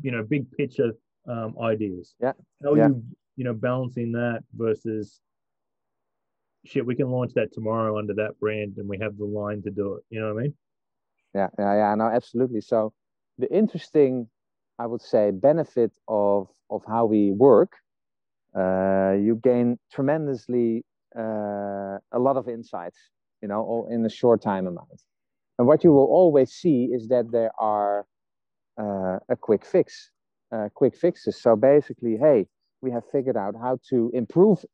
you 0.00 0.10
know 0.10 0.22
big 0.22 0.50
picture 0.52 0.92
um, 1.28 1.54
ideas. 1.62 2.14
Yeah. 2.20 2.32
How 2.62 2.74
yeah. 2.74 2.88
you 2.88 3.02
you 3.36 3.44
know 3.44 3.54
balancing 3.54 4.12
that 4.12 4.40
versus 4.54 5.20
shit 6.64 6.86
we 6.86 6.94
can 6.94 7.10
launch 7.10 7.32
that 7.34 7.52
tomorrow 7.52 7.98
under 7.98 8.14
that 8.14 8.38
brand 8.38 8.74
and 8.76 8.88
we 8.88 8.98
have 8.98 9.16
the 9.18 9.24
line 9.24 9.62
to 9.62 9.70
do 9.70 9.94
it. 9.94 10.04
You 10.10 10.20
know 10.20 10.34
what 10.34 10.40
i 10.40 10.42
mean? 10.44 10.54
Yeah 11.34 11.48
yeah 11.58 11.74
yeah. 11.74 11.94
No 11.94 12.06
absolutely. 12.06 12.60
So 12.60 12.92
the 13.38 13.52
interesting 13.52 14.28
i 14.78 14.86
would 14.86 15.02
say 15.02 15.30
benefit 15.30 15.92
of 16.08 16.48
of 16.70 16.82
how 16.86 17.04
we 17.06 17.32
work 17.32 17.72
uh, 18.54 19.12
you 19.12 19.40
gain 19.42 19.78
tremendously 19.90 20.84
uh, 21.16 21.96
a 22.12 22.18
lot 22.18 22.36
of 22.36 22.48
insights 22.48 22.98
you 23.40 23.48
know 23.48 23.88
in 23.90 24.04
a 24.04 24.10
short 24.10 24.42
time 24.42 24.66
amount 24.66 25.00
and 25.58 25.66
what 25.66 25.84
you 25.84 25.92
will 25.92 26.06
always 26.06 26.50
see 26.52 26.84
is 26.92 27.08
that 27.08 27.30
there 27.30 27.52
are 27.58 28.06
uh, 28.80 29.18
a 29.28 29.36
quick 29.36 29.64
fix 29.64 30.10
uh, 30.52 30.68
quick 30.74 30.96
fixes 30.96 31.40
so 31.40 31.56
basically 31.56 32.16
hey 32.16 32.46
we 32.80 32.90
have 32.90 33.04
figured 33.10 33.36
out 33.36 33.54
how 33.60 33.78
to 33.88 34.10
improve 34.14 34.64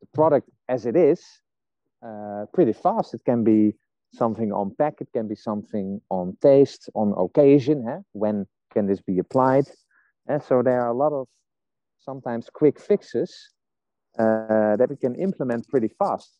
the 0.00 0.06
product 0.14 0.48
as 0.68 0.86
it 0.86 0.96
is 0.96 1.22
uh, 2.06 2.44
pretty 2.52 2.72
fast 2.72 3.14
it 3.14 3.24
can 3.24 3.44
be 3.44 3.74
something 4.14 4.52
on 4.52 4.74
pack, 4.78 5.00
it 5.00 5.08
can 5.12 5.28
be 5.28 5.34
something 5.34 6.00
on 6.10 6.36
taste, 6.40 6.88
on 6.94 7.12
occasion. 7.18 7.86
Eh? 7.88 8.00
When 8.12 8.46
can 8.72 8.86
this 8.86 9.00
be 9.00 9.18
applied? 9.18 9.66
And 10.26 10.42
so 10.42 10.62
there 10.62 10.80
are 10.80 10.88
a 10.88 10.96
lot 10.96 11.12
of 11.12 11.26
sometimes 11.98 12.48
quick 12.52 12.80
fixes 12.80 13.50
uh, 14.18 14.76
that 14.76 14.88
we 14.88 14.96
can 14.96 15.14
implement 15.16 15.68
pretty 15.68 15.88
fast. 15.88 16.30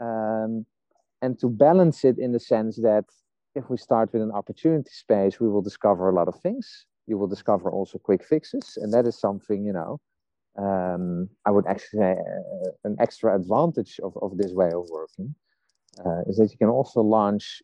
Um, 0.00 0.66
and 1.22 1.38
to 1.38 1.48
balance 1.48 2.04
it 2.04 2.18
in 2.18 2.32
the 2.32 2.40
sense 2.40 2.76
that 2.76 3.04
if 3.54 3.70
we 3.70 3.76
start 3.76 4.12
with 4.12 4.22
an 4.22 4.32
opportunity 4.32 4.90
space, 4.90 5.38
we 5.40 5.48
will 5.48 5.62
discover 5.62 6.08
a 6.08 6.14
lot 6.14 6.28
of 6.28 6.38
things. 6.40 6.86
You 7.06 7.16
will 7.16 7.28
discover 7.28 7.70
also 7.70 7.98
quick 7.98 8.24
fixes, 8.24 8.76
and 8.80 8.92
that 8.92 9.06
is 9.06 9.18
something 9.18 9.64
you 9.64 9.72
know. 9.72 10.00
Um, 10.58 11.28
I 11.46 11.50
would 11.50 11.66
actually 11.66 12.00
say 12.00 12.12
uh, 12.12 12.70
an 12.84 12.96
extra 13.00 13.34
advantage 13.34 13.98
of, 14.02 14.16
of 14.20 14.36
this 14.36 14.52
way 14.52 14.70
of 14.72 14.88
working 14.90 15.34
uh, 16.04 16.22
is 16.26 16.36
that 16.36 16.50
you 16.50 16.58
can 16.58 16.68
also 16.68 17.00
launch 17.00 17.62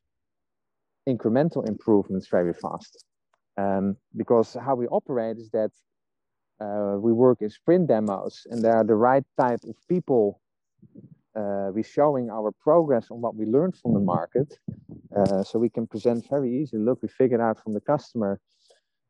incremental 1.08 1.66
improvements 1.66 2.28
very 2.28 2.54
fast. 2.54 3.04
Um, 3.56 3.96
because 4.16 4.56
how 4.64 4.74
we 4.76 4.86
operate 4.86 5.36
is 5.38 5.50
that 5.50 5.72
uh, 6.60 6.96
we 6.98 7.12
work 7.12 7.42
in 7.42 7.50
sprint 7.50 7.88
demos 7.88 8.46
and 8.50 8.62
there 8.62 8.76
are 8.76 8.84
the 8.84 8.94
right 8.94 9.24
type 9.36 9.60
of 9.68 9.76
people 9.88 10.40
we're 11.74 11.82
showing 11.82 12.30
our 12.30 12.50
progress 12.52 13.06
on 13.10 13.20
what 13.20 13.34
we 13.34 13.44
learned 13.46 13.76
from 13.76 13.92
the 13.94 14.00
market 14.00 14.58
uh, 15.16 15.42
so 15.42 15.58
we 15.58 15.68
can 15.68 15.86
present 15.86 16.28
very 16.28 16.50
easily 16.60 16.82
look 16.82 16.98
we 17.02 17.08
figured 17.08 17.40
out 17.40 17.62
from 17.62 17.72
the 17.72 17.80
customer 17.80 18.40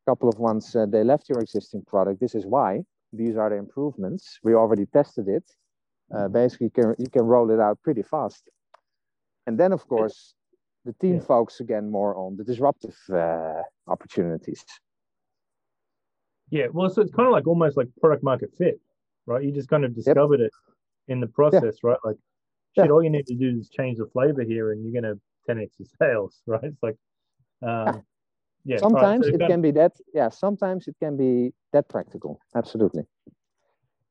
a 0.08 0.10
couple 0.10 0.28
of 0.28 0.38
ones 0.38 0.74
uh, 0.74 0.86
they 0.86 1.04
left 1.04 1.28
your 1.28 1.40
existing 1.40 1.82
product. 1.86 2.20
This 2.20 2.34
is 2.34 2.46
why. 2.46 2.82
These 3.12 3.36
are 3.36 3.50
the 3.50 3.56
improvements. 3.56 4.38
We 4.42 4.54
already 4.54 4.86
tested 4.86 5.28
it. 5.28 5.44
Uh, 6.14 6.28
basically 6.28 6.66
you 6.66 6.70
can, 6.70 6.94
you 6.98 7.10
can 7.10 7.22
roll 7.22 7.50
it 7.50 7.60
out 7.60 7.78
pretty 7.82 8.02
fast. 8.02 8.48
And 9.46 9.58
then, 9.58 9.72
of 9.72 9.86
course, 9.86 10.34
the 10.84 10.94
team 10.94 11.16
yeah. 11.16 11.20
focuses 11.20 11.60
again 11.60 11.90
more 11.90 12.16
on 12.16 12.36
the 12.36 12.44
disruptive 12.44 12.96
uh, 13.12 13.62
opportunities. 13.86 14.64
Yeah, 16.50 16.66
well, 16.72 16.88
so 16.88 17.02
it's 17.02 17.12
kind 17.12 17.26
of 17.26 17.32
like 17.32 17.46
almost 17.46 17.76
like 17.76 17.88
product 18.00 18.22
market 18.22 18.50
fit, 18.56 18.80
right? 19.26 19.42
You 19.44 19.52
just 19.52 19.68
kind 19.68 19.84
of 19.84 19.94
discovered 19.94 20.40
yep. 20.40 20.46
it 20.46 20.52
in 21.08 21.20
the 21.20 21.26
process, 21.26 21.76
yeah. 21.82 21.90
right? 21.90 21.98
Like, 22.04 22.16
shit, 22.76 22.86
yeah. 22.86 22.90
all 22.90 23.02
you 23.02 23.10
need 23.10 23.26
to 23.26 23.34
do 23.34 23.58
is 23.58 23.68
change 23.68 23.98
the 23.98 24.06
flavor 24.06 24.42
here, 24.42 24.72
and 24.72 24.84
you're 24.84 25.00
gonna 25.00 25.14
10x 25.48 25.70
your 25.78 25.88
sales, 26.00 26.42
right? 26.46 26.64
It's 26.64 26.82
like, 26.82 26.96
um, 27.66 28.02
yeah. 28.64 28.76
Sometimes 28.78 29.26
right, 29.26 29.38
so 29.38 29.44
it 29.44 29.48
can 29.48 29.62
be 29.62 29.70
that. 29.72 29.92
Yeah, 30.12 30.28
sometimes 30.28 30.88
it 30.88 30.96
can 31.02 31.16
be 31.16 31.52
that 31.72 31.88
practical. 31.88 32.40
Absolutely. 32.54 33.04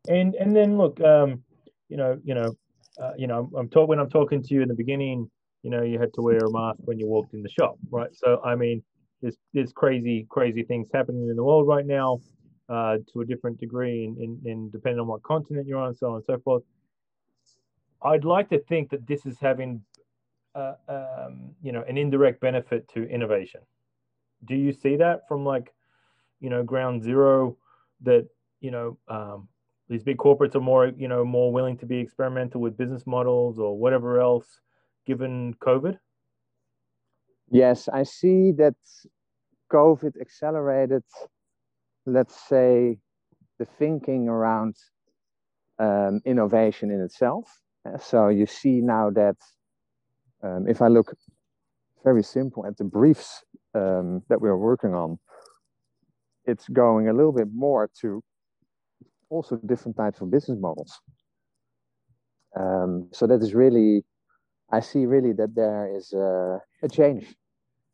And 0.09 0.35
and 0.35 0.55
then 0.55 0.77
look, 0.77 0.99
um, 1.01 1.43
you 1.89 1.97
know, 1.97 2.19
you 2.23 2.33
know, 2.33 2.55
uh, 3.01 3.11
you 3.17 3.27
know, 3.27 3.49
I'm 3.55 3.69
talking 3.69 3.89
when 3.89 3.99
I'm 3.99 4.09
talking 4.09 4.41
to 4.41 4.53
you 4.53 4.61
in 4.61 4.67
the 4.67 4.73
beginning, 4.73 5.29
you 5.63 5.69
know, 5.69 5.83
you 5.83 5.99
had 5.99 6.13
to 6.15 6.21
wear 6.21 6.37
a 6.37 6.51
mask 6.51 6.79
when 6.85 6.97
you 6.97 7.07
walked 7.07 7.33
in 7.33 7.43
the 7.43 7.49
shop, 7.49 7.77
right? 7.91 8.09
So, 8.13 8.41
I 8.43 8.55
mean, 8.55 8.81
there's 9.21 9.37
there's 9.53 9.71
crazy 9.73 10.25
crazy 10.29 10.63
things 10.63 10.87
happening 10.93 11.29
in 11.29 11.35
the 11.35 11.43
world 11.43 11.67
right 11.67 11.85
now, 11.85 12.21
uh, 12.69 12.97
to 13.13 13.21
a 13.21 13.25
different 13.25 13.59
degree, 13.59 14.05
and 14.05 14.17
in, 14.17 14.39
in, 14.45 14.51
in 14.51 14.69
depending 14.71 14.99
on 14.99 15.07
what 15.07 15.23
continent 15.23 15.67
you're 15.67 15.79
on, 15.79 15.95
so 15.95 16.09
on 16.09 16.15
and 16.15 16.25
so 16.25 16.39
forth. 16.39 16.63
I'd 18.01 18.25
like 18.25 18.49
to 18.49 18.59
think 18.59 18.89
that 18.91 19.07
this 19.07 19.25
is 19.25 19.39
having, 19.39 19.81
uh, 20.55 20.73
um, 20.87 21.51
you 21.61 21.71
know, 21.71 21.83
an 21.87 21.97
indirect 21.97 22.41
benefit 22.41 22.87
to 22.89 23.03
innovation. 23.09 23.61
Do 24.45 24.55
you 24.55 24.71
see 24.71 24.95
that 24.97 25.27
from 25.27 25.43
like, 25.43 25.73
you 26.39 26.49
know, 26.49 26.63
ground 26.63 27.03
zero? 27.03 27.57
That 28.01 28.27
you 28.61 28.71
know, 28.71 28.97
um, 29.07 29.47
these 29.89 30.03
big 30.03 30.17
corporates 30.17 30.55
are 30.55 30.61
more 30.61 30.87
you 30.97 31.07
know 31.07 31.23
more 31.23 31.51
willing 31.51 31.77
to 31.77 31.85
be 31.85 31.97
experimental 31.97 32.61
with 32.61 32.77
business 32.77 33.05
models 33.05 33.59
or 33.59 33.77
whatever 33.77 34.19
else 34.19 34.59
given 35.05 35.53
covid 35.55 35.97
yes 37.49 37.87
i 37.93 38.03
see 38.03 38.51
that 38.51 38.75
covid 39.71 40.19
accelerated 40.19 41.03
let's 42.05 42.47
say 42.47 42.97
the 43.59 43.65
thinking 43.65 44.27
around 44.27 44.75
um, 45.79 46.21
innovation 46.25 46.91
in 46.91 47.01
itself 47.01 47.61
so 47.99 48.27
you 48.29 48.45
see 48.45 48.81
now 48.81 49.09
that 49.09 49.35
um, 50.43 50.67
if 50.67 50.81
i 50.81 50.87
look 50.87 51.15
very 52.03 52.23
simple 52.23 52.65
at 52.65 52.77
the 52.77 52.83
briefs 52.83 53.43
um, 53.75 54.21
that 54.29 54.39
we're 54.41 54.57
working 54.57 54.93
on 54.93 55.19
it's 56.45 56.67
going 56.69 57.09
a 57.09 57.13
little 57.13 57.33
bit 57.33 57.49
more 57.53 57.89
to 58.01 58.23
also 59.29 59.57
different 59.57 59.97
types 59.97 60.21
of 60.21 60.31
business 60.31 60.57
models. 60.59 60.99
Um, 62.57 63.09
so 63.11 63.27
that 63.27 63.41
is 63.41 63.53
really, 63.53 64.03
I 64.71 64.79
see 64.79 65.05
really 65.05 65.33
that 65.33 65.53
there 65.55 65.93
is 65.95 66.13
a, 66.13 66.59
a 66.81 66.89
change 66.89 67.35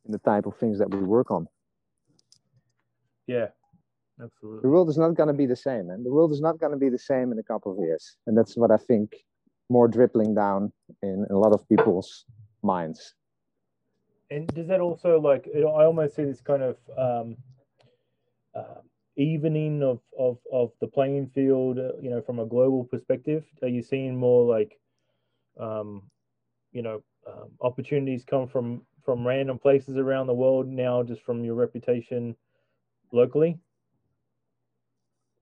in 0.06 0.12
the 0.12 0.20
type 0.20 0.46
of 0.46 0.56
things 0.58 0.80
that 0.80 0.90
we 0.90 1.00
work 1.00 1.32
on. 1.32 1.48
Yeah, 3.28 3.48
absolutely. 4.22 4.62
The 4.62 4.70
world 4.70 4.90
is 4.90 4.98
not 4.98 5.16
going 5.16 5.28
to 5.28 5.34
be 5.34 5.46
the 5.46 5.56
same, 5.56 5.90
and 5.90 6.06
the 6.06 6.12
world 6.12 6.32
is 6.32 6.42
not 6.42 6.60
going 6.60 6.72
to 6.72 6.78
be 6.78 6.90
the 6.90 7.00
same 7.00 7.32
in 7.32 7.40
a 7.40 7.44
couple 7.44 7.72
of 7.72 7.80
years, 7.80 8.18
and 8.28 8.38
that's 8.38 8.56
what 8.56 8.72
I 8.72 8.78
think 8.78 9.16
more 9.70 9.88
dribbling 9.88 10.36
down 10.36 10.72
in 11.02 11.26
a 11.30 11.36
lot 11.36 11.54
of 11.54 11.68
people's 11.70 12.26
minds. 12.62 13.14
And 14.30 14.48
does 14.48 14.68
that 14.68 14.80
also 14.80 15.20
like? 15.20 15.48
I 15.56 15.62
almost 15.62 16.16
see 16.16 16.24
this 16.24 16.42
kind 16.42 16.64
of 16.64 16.78
um, 16.98 17.38
uh, 18.56 18.82
evening 19.16 19.84
of, 19.84 20.00
of, 20.18 20.38
of 20.52 20.72
the 20.82 20.88
playing 20.88 21.28
field, 21.28 21.78
uh, 21.78 21.92
you 22.02 22.10
know, 22.10 22.22
from 22.22 22.40
a 22.40 22.46
global 22.46 22.84
perspective? 22.84 23.44
Are 23.62 23.68
you 23.68 23.82
seeing 23.82 24.16
more 24.16 24.46
like, 24.46 24.80
um, 25.60 26.04
you 26.72 26.82
know, 26.82 27.04
um, 27.28 27.52
opportunities 27.62 28.26
come 28.26 28.48
from 28.48 28.82
from 29.06 29.28
random 29.28 29.60
places 29.60 29.98
around 29.98 30.28
the 30.28 30.34
world 30.34 30.66
now, 30.68 31.04
just 31.04 31.22
from 31.24 31.44
your 31.44 31.56
reputation 31.56 32.36
locally? 33.12 33.60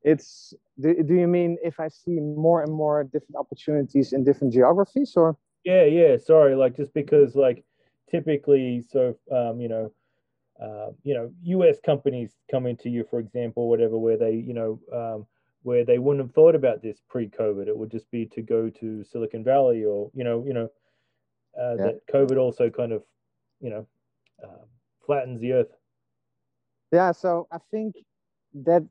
It's 0.04 0.54
do, 0.80 1.04
do 1.04 1.14
you 1.14 1.28
mean 1.28 1.58
if 1.64 1.80
I 1.80 1.88
see 1.88 2.20
more 2.20 2.64
and 2.64 2.74
more 2.74 3.04
different 3.04 3.36
opportunities 3.38 4.14
in 4.14 4.24
different 4.24 4.54
geographies 4.54 5.14
or? 5.16 5.38
Yeah, 5.64 5.84
yeah. 5.84 6.18
Sorry, 6.18 6.56
like 6.56 6.76
just 6.76 6.93
because 6.93 7.36
like 7.36 7.64
typically, 8.10 8.84
so 8.89 9.16
um, 9.32 9.62
you 9.62 9.70
know, 9.70 9.91
uh, 10.62 10.91
you 11.04 11.14
know, 11.14 11.32
U.S. 11.43 11.78
companies 11.86 12.36
come 12.49 12.66
into 12.66 12.89
you, 12.89 13.06
for 13.10 13.20
example, 13.20 13.70
whatever, 13.70 13.97
where 13.97 14.18
they, 14.18 14.34
you 14.34 14.54
know, 14.54 14.80
um, 14.93 15.26
where 15.64 15.86
they 15.86 15.97
wouldn't 15.97 16.26
have 16.26 16.34
thought 16.34 16.56
about 16.56 16.82
this 16.82 17.02
pre-COVID. 17.10 17.68
It 17.68 17.78
would 17.78 17.91
just 17.91 18.10
be 18.12 18.26
to 18.28 18.41
go 18.41 18.70
to 18.70 19.04
Silicon 19.04 19.43
Valley, 19.43 19.84
or 19.86 20.12
you 20.14 20.24
know, 20.24 20.43
you 20.45 20.54
know, 20.54 20.70
uh, 21.60 21.76
yeah. 21.78 21.84
that 21.84 22.08
COVID 22.14 22.38
also 22.38 22.70
kind 22.70 22.91
of, 22.91 23.04
you 23.60 23.70
know, 23.70 23.88
uh, 24.43 24.66
flattens 25.06 25.39
the 25.41 25.54
earth. 25.54 25.72
Yeah, 26.91 27.12
so 27.12 27.47
I 27.52 27.58
think 27.72 27.95
that 28.54 28.84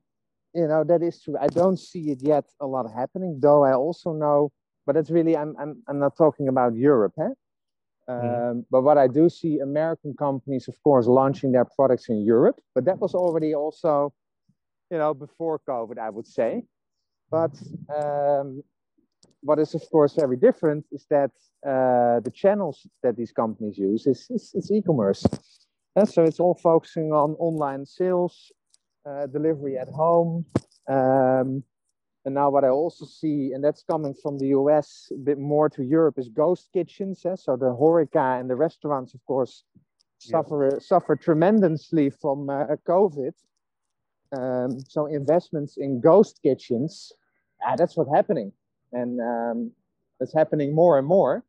you 0.54 0.66
know 0.66 0.84
that 0.84 1.02
is 1.02 1.22
true. 1.22 1.36
I 1.40 1.48
don't 1.48 1.78
see 1.78 2.10
it 2.10 2.22
yet 2.22 2.44
a 2.60 2.66
lot 2.66 2.86
happening, 2.92 3.38
though. 3.40 3.64
I 3.64 3.72
also 3.74 4.12
know, 4.12 4.50
but 4.86 4.96
it's 4.96 5.10
really 5.10 5.36
I'm 5.36 5.54
I'm 5.58 5.82
I'm 5.88 5.98
not 5.98 6.16
talking 6.16 6.48
about 6.48 6.74
Europe, 6.74 7.14
eh? 7.18 7.34
Um, 8.08 8.66
But 8.70 8.82
what 8.82 8.98
I 8.98 9.06
do 9.06 9.28
see, 9.28 9.60
American 9.60 10.14
companies, 10.14 10.68
of 10.68 10.76
course, 10.82 11.06
launching 11.06 11.52
their 11.52 11.64
products 11.64 12.08
in 12.08 12.24
Europe, 12.24 12.60
but 12.74 12.84
that 12.84 12.98
was 12.98 13.14
already 13.14 13.54
also, 13.54 14.12
you 14.90 14.98
know, 14.98 15.14
before 15.14 15.60
COVID, 15.68 15.98
I 15.98 16.10
would 16.10 16.26
say. 16.26 16.64
But 17.30 17.52
um, 17.94 18.64
what 19.42 19.58
is, 19.58 19.74
of 19.74 19.82
course, 19.92 20.14
very 20.14 20.36
different 20.36 20.86
is 20.90 21.06
that 21.10 21.30
uh, 21.64 22.18
the 22.20 22.32
channels 22.34 22.86
that 23.02 23.16
these 23.16 23.32
companies 23.32 23.78
use 23.78 24.06
is, 24.06 24.26
is, 24.30 24.52
is 24.54 24.70
e-commerce. 24.72 25.24
And 25.94 26.08
so 26.08 26.24
it's 26.24 26.40
all 26.40 26.54
focusing 26.54 27.12
on 27.12 27.36
online 27.38 27.86
sales, 27.86 28.50
uh, 29.08 29.26
delivery 29.26 29.78
at 29.78 29.88
home, 29.88 30.44
um, 30.88 31.62
and 32.24 32.34
now 32.34 32.50
what 32.50 32.64
I 32.64 32.68
also 32.68 33.06
see, 33.06 33.52
and 33.54 33.64
that's 33.64 33.82
coming 33.82 34.14
from 34.14 34.38
the 34.38 34.48
US 34.48 35.10
a 35.12 35.18
bit 35.18 35.38
more 35.38 35.68
to 35.70 35.82
Europe, 35.82 36.18
is 36.18 36.28
ghost 36.28 36.68
kitchens. 36.72 37.24
Eh? 37.24 37.34
So 37.36 37.56
the 37.56 37.74
Horeca 37.74 38.38
and 38.38 38.50
the 38.50 38.56
restaurants, 38.56 39.14
of 39.14 39.24
course, 39.24 39.64
suffer 40.18 40.70
yeah. 40.72 40.78
suffer 40.80 41.16
tremendously 41.16 42.10
from 42.10 42.50
uh, 42.50 42.66
COVID. 42.86 43.32
Um, 44.36 44.78
so 44.86 45.06
investments 45.06 45.76
in 45.78 46.00
ghost 46.00 46.40
kitchens, 46.42 47.12
ah, 47.66 47.74
that's 47.76 47.96
what's 47.96 48.14
happening, 48.14 48.52
and 48.92 49.18
um, 49.20 49.72
it's 50.20 50.34
happening 50.34 50.74
more 50.74 50.98
and 50.98 51.06
more. 51.06 51.42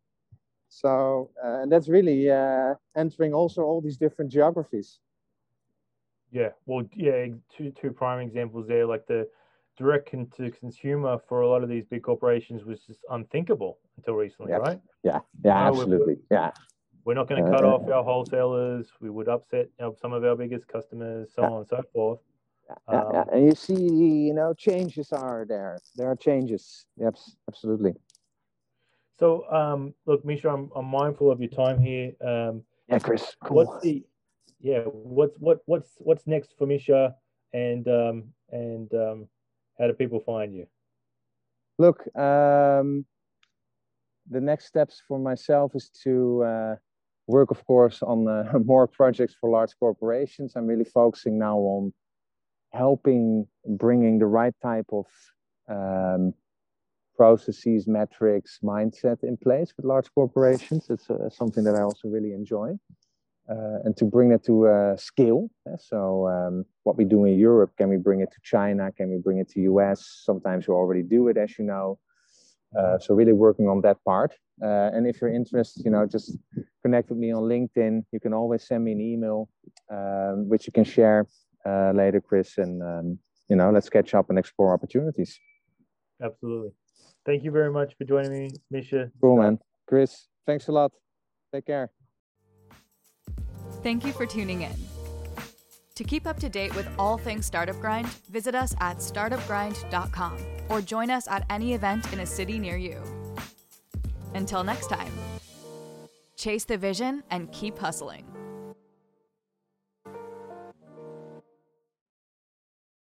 So 0.69 1.31
uh, 1.43 1.63
and 1.63 1.71
that's 1.71 1.89
really 1.89 2.31
uh, 2.31 2.75
entering 2.95 3.33
also 3.33 3.61
all 3.61 3.81
these 3.81 3.97
different 3.97 4.31
geographies. 4.31 4.99
Yeah, 6.31 6.49
well, 6.65 6.85
yeah, 6.95 7.27
two 7.55 7.71
two 7.71 7.91
prime 7.91 8.19
examples 8.19 8.67
there, 8.67 8.85
like 8.85 9.05
the 9.05 9.27
direct 9.77 10.11
to 10.37 10.51
consumer 10.51 11.17
for 11.27 11.41
a 11.41 11.47
lot 11.47 11.63
of 11.63 11.69
these 11.69 11.85
big 11.85 12.03
corporations 12.03 12.63
was 12.63 12.81
just 12.81 12.99
unthinkable 13.09 13.79
until 13.97 14.15
recently, 14.15 14.51
yep. 14.51 14.61
right? 14.61 14.79
Yeah, 15.03 15.19
yeah, 15.43 15.67
absolutely. 15.67 16.15
We're, 16.29 16.37
yeah. 16.37 16.51
We're 17.03 17.15
not 17.15 17.27
going 17.27 17.43
to 17.43 17.49
cut 17.49 17.63
uh, 17.63 17.69
off 17.69 17.89
our 17.89 18.03
wholesalers. 18.03 18.91
We 18.99 19.09
would 19.09 19.27
upset 19.27 19.69
you 19.79 19.85
know, 19.85 19.95
some 19.99 20.13
of 20.13 20.23
our 20.23 20.35
biggest 20.35 20.67
customers, 20.67 21.29
so 21.35 21.41
yeah. 21.41 21.47
on 21.49 21.57
and 21.57 21.67
so 21.67 21.83
forth. 21.91 22.19
Yeah, 22.69 22.99
um, 22.99 23.07
yeah, 23.13 23.23
and 23.33 23.45
you 23.45 23.55
see, 23.55 23.73
you 23.73 24.33
know, 24.33 24.53
changes 24.53 25.11
are 25.11 25.45
there. 25.47 25.79
There 25.95 26.09
are 26.09 26.15
changes. 26.15 26.85
Yep, 26.97 27.15
absolutely. 27.49 27.95
So, 29.19 29.51
um, 29.51 29.93
look, 30.05 30.23
Misha, 30.23 30.49
I'm, 30.49 30.71
I'm 30.75 30.85
mindful 30.85 31.31
of 31.31 31.39
your 31.39 31.49
time 31.49 31.79
here. 31.79 32.13
Um, 32.21 32.63
yeah, 32.87 32.99
Chris. 32.99 33.35
Cool. 33.43 33.57
What's 33.57 33.83
the, 33.83 34.03
yeah, 34.61 34.81
what's 34.85 35.37
what 35.39 35.59
what's 35.65 35.89
what's 35.97 36.27
next 36.27 36.53
for 36.57 36.67
Misha, 36.67 37.15
and 37.53 37.87
um, 37.87 38.23
and 38.51 38.93
um, 38.93 39.27
how 39.79 39.87
do 39.87 39.93
people 39.93 40.19
find 40.19 40.53
you? 40.53 40.67
Look, 41.79 42.03
um, 42.15 43.05
the 44.29 44.41
next 44.41 44.65
steps 44.65 45.01
for 45.07 45.17
myself 45.17 45.71
is 45.75 45.89
to 46.03 46.43
uh, 46.43 46.75
work, 47.27 47.49
of 47.49 47.65
course, 47.65 48.03
on 48.03 48.27
uh, 48.27 48.59
more 48.65 48.87
projects 48.87 49.35
for 49.39 49.49
large 49.49 49.71
corporations. 49.79 50.53
I'm 50.55 50.67
really 50.67 50.85
focusing 50.85 51.39
now 51.39 51.57
on 51.57 51.93
helping 52.71 53.47
bringing 53.65 54.19
the 54.19 54.27
right 54.27 54.53
type 54.61 54.87
of 54.91 55.05
um, 55.69 56.33
processes, 57.17 57.87
metrics, 57.87 58.59
mindset 58.63 59.23
in 59.23 59.37
place 59.37 59.73
with 59.75 59.85
large 59.85 60.13
corporations. 60.13 60.87
It's 60.89 61.09
uh, 61.09 61.29
something 61.29 61.63
that 61.63 61.75
I 61.75 61.81
also 61.81 62.09
really 62.09 62.33
enjoy 62.33 62.77
and 63.47 63.95
to 63.97 64.05
bring 64.05 64.31
it 64.31 64.43
to 64.45 64.67
uh, 64.67 64.97
scale. 64.97 65.49
So 65.79 66.27
um, 66.27 66.65
what 66.83 66.97
we 66.97 67.05
do 67.05 67.25
in 67.25 67.37
Europe, 67.37 67.71
can 67.77 67.89
we 67.89 67.97
bring 67.97 68.21
it 68.21 68.31
to 68.31 68.37
China? 68.43 68.91
Can 68.91 69.09
we 69.09 69.17
bring 69.17 69.39
it 69.39 69.49
to 69.49 69.61
US? 69.61 70.21
Sometimes 70.23 70.67
we 70.67 70.73
already 70.73 71.03
do 71.03 71.27
it, 71.27 71.37
as 71.37 71.57
you 71.57 71.65
know. 71.65 71.99
Uh, 72.77 72.97
so 72.97 73.13
really 73.13 73.33
working 73.33 73.67
on 73.67 73.81
that 73.81 73.97
part. 74.05 74.33
Uh, 74.63 74.89
and 74.93 75.07
if 75.07 75.19
you're 75.19 75.33
interested, 75.33 75.83
you 75.83 75.91
know, 75.91 76.05
just 76.05 76.37
connect 76.83 77.09
with 77.09 77.17
me 77.17 77.31
on 77.33 77.43
LinkedIn. 77.43 78.03
You 78.11 78.19
can 78.19 78.33
always 78.33 78.65
send 78.65 78.85
me 78.85 78.91
an 78.93 79.01
email, 79.01 79.49
um, 79.91 80.47
which 80.47 80.67
you 80.67 80.73
can 80.73 80.83
share 80.83 81.27
uh, 81.65 81.91
later, 81.93 82.21
Chris. 82.21 82.57
And 82.57 82.81
um, 82.81 83.19
you 83.49 83.55
know, 83.55 83.71
let's 83.71 83.89
catch 83.89 84.13
up 84.13 84.29
and 84.29 84.39
explore 84.39 84.73
opportunities. 84.73 85.37
Absolutely. 86.23 86.71
Thank 87.25 87.43
you 87.43 87.51
very 87.51 87.71
much 87.71 87.95
for 87.97 88.05
joining 88.05 88.31
me, 88.31 88.49
Misha. 88.69 89.11
Cool, 89.19 89.37
man. 89.37 89.59
Chris, 89.87 90.27
thanks 90.45 90.67
a 90.67 90.71
lot. 90.71 90.91
Take 91.53 91.65
care. 91.65 91.91
Thank 93.83 94.05
you 94.05 94.13
for 94.13 94.25
tuning 94.25 94.61
in. 94.61 94.75
To 95.95 96.03
keep 96.03 96.25
up 96.25 96.39
to 96.39 96.49
date 96.49 96.75
with 96.75 96.87
all 96.97 97.17
things 97.17 97.45
Startup 97.45 97.79
Grind, 97.79 98.07
visit 98.29 98.55
us 98.55 98.73
at 98.79 98.97
startupgrind.com 98.97 100.37
or 100.69 100.81
join 100.81 101.11
us 101.11 101.27
at 101.27 101.45
any 101.49 101.73
event 101.73 102.11
in 102.13 102.21
a 102.21 102.25
city 102.25 102.57
near 102.57 102.77
you. 102.77 103.01
Until 104.33 104.63
next 104.63 104.87
time, 104.87 105.11
chase 106.35 106.65
the 106.65 106.77
vision 106.77 107.23
and 107.29 107.51
keep 107.51 107.77
hustling. 107.77 108.25